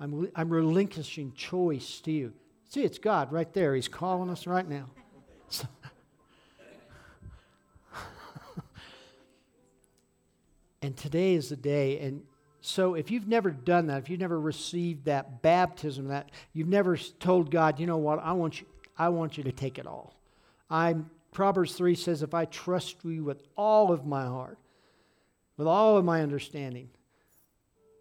I'm, 0.00 0.28
I'm 0.34 0.50
relinquishing 0.50 1.32
choice 1.34 2.00
to 2.00 2.10
you. 2.10 2.32
See, 2.68 2.82
it's 2.82 2.98
God 2.98 3.30
right 3.32 3.52
there. 3.52 3.74
He's 3.76 3.86
calling 3.86 4.30
us 4.30 4.46
right 4.46 4.68
now. 4.68 4.90
So, 5.48 5.66
And 10.82 10.96
today 10.96 11.34
is 11.34 11.48
the 11.48 11.56
day. 11.56 12.00
And 12.00 12.22
so 12.60 12.94
if 12.94 13.10
you've 13.10 13.28
never 13.28 13.50
done 13.50 13.86
that, 13.86 14.02
if 14.02 14.10
you've 14.10 14.20
never 14.20 14.38
received 14.38 15.06
that 15.06 15.42
baptism, 15.42 16.08
that 16.08 16.30
you've 16.52 16.68
never 16.68 16.96
told 16.96 17.50
God, 17.50 17.80
you 17.80 17.86
know 17.86 17.96
what, 17.96 18.18
I 18.18 18.32
want 18.32 18.60
you, 18.60 18.66
I 18.98 19.08
want 19.08 19.38
you 19.38 19.44
to 19.44 19.52
take 19.52 19.78
it 19.78 19.86
all. 19.86 20.14
I'm 20.68 21.10
Proverbs 21.32 21.74
3 21.74 21.94
says, 21.94 22.22
if 22.22 22.34
I 22.34 22.44
trust 22.44 22.96
you 23.04 23.24
with 23.24 23.42
all 23.56 23.90
of 23.90 24.04
my 24.04 24.26
heart, 24.26 24.58
with 25.56 25.66
all 25.66 25.96
of 25.96 26.04
my 26.04 26.22
understanding, 26.22 26.90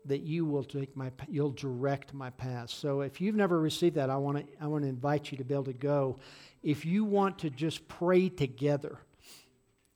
that 0.06 0.22
you 0.22 0.46
will 0.46 0.64
take 0.64 0.96
my 0.98 1.12
you'll 1.30 1.52
direct 1.52 2.14
my 2.14 2.30
path. 2.32 2.70
So 2.70 3.02
if 3.02 3.22
you've 3.22 3.36
never 3.36 3.60
received 3.60 3.96
that, 3.96 4.10
I 4.10 4.18
want 4.18 4.38
to 4.38 4.46
I 4.60 4.68
want 4.68 4.84
to 4.84 4.90
invite 4.90 5.32
you 5.32 5.38
to 5.38 5.44
be 5.44 5.54
able 5.54 5.66
to 5.66 5.74
go. 5.74 6.18
If 6.64 6.86
you 6.86 7.06
want 7.06 7.40
to 7.40 7.50
just 7.50 7.88
pray 7.88 8.30
together 8.30 9.00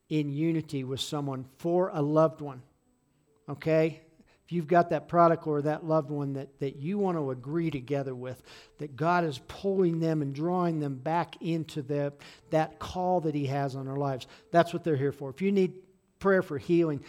in 0.08 0.30
unity 0.30 0.84
with 0.84 1.00
someone 1.00 1.44
for 1.58 1.90
a 1.92 2.00
loved 2.00 2.40
one, 2.40 2.62
okay? 3.48 4.00
If 4.46 4.52
you've 4.52 4.68
got 4.68 4.90
that 4.90 5.08
prodigal 5.08 5.54
or 5.54 5.62
that 5.62 5.84
loved 5.84 6.08
one 6.08 6.34
that, 6.34 6.60
that 6.60 6.76
you 6.76 6.98
want 6.98 7.18
to 7.18 7.32
agree 7.32 7.68
together 7.68 8.14
with, 8.14 8.40
that 8.78 8.94
God 8.94 9.24
is 9.24 9.40
pulling 9.48 9.98
them 9.98 10.22
and 10.22 10.32
drawing 10.32 10.78
them 10.78 10.94
back 10.94 11.42
into 11.42 11.82
the, 11.82 12.12
that 12.50 12.78
call 12.78 13.20
that 13.22 13.34
He 13.34 13.46
has 13.46 13.74
on 13.74 13.86
their 13.86 13.96
lives, 13.96 14.28
that's 14.52 14.72
what 14.72 14.84
they're 14.84 14.96
here 14.96 15.10
for. 15.10 15.30
If 15.30 15.42
you 15.42 15.50
need 15.50 15.74
prayer 16.20 16.42
for 16.42 16.58
healing, 16.58 17.02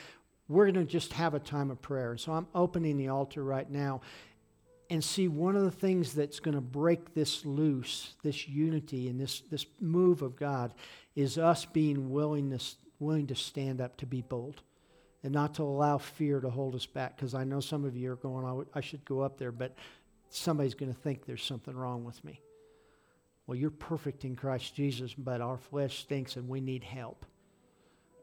we're 0.48 0.72
going 0.72 0.84
to 0.84 0.92
just 0.92 1.14
have 1.14 1.36
a 1.36 1.40
time 1.40 1.70
of 1.70 1.80
prayer. 1.80 2.18
So 2.18 2.32
I'm 2.32 2.48
opening 2.56 2.98
the 2.98 3.10
altar 3.10 3.44
right 3.44 3.70
now 3.70 4.02
and 4.90 5.04
see 5.04 5.28
one 5.28 5.56
of 5.56 5.62
the 5.62 5.70
things 5.70 6.14
that's 6.14 6.40
going 6.40 6.56
to 6.56 6.62
break 6.62 7.14
this 7.14 7.46
loose, 7.46 8.16
this 8.24 8.48
unity 8.48 9.10
and 9.10 9.20
this, 9.20 9.42
this 9.52 9.68
move 9.80 10.24
of 10.24 10.36
God, 10.36 10.74
is 11.16 11.38
us 11.38 11.66
being 11.66 12.10
willingness, 12.10 12.78
willing 12.98 13.28
to 13.28 13.36
stand 13.36 13.80
up 13.80 13.98
to 13.98 14.08
be 14.08 14.24
bold 14.24 14.64
and 15.28 15.34
not 15.34 15.56
to 15.56 15.64
allow 15.64 15.98
fear 15.98 16.40
to 16.40 16.50
hold 16.50 16.74
us 16.74 16.86
back. 16.86 17.18
Because 17.18 17.34
I 17.34 17.44
know 17.44 17.60
some 17.60 17.84
of 17.84 17.98
you 17.98 18.14
are 18.14 18.16
going, 18.16 18.46
I, 18.46 18.50
w- 18.50 18.70
I 18.74 18.80
should 18.80 19.04
go 19.04 19.20
up 19.20 19.38
there, 19.38 19.52
but 19.52 19.76
somebody's 20.30 20.74
going 20.74 20.94
to 20.94 20.98
think 20.98 21.26
there's 21.26 21.44
something 21.44 21.76
wrong 21.76 22.06
with 22.06 22.24
me. 22.24 22.40
Well, 23.46 23.58
you're 23.58 23.70
perfect 23.70 24.24
in 24.24 24.38
Christ 24.38 24.74
Jesus, 24.74 25.14
but 25.14 25.42
our 25.42 25.58
flesh 25.58 26.00
stinks 26.00 26.38
and 26.38 26.48
we 26.48 26.62
need 26.62 26.86
help. 26.86 27.26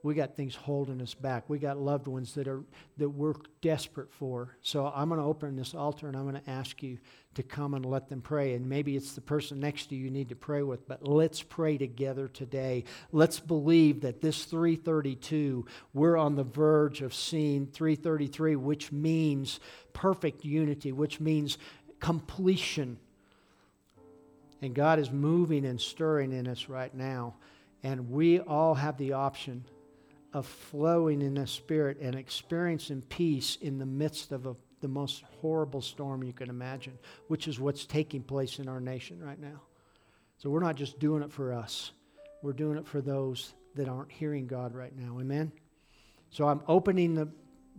We 0.05 0.13
got 0.13 0.35
things 0.35 0.53
holding 0.53 1.01
us 1.01 1.15
back. 1.15 1.49
We 1.49 1.57
got 1.57 1.79
loved 1.79 2.07
ones 2.07 2.35
that 2.35 2.47
are 2.47 2.61
that 2.97 3.09
we're 3.09 3.33
desperate 3.61 4.13
for. 4.13 4.55
So 4.61 4.85
I'm 4.85 5.09
going 5.09 5.19
to 5.19 5.25
open 5.25 5.55
this 5.55 5.73
altar 5.73 6.07
and 6.07 6.15
I'm 6.15 6.29
going 6.29 6.39
to 6.39 6.47
ask 6.47 6.83
you 6.83 6.99
to 7.33 7.41
come 7.41 7.73
and 7.73 7.83
let 7.83 8.07
them 8.07 8.21
pray. 8.21 8.53
And 8.53 8.69
maybe 8.69 8.95
it's 8.95 9.13
the 9.13 9.21
person 9.21 9.59
next 9.59 9.87
to 9.87 9.95
you 9.95 10.05
you 10.05 10.11
need 10.11 10.29
to 10.29 10.35
pray 10.35 10.61
with, 10.61 10.87
but 10.87 11.07
let's 11.07 11.41
pray 11.41 11.79
together 11.79 12.27
today. 12.27 12.83
Let's 13.11 13.39
believe 13.39 14.01
that 14.01 14.21
this 14.21 14.45
332, 14.45 15.65
we're 15.95 16.17
on 16.17 16.35
the 16.35 16.43
verge 16.43 17.01
of 17.01 17.11
seeing 17.11 17.65
333, 17.65 18.57
which 18.57 18.91
means 18.91 19.59
perfect 19.93 20.45
unity, 20.45 20.91
which 20.91 21.19
means 21.19 21.57
completion. 21.99 22.99
And 24.61 24.75
God 24.75 24.99
is 24.99 25.09
moving 25.09 25.65
and 25.65 25.81
stirring 25.81 26.31
in 26.31 26.47
us 26.47 26.69
right 26.69 26.93
now. 26.93 27.37
And 27.81 28.11
we 28.11 28.39
all 28.39 28.75
have 28.75 28.97
the 28.97 29.13
option 29.13 29.65
of 30.35 30.45
flowing 30.45 31.21
in 31.21 31.35
the 31.35 31.47
Spirit 31.47 31.97
and 32.01 32.13
experiencing 32.13 33.01
peace 33.03 33.57
in 33.61 33.77
the 33.77 33.85
midst 33.85 34.33
of 34.33 34.45
a, 34.45 34.53
the 34.81 34.87
most 34.87 35.23
horrible 35.39 35.81
storm 35.81 36.25
you 36.25 36.33
can 36.33 36.49
imagine, 36.49 36.99
which 37.29 37.47
is 37.47 37.57
what's 37.57 37.85
taking 37.85 38.21
place 38.21 38.59
in 38.59 38.67
our 38.67 38.81
nation 38.81 39.23
right 39.23 39.39
now. 39.39 39.61
So 40.37 40.49
we're 40.49 40.59
not 40.59 40.75
just 40.75 40.99
doing 40.99 41.23
it 41.23 41.31
for 41.31 41.53
us, 41.53 41.93
we're 42.43 42.51
doing 42.51 42.77
it 42.77 42.85
for 42.85 42.99
those 42.99 43.53
that 43.75 43.87
aren't 43.87 44.11
hearing 44.11 44.45
God 44.45 44.75
right 44.75 44.93
now. 44.93 45.17
Amen? 45.21 45.53
So 46.31 46.49
I'm 46.49 46.59
opening 46.67 47.13
the, 47.13 47.29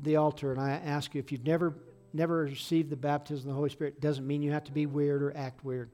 the 0.01 0.17
altar 0.17 0.51
and 0.51 0.59
I 0.59 0.81
ask 0.83 1.15
you 1.15 1.19
if 1.19 1.31
you've 1.31 1.45
never, 1.45 1.75
never 2.15 2.39
received 2.45 2.89
the 2.89 2.97
baptism 2.97 3.51
of 3.51 3.55
the 3.55 3.59
Holy 3.59 3.69
Spirit, 3.69 3.97
it 3.99 4.01
doesn't 4.01 4.27
mean 4.27 4.41
you 4.41 4.53
have 4.53 4.65
to 4.65 4.73
be 4.73 4.87
weird 4.87 5.23
or 5.23 5.37
act 5.37 5.63
weird. 5.63 5.91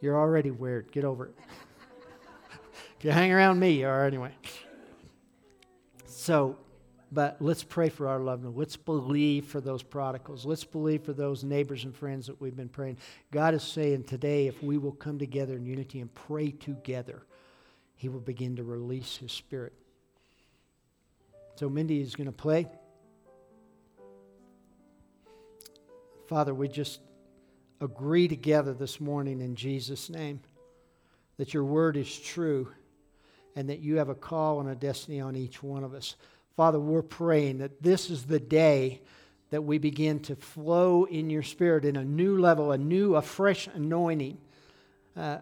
You're 0.00 0.16
already 0.16 0.52
weird. 0.52 0.92
Get 0.92 1.04
over 1.04 1.26
it. 1.26 1.34
if 3.00 3.04
you 3.04 3.10
hang 3.10 3.32
around 3.32 3.58
me, 3.58 3.80
you 3.80 3.88
are 3.88 4.06
anyway. 4.06 4.30
So, 6.22 6.56
but 7.10 7.38
let's 7.40 7.64
pray 7.64 7.88
for 7.88 8.06
our 8.06 8.20
loved 8.20 8.44
ones. 8.44 8.56
Let's 8.56 8.76
believe 8.76 9.46
for 9.46 9.60
those 9.60 9.82
prodigals. 9.82 10.46
Let's 10.46 10.62
believe 10.62 11.02
for 11.02 11.12
those 11.12 11.42
neighbors 11.42 11.82
and 11.82 11.92
friends 11.92 12.28
that 12.28 12.40
we've 12.40 12.54
been 12.54 12.68
praying. 12.68 12.98
God 13.32 13.54
is 13.54 13.64
saying 13.64 14.04
today, 14.04 14.46
if 14.46 14.62
we 14.62 14.78
will 14.78 14.92
come 14.92 15.18
together 15.18 15.56
in 15.56 15.66
unity 15.66 15.98
and 15.98 16.14
pray 16.14 16.52
together, 16.52 17.24
He 17.96 18.08
will 18.08 18.20
begin 18.20 18.54
to 18.54 18.62
release 18.62 19.16
His 19.16 19.32
Spirit. 19.32 19.72
So, 21.56 21.68
Mindy 21.68 22.00
is 22.00 22.14
going 22.14 22.26
to 22.26 22.32
play. 22.32 22.68
Father, 26.28 26.54
we 26.54 26.68
just 26.68 27.00
agree 27.80 28.28
together 28.28 28.74
this 28.74 29.00
morning 29.00 29.40
in 29.40 29.56
Jesus' 29.56 30.08
name 30.08 30.40
that 31.36 31.52
your 31.52 31.64
word 31.64 31.96
is 31.96 32.16
true 32.16 32.68
and 33.56 33.68
that 33.68 33.80
you 33.80 33.96
have 33.96 34.08
a 34.08 34.14
call 34.14 34.60
and 34.60 34.68
a 34.68 34.74
destiny 34.74 35.20
on 35.20 35.36
each 35.36 35.62
one 35.62 35.84
of 35.84 35.94
us. 35.94 36.16
Father, 36.56 36.78
we're 36.78 37.02
praying 37.02 37.58
that 37.58 37.82
this 37.82 38.10
is 38.10 38.24
the 38.24 38.40
day 38.40 39.00
that 39.50 39.62
we 39.62 39.78
begin 39.78 40.20
to 40.20 40.34
flow 40.36 41.04
in 41.04 41.28
your 41.28 41.42
spirit 41.42 41.84
in 41.84 41.96
a 41.96 42.04
new 42.04 42.38
level, 42.38 42.72
a 42.72 42.78
new, 42.78 43.16
a 43.16 43.22
fresh 43.22 43.68
anointing. 43.74 44.38
Uh, 45.16 45.38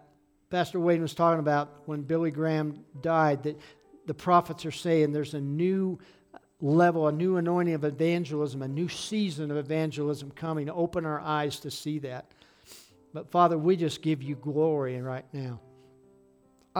Pastor 0.50 0.80
Wayne 0.80 1.00
was 1.00 1.14
talking 1.14 1.38
about 1.38 1.82
when 1.86 2.02
Billy 2.02 2.32
Graham 2.32 2.84
died 3.00 3.44
that 3.44 3.58
the 4.06 4.14
prophets 4.14 4.66
are 4.66 4.72
saying 4.72 5.12
there's 5.12 5.34
a 5.34 5.40
new 5.40 5.98
level, 6.60 7.06
a 7.06 7.12
new 7.12 7.36
anointing 7.36 7.74
of 7.74 7.84
evangelism, 7.84 8.62
a 8.62 8.68
new 8.68 8.88
season 8.88 9.50
of 9.52 9.56
evangelism 9.56 10.32
coming. 10.32 10.68
Open 10.68 11.06
our 11.06 11.20
eyes 11.20 11.60
to 11.60 11.70
see 11.70 12.00
that. 12.00 12.26
But 13.12 13.30
Father, 13.30 13.56
we 13.56 13.76
just 13.76 14.02
give 14.02 14.22
you 14.22 14.34
glory 14.34 15.00
right 15.00 15.24
now. 15.32 15.60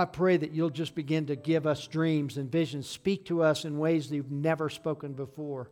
I 0.01 0.07
pray 0.07 0.39
that 0.39 0.53
you'll 0.53 0.71
just 0.71 0.95
begin 0.95 1.27
to 1.27 1.37
give 1.37 1.67
us 1.67 1.87
dreams 1.87 2.39
and 2.39 2.51
visions, 2.51 2.89
speak 2.89 3.27
to 3.27 3.43
us 3.43 3.65
in 3.65 3.79
ways 3.79 4.09
that 4.09 4.17
you've 4.17 4.31
never 4.31 4.71
spoken 4.71 5.13
before. 5.13 5.71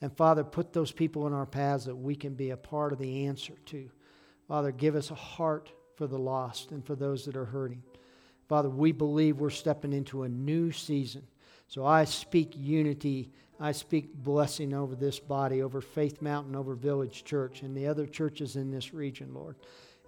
And 0.00 0.14
Father, 0.16 0.42
put 0.42 0.72
those 0.72 0.90
people 0.90 1.28
in 1.28 1.32
our 1.32 1.46
paths 1.46 1.84
that 1.84 1.94
we 1.94 2.16
can 2.16 2.34
be 2.34 2.50
a 2.50 2.56
part 2.56 2.92
of 2.92 2.98
the 2.98 3.26
answer 3.26 3.54
to. 3.66 3.88
Father, 4.48 4.72
give 4.72 4.96
us 4.96 5.12
a 5.12 5.14
heart 5.14 5.70
for 5.96 6.08
the 6.08 6.18
lost 6.18 6.72
and 6.72 6.84
for 6.84 6.96
those 6.96 7.24
that 7.24 7.36
are 7.36 7.44
hurting. 7.44 7.82
Father, 8.48 8.68
we 8.68 8.90
believe 8.90 9.38
we're 9.38 9.50
stepping 9.50 9.92
into 9.92 10.24
a 10.24 10.28
new 10.28 10.72
season. 10.72 11.22
So 11.68 11.86
I 11.86 12.04
speak 12.04 12.54
unity. 12.56 13.30
I 13.60 13.70
speak 13.70 14.12
blessing 14.12 14.74
over 14.74 14.96
this 14.96 15.20
body, 15.20 15.62
over 15.62 15.80
Faith 15.80 16.20
Mountain, 16.20 16.56
over 16.56 16.74
Village 16.74 17.22
Church, 17.22 17.62
and 17.62 17.76
the 17.76 17.86
other 17.86 18.06
churches 18.06 18.56
in 18.56 18.72
this 18.72 18.92
region, 18.92 19.32
Lord. 19.32 19.54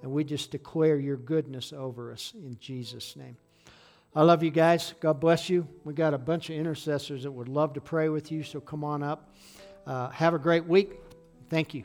And 0.03 0.11
we 0.11 0.25
just 0.25 0.51
declare 0.51 0.99
your 0.99 1.17
goodness 1.17 1.73
over 1.73 2.13
us 2.13 2.35
in 2.35 2.59
Jesus' 2.59 3.15
name. 3.15 3.37
I 4.17 4.23
love 4.23 4.45
you 4.45 4.51
guys. 4.51 4.95
God 5.01 5.19
bless 5.19 5.51
you. 5.51 5.67
We 5.83 5.93
got 5.93 6.15
a 6.15 6.19
bunch 6.19 6.49
of 6.49 6.57
intercessors 6.57 7.25
that 7.25 7.33
would 7.33 7.49
love 7.49 7.73
to 7.75 7.81
pray 7.81 8.09
with 8.09 8.31
you, 8.31 8.45
so 8.45 8.61
come 8.61 8.85
on 8.85 9.03
up. 9.03 9.35
Uh, 9.87 10.09
have 10.11 10.35
a 10.35 10.39
great 10.39 10.67
week. 10.67 10.93
Thank 11.51 11.75
you. 11.75 11.85